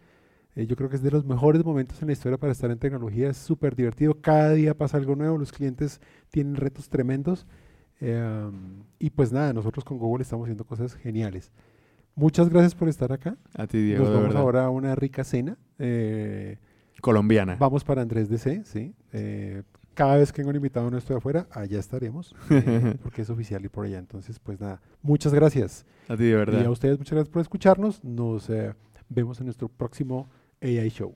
Eh, 0.56 0.68
yo 0.68 0.76
creo 0.76 0.90
que 0.90 0.98
es 0.98 1.02
de 1.02 1.10
los 1.10 1.24
mejores 1.24 1.64
momentos 1.64 2.02
en 2.02 2.08
la 2.08 2.12
historia 2.12 2.38
para 2.38 2.52
estar 2.52 2.70
en 2.70 2.80
tecnología. 2.80 3.30
Es 3.30 3.38
súper 3.38 3.78
divertido. 3.78 4.20
Cada 4.20 4.52
día 4.52 4.76
pasa 4.78 4.98
algo 4.98 5.16
nuevo. 5.16 5.38
Los 5.38 5.54
clientes 5.54 6.02
tienen 6.30 6.58
retos 6.58 6.90
tremendos. 6.90 7.48
Eh, 8.02 8.52
y 9.00 9.10
pues 9.12 9.32
nada, 9.32 9.54
nosotros 9.54 9.86
con 9.86 9.98
Google 9.98 10.24
estamos 10.24 10.46
haciendo 10.46 10.66
cosas 10.66 10.96
geniales. 10.96 11.54
Muchas 12.14 12.50
gracias 12.50 12.76
por 12.76 12.90
estar 12.90 13.14
acá. 13.14 13.38
A 13.56 13.68
ti, 13.68 13.82
Diego. 13.82 14.04
Nos 14.04 14.14
vamos 14.14 14.36
ahora 14.36 14.66
a 14.66 14.70
una 14.70 14.96
rica 14.96 15.24
cena. 15.24 15.58
Colombiana. 17.02 17.56
Vamos 17.56 17.86
para 17.86 18.02
Andrés 18.02 18.28
DC, 18.30 18.64
sí 18.66 18.94
cada 19.94 20.18
vez 20.18 20.32
que 20.32 20.38
tengo 20.38 20.50
un 20.50 20.56
invitado 20.56 20.90
nuestro 20.90 21.16
de 21.16 21.18
afuera, 21.18 21.48
allá 21.52 21.80
estaremos, 21.80 22.36
eh, 22.50 22.96
porque 23.02 23.22
es 23.22 23.30
oficial 23.30 23.64
y 23.64 23.70
por 23.70 23.86
allá. 23.86 24.00
Entonces, 24.00 24.40
pues 24.40 24.60
nada, 24.60 24.82
muchas 25.02 25.34
gracias. 25.34 25.86
A 26.08 26.18
ti, 26.18 26.26
de 26.26 26.36
verdad. 26.36 26.62
Y 26.62 26.66
a 26.66 26.72
ustedes, 26.72 26.98
muchas 26.98 27.14
gracias 27.14 27.32
por 27.32 27.42
escucharnos. 27.42 28.04
Nos 28.04 28.50
eh, 28.50 28.74
vemos 29.10 29.40
en 29.40 29.46
nuestro 29.46 29.70
próximo 29.70 30.30
AI 30.62 30.90
Show. 30.90 31.16